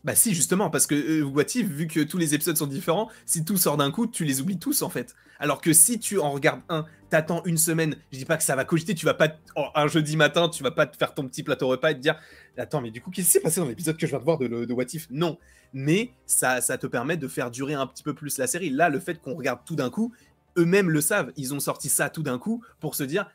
[0.05, 3.09] Bah si justement parce que euh, What If vu que tous les épisodes sont différents,
[3.25, 5.15] si tout sort d'un coup, tu les oublies tous en fait.
[5.39, 8.57] Alors que si tu en regardes un, t'attends une semaine, je dis pas que ça
[8.57, 11.27] va cogiter, tu vas pas oh, un jeudi matin, tu vas pas te faire ton
[11.29, 12.17] petit plateau repas et te dire
[12.57, 14.39] attends mais du coup qu'est-ce qui s'est passé dans l'épisode que je viens de voir
[14.39, 15.07] de, de What If?
[15.11, 15.39] Non,
[15.73, 18.71] mais ça, ça te permet de faire durer un petit peu plus la série.
[18.71, 20.13] Là, le fait qu'on regarde tout d'un coup,
[20.59, 23.31] eux-mêmes le savent, ils ont sorti ça tout d'un coup pour se dire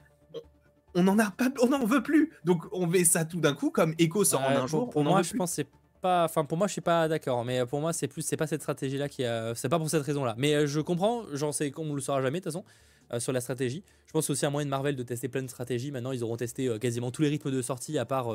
[0.96, 2.32] on n'en a pas, on n'en veut plus.
[2.44, 4.90] Donc on met ça tout d'un coup comme Echo sort en un jour.
[4.90, 5.68] Pour moi, je pense c'est
[5.98, 8.48] pas, enfin pour moi je suis pas d'accord, mais pour moi c'est plus, c'est pas
[8.48, 10.36] cette stratégie là qui a, c'est pas pour cette raison là.
[10.38, 12.66] Mais euh, je comprends, j'en sais qu'on le saura jamais de toute façon.
[13.14, 13.86] Euh, sur la stratégie.
[14.06, 15.92] Je pense aussi à moyen de Marvel de tester plein de stratégies.
[15.92, 18.28] Maintenant, ils auront testé euh, quasiment tous les rythmes de sortie, à part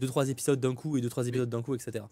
[0.00, 2.04] 2-3 épisodes d'un coup et 2-3 épisodes d'un coup, etc.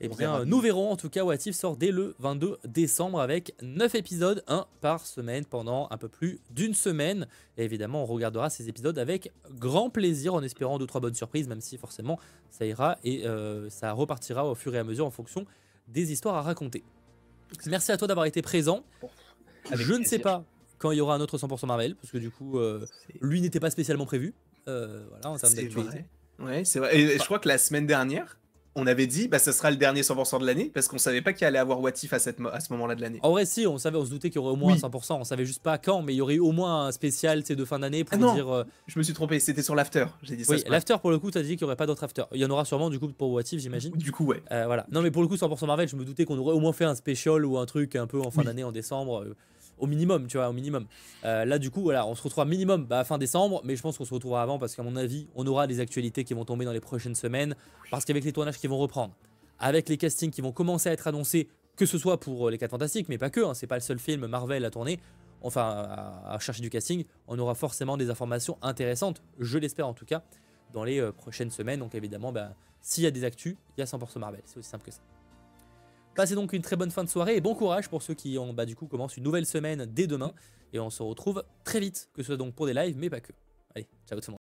[0.00, 1.24] eh bien, nous verrons en tout cas.
[1.24, 5.98] What If sort dès le 22 décembre avec 9 épisodes, 1 par semaine pendant un
[5.98, 7.26] peu plus d'une semaine.
[7.58, 11.60] Et évidemment, on regardera ces épisodes avec grand plaisir en espérant 2-3 bonnes surprises, même
[11.60, 12.18] si forcément
[12.50, 13.24] ça ira et
[13.68, 15.44] ça repartira au fur et à mesure en fonction
[15.88, 16.82] des histoires à raconter.
[17.66, 18.84] Merci à toi d'avoir été présent
[19.72, 20.44] je ne sais pas
[20.78, 22.86] quand il y aura un autre 100% Marvel, parce que du coup, euh,
[23.20, 24.34] lui n'était pas spécialement prévu.
[24.68, 26.04] Euh, voilà, en termes d'actualité.
[26.38, 26.98] Ouais, c'est vrai.
[26.98, 28.38] Et je crois que la semaine dernière,
[28.74, 31.32] on avait dit bah ça sera le dernier 100% de l'année parce qu'on savait pas
[31.32, 33.18] qu'il allait avoir What If à, cette, à ce moment-là de l'année.
[33.22, 35.14] En vrai si, on savait, on se doutait qu'il y aurait au moins un 100%,
[35.14, 37.78] on savait juste pas quand, mais il y aurait au moins un spécial de fin
[37.78, 38.48] d'année pour ah dire.
[38.48, 40.54] Euh, je me suis trompé, c'était sur l'after, j'ai dit ça.
[40.54, 42.24] Oui, l'after pour le coup, t'as dit qu'il y aurait pas d'autre after.
[42.32, 43.92] Il y en aura sûrement du coup pour What If, j'imagine.
[43.92, 44.42] Du coup, ouais.
[44.48, 44.86] voilà.
[44.90, 46.84] Non mais pour le coup 100% Marvel, je me doutais qu'on aurait au moins fait
[46.84, 49.24] un special ou un truc un peu en fin d'année en décembre
[49.80, 50.86] au minimum, tu vois, au minimum.
[51.24, 53.98] Euh, là, du coup, voilà, on se retrouvera minimum bah, fin décembre, mais je pense
[53.98, 56.64] qu'on se retrouvera avant parce qu'à mon avis, on aura des actualités qui vont tomber
[56.64, 57.56] dans les prochaines semaines,
[57.90, 59.14] parce qu'avec les tournages qui vont reprendre,
[59.58, 62.70] avec les castings qui vont commencer à être annoncés que ce soit pour les 4
[62.70, 65.00] Fantastiques, mais pas que, hein, c'est pas le seul film Marvel à tourner,
[65.40, 65.88] enfin
[66.26, 70.22] à, chercher du casting, on aura forcément des informations intéressantes, je l'espère en tout cas,
[70.72, 71.80] dans les euh, prochaines semaines.
[71.80, 74.68] Donc évidemment, bah, s'il y a des actus, il y a 100% Marvel, c'est aussi
[74.68, 75.00] simple que ça.
[76.14, 78.66] Passez donc une très bonne fin de soirée et bon courage pour ceux qui bah,
[78.66, 80.32] du coup commencent une nouvelle semaine dès demain.
[80.72, 83.20] Et on se retrouve très vite, que ce soit donc pour des lives, mais pas
[83.20, 83.32] que.
[83.74, 84.39] Allez, ciao tout le monde.